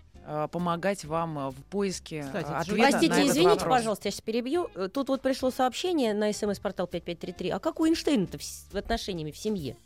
помогать 0.50 1.04
вам 1.04 1.38
э, 1.38 1.50
в 1.50 1.54
поиске 1.70 2.16
э, 2.18 2.22
Кстати, 2.24 2.46
ответа 2.52 2.82
на 2.82 2.88
Простите, 2.90 3.12
этот 3.14 3.30
извините, 3.30 3.48
вопрос? 3.60 3.68
пожалуйста, 3.78 4.08
я 4.08 4.12
сейчас 4.12 4.20
перебью. 4.22 4.68
Э, 4.74 4.88
Тут 4.92 5.08
вот 5.08 5.22
пришло 5.22 5.50
сообщение 5.50 6.14
на 6.14 6.32
смс-портал 6.32 6.86
5533. 6.86 7.50
А 7.50 7.58
как 7.58 7.80
у 7.80 7.86
Эйнштейна-то 7.86 8.38
в, 8.38 8.42
с- 8.42 8.66
в 8.72 8.76
отношениями 8.76 9.30
в 9.30 9.36
семье? 9.36 9.76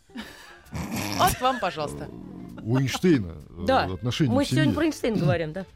Вот 1.19 1.41
вам, 1.41 1.59
пожалуйста. 1.61 2.09
У 2.63 2.79
Эйнштейна 2.79 3.35
э, 3.51 3.65
Да, 3.67 3.85
отношения 3.85 4.31
Мы 4.33 4.45
сегодня 4.45 4.73
про 4.73 4.85
Эйнштейна 4.85 5.17
говорим, 5.19 5.53
да? 5.53 5.67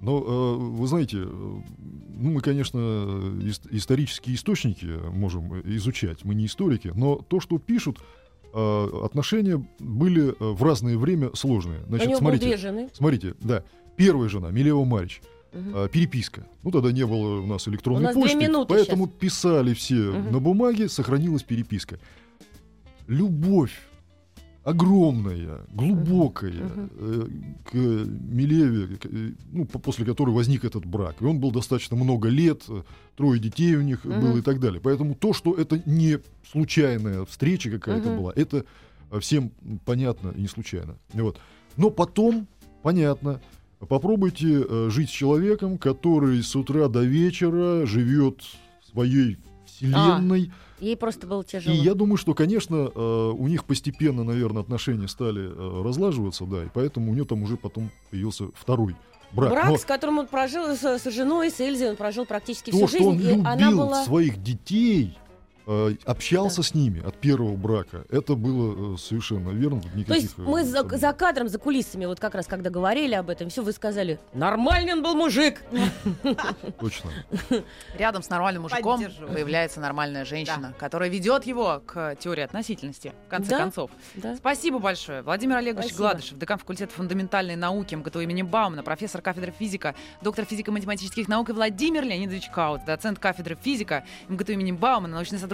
Но 0.00 0.18
э, 0.18 0.56
вы 0.56 0.86
знаете, 0.88 1.18
э, 1.18 1.24
ну, 1.24 1.62
мы, 2.32 2.40
конечно, 2.40 2.76
ис- 2.78 3.66
исторические 3.70 4.34
источники 4.34 4.84
можем 4.86 5.60
изучать, 5.76 6.24
мы 6.24 6.34
не 6.34 6.46
историки, 6.46 6.90
но 6.94 7.16
то, 7.16 7.38
что 7.40 7.58
пишут, 7.58 7.98
э, 8.52 8.88
отношения 9.04 9.64
были 9.78 10.30
э, 10.30 10.34
в 10.38 10.62
разное 10.64 10.98
время 10.98 11.30
сложные. 11.34 11.82
У 11.84 11.86
Значит, 11.86 12.08
него 12.08 12.20
было 12.20 12.30
смотрите, 12.36 12.90
смотрите, 12.94 13.34
да, 13.40 13.62
первая 13.96 14.28
жена, 14.28 14.50
Милева 14.50 14.84
Марич, 14.84 15.20
э, 15.52 15.88
переписка. 15.92 16.46
Ну, 16.62 16.70
тогда 16.70 16.92
не 16.92 17.04
было 17.06 17.40
у 17.40 17.46
нас 17.46 17.68
электронной 17.68 18.00
У 18.00 18.04
нас 18.06 18.14
почты, 18.14 18.64
поэтому 18.68 19.06
писали 19.06 19.74
все 19.74 19.94
Мгм. 20.12 20.32
на 20.32 20.40
бумаге, 20.40 20.88
сохранилась 20.88 21.42
переписка. 21.42 21.98
Любовь 23.08 23.72
огромная, 24.64 25.58
глубокая 25.72 26.52
Мгм. 26.52 26.90
э, 26.96 27.26
к 27.64 27.74
Милеве, 27.74 28.96
э, 29.02 29.32
ну, 29.50 29.64
по- 29.64 29.80
после 29.80 30.04
которой 30.06 30.30
возник 30.30 30.64
этот 30.64 30.86
брак. 30.86 31.16
И 31.20 31.24
он 31.24 31.40
был 31.40 31.50
достаточно 31.50 31.96
много 31.96 32.28
лет, 32.28 32.62
э, 32.68 32.82
трое 33.16 33.40
детей 33.40 33.74
у 33.74 33.82
них 33.82 34.04
Мгм. 34.04 34.20
было 34.20 34.38
и 34.38 34.40
так 34.40 34.60
далее. 34.60 34.80
Поэтому 34.80 35.16
то, 35.16 35.32
что 35.32 35.54
это 35.54 35.82
не 35.84 36.18
случайная 36.48 37.24
встреча 37.24 37.70
какая-то 37.72 38.10
Мгм. 38.10 38.18
была, 38.20 38.32
это 38.36 38.64
всем 39.20 39.50
понятно 39.84 40.30
и 40.36 40.42
не 40.42 40.48
случайно. 40.48 40.96
Вот. 41.12 41.40
Но 41.76 41.90
потом, 41.90 42.46
понятно, 42.82 43.40
попробуйте 43.88 44.64
э, 44.68 44.88
жить 44.90 45.08
с 45.10 45.12
человеком, 45.12 45.78
который 45.78 46.42
с 46.42 46.54
утра 46.56 46.88
до 46.88 47.02
вечера 47.02 47.86
живет 47.86 48.40
своей 48.90 49.38
вселенной. 49.66 50.52
Ей 50.80 50.96
просто 50.96 51.26
было 51.26 51.44
тяжело. 51.44 51.74
И 51.74 51.78
я 51.78 51.94
думаю, 51.94 52.16
что, 52.16 52.34
конечно, 52.34 52.90
э, 52.92 53.32
у 53.36 53.46
них 53.46 53.64
постепенно, 53.64 54.24
наверное, 54.24 54.62
отношения 54.62 55.06
стали 55.06 55.42
э, 55.42 55.82
разлаживаться, 55.84 56.44
да, 56.44 56.64
и 56.64 56.68
поэтому 56.72 57.12
у 57.12 57.14
нее 57.14 57.24
там 57.24 57.42
уже 57.42 57.56
потом 57.56 57.90
появился 58.10 58.46
второй 58.54 58.96
брак. 59.32 59.52
Брак, 59.52 59.68
Но 59.68 59.76
с 59.76 59.84
которым 59.84 60.18
он 60.18 60.26
прожил, 60.26 60.74
с, 60.74 60.82
с 60.82 61.10
женой, 61.10 61.50
с 61.50 61.60
Эльзой, 61.60 61.90
он 61.90 61.96
прожил 61.96 62.26
практически 62.26 62.70
то, 62.70 62.86
всю 62.86 62.98
что 62.98 63.08
он 63.08 63.18
жизнь. 63.18 63.28
и 63.28 63.32
любил 63.32 63.46
она 63.46 63.70
была... 63.70 64.04
своих 64.04 64.42
детей, 64.42 65.16
э, 65.66 65.94
общался 66.04 66.62
с 66.62 66.74
ними 66.74 67.04
от 67.06 67.16
первого 67.16 67.56
брака, 67.56 68.04
это 68.10 68.34
было 68.34 68.94
э, 68.94 68.98
совершенно 68.98 69.50
верно. 69.50 69.80
тут 69.80 69.92
То 69.92 69.98
никаких, 69.98 70.22
есть 70.22 70.34
э, 70.38 70.42
мы 70.42 70.64
за, 70.64 70.86
за 70.96 71.12
кадром, 71.12 71.48
за 71.48 71.58
кулисами, 71.58 72.06
вот 72.06 72.20
как 72.20 72.34
раз 72.34 72.46
когда 72.46 72.70
говорили 72.70 73.14
об 73.14 73.30
этом, 73.30 73.48
все 73.48 73.62
вы 73.62 73.72
сказали, 73.72 74.18
нормальный 74.34 74.92
он 74.92 75.02
был 75.02 75.14
мужик. 75.14 75.62
Точно. 76.80 77.10
Рядом 77.96 78.22
с 78.22 78.30
нормальным 78.30 78.62
мужиком 78.62 79.02
появляется 79.32 79.80
нормальная 79.80 80.24
женщина, 80.24 80.74
которая 80.78 81.08
ведет 81.08 81.44
его 81.44 81.82
к 81.84 82.16
теории 82.16 82.42
относительности, 82.42 83.12
в 83.26 83.30
конце 83.30 83.50
Да. 83.50 83.58
концов. 83.58 83.90
Да. 84.14 84.36
Спасибо 84.36 84.78
большое. 84.78 85.22
Владимир 85.22 85.56
Олегович. 85.56 85.94
Гладышев, 85.94 86.38
декан 86.38 86.58
факультета 86.58 86.92
фундаментальной 86.94 87.56
науки 87.56 87.94
МГТУ 87.94 88.20
имени 88.20 88.42
Баумана, 88.42 88.82
профессор 88.82 89.20
кафедры 89.20 89.52
физика, 89.56 89.94
доктор 90.22 90.44
физико-математических 90.44 91.28
наук 91.28 91.50
и 91.50 91.52
Владимир 91.52 92.02
Леонидович 92.04 92.48
Каут, 92.48 92.84
доцент 92.84 93.18
кафедры 93.18 93.56
физика 93.62 94.04
МГТУ 94.28 94.52
имени 94.52 94.72
Баумана, 94.72 95.14
научный 95.14 95.38
сотрудник 95.38 95.51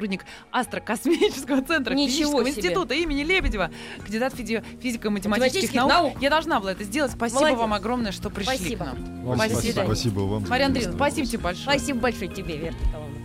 Астрокосмического 0.50 1.62
центра 1.62 1.94
Ничего 1.94 2.08
физического 2.40 2.40
себе. 2.50 2.50
института 2.62 2.94
имени 2.94 3.22
Лебедева, 3.22 3.70
кандидат 4.02 4.34
физи- 4.34 4.64
физико-математических 4.80 5.72
Математических 5.72 5.74
наук. 5.74 5.90
наук. 5.92 6.22
Я 6.22 6.30
должна 6.30 6.60
была 6.60 6.72
это 6.72 6.84
сделать. 6.84 7.12
Спасибо 7.12 7.40
Молодец. 7.40 7.58
вам 7.58 7.74
огромное, 7.74 8.12
что 8.12 8.30
пришли 8.30 8.56
Спасибо. 8.56 8.84
к 8.84 8.86
нам. 8.88 8.96
Спасибо, 8.96 9.36
Спасибо. 9.36 9.72
спасибо, 9.72 9.84
спасибо 9.84 10.20
вам. 10.20 10.44
Мария 10.48 10.66
Андреевна, 10.66 10.96
спасибо 10.96 11.26
тебе 11.26 11.38
большое. 11.38 11.78
Спасибо 11.78 12.00
большое 12.00 12.28
тебе, 12.30 12.56
Вера 12.56 12.74
Николаевна. 12.74 13.24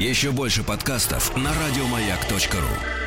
Еще 0.00 0.32
больше 0.32 0.62
подкастов 0.64 1.36
на 1.36 1.50
радиомаяк.ру. 1.54 3.03